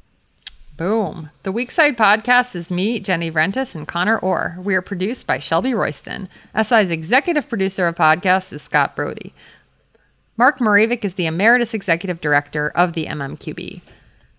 Boom. 0.77 1.31
The 1.43 1.53
Weak-Side 1.53 1.97
podcast 1.97 2.55
is 2.55 2.71
me, 2.71 3.01
Jenny 3.01 3.31
Vrentas, 3.31 3.75
and 3.75 3.89
Conor 3.89 4.19
Orr. 4.19 4.59
We 4.63 4.75
are 4.75 4.83
produced 4.83 5.27
by 5.27 5.39
Shelby 5.39 5.73
Royston. 5.73 6.29
SI's 6.55 6.91
executive 6.91 7.49
producer 7.49 7.87
of 7.87 7.95
podcasts 7.95 8.53
is 8.53 8.61
Scott 8.61 8.95
Brody. 8.95 9.33
Mark 10.37 10.59
Mravic 10.59 11.03
is 11.03 11.15
the 11.15 11.25
emeritus 11.25 11.73
executive 11.73 12.21
director 12.21 12.69
of 12.75 12.93
the 12.93 13.07
MMQB. 13.07 13.81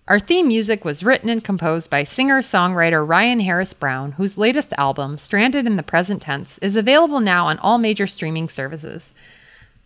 Our 0.07 0.19
theme 0.19 0.47
music 0.47 0.85
was 0.85 1.03
written 1.03 1.27
and 1.27 1.43
composed 1.43 1.89
by 1.89 2.03
singer 2.03 2.41
songwriter 2.41 3.05
Ryan 3.05 3.39
Harris 3.39 3.73
Brown, 3.73 4.11
whose 4.11 4.37
latest 4.37 4.73
album, 4.77 5.17
Stranded 5.17 5.65
in 5.65 5.75
the 5.75 5.81
Present 5.81 6.21
Tense, 6.21 6.59
is 6.59 6.75
available 6.75 7.19
now 7.19 7.47
on 7.47 7.57
all 7.59 7.79
major 7.79 8.05
streaming 8.05 8.47
services. 8.47 9.11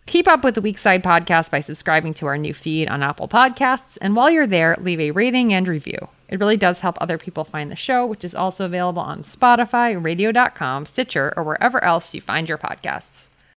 Keep 0.04 0.28
up 0.28 0.44
with 0.44 0.54
the 0.54 0.60
Weak-Side 0.60 1.02
podcast 1.02 1.50
by 1.50 1.60
subscribing 1.60 2.12
to 2.14 2.26
our 2.26 2.36
new 2.36 2.52
feed 2.52 2.90
on 2.90 3.02
Apple 3.02 3.26
Podcasts, 3.26 3.96
and 4.02 4.14
while 4.14 4.30
you're 4.30 4.46
there, 4.46 4.76
leave 4.78 5.00
a 5.00 5.12
rating 5.12 5.54
and 5.54 5.66
review. 5.66 6.08
It 6.32 6.40
really 6.40 6.56
does 6.56 6.80
help 6.80 6.96
other 6.98 7.18
people 7.18 7.44
find 7.44 7.70
the 7.70 7.76
show, 7.76 8.06
which 8.06 8.24
is 8.24 8.34
also 8.34 8.64
available 8.64 9.02
on 9.02 9.22
Spotify, 9.22 10.02
radio.com, 10.02 10.86
Stitcher, 10.86 11.34
or 11.36 11.44
wherever 11.44 11.84
else 11.84 12.14
you 12.14 12.22
find 12.22 12.48
your 12.48 12.56
podcasts. 12.56 13.28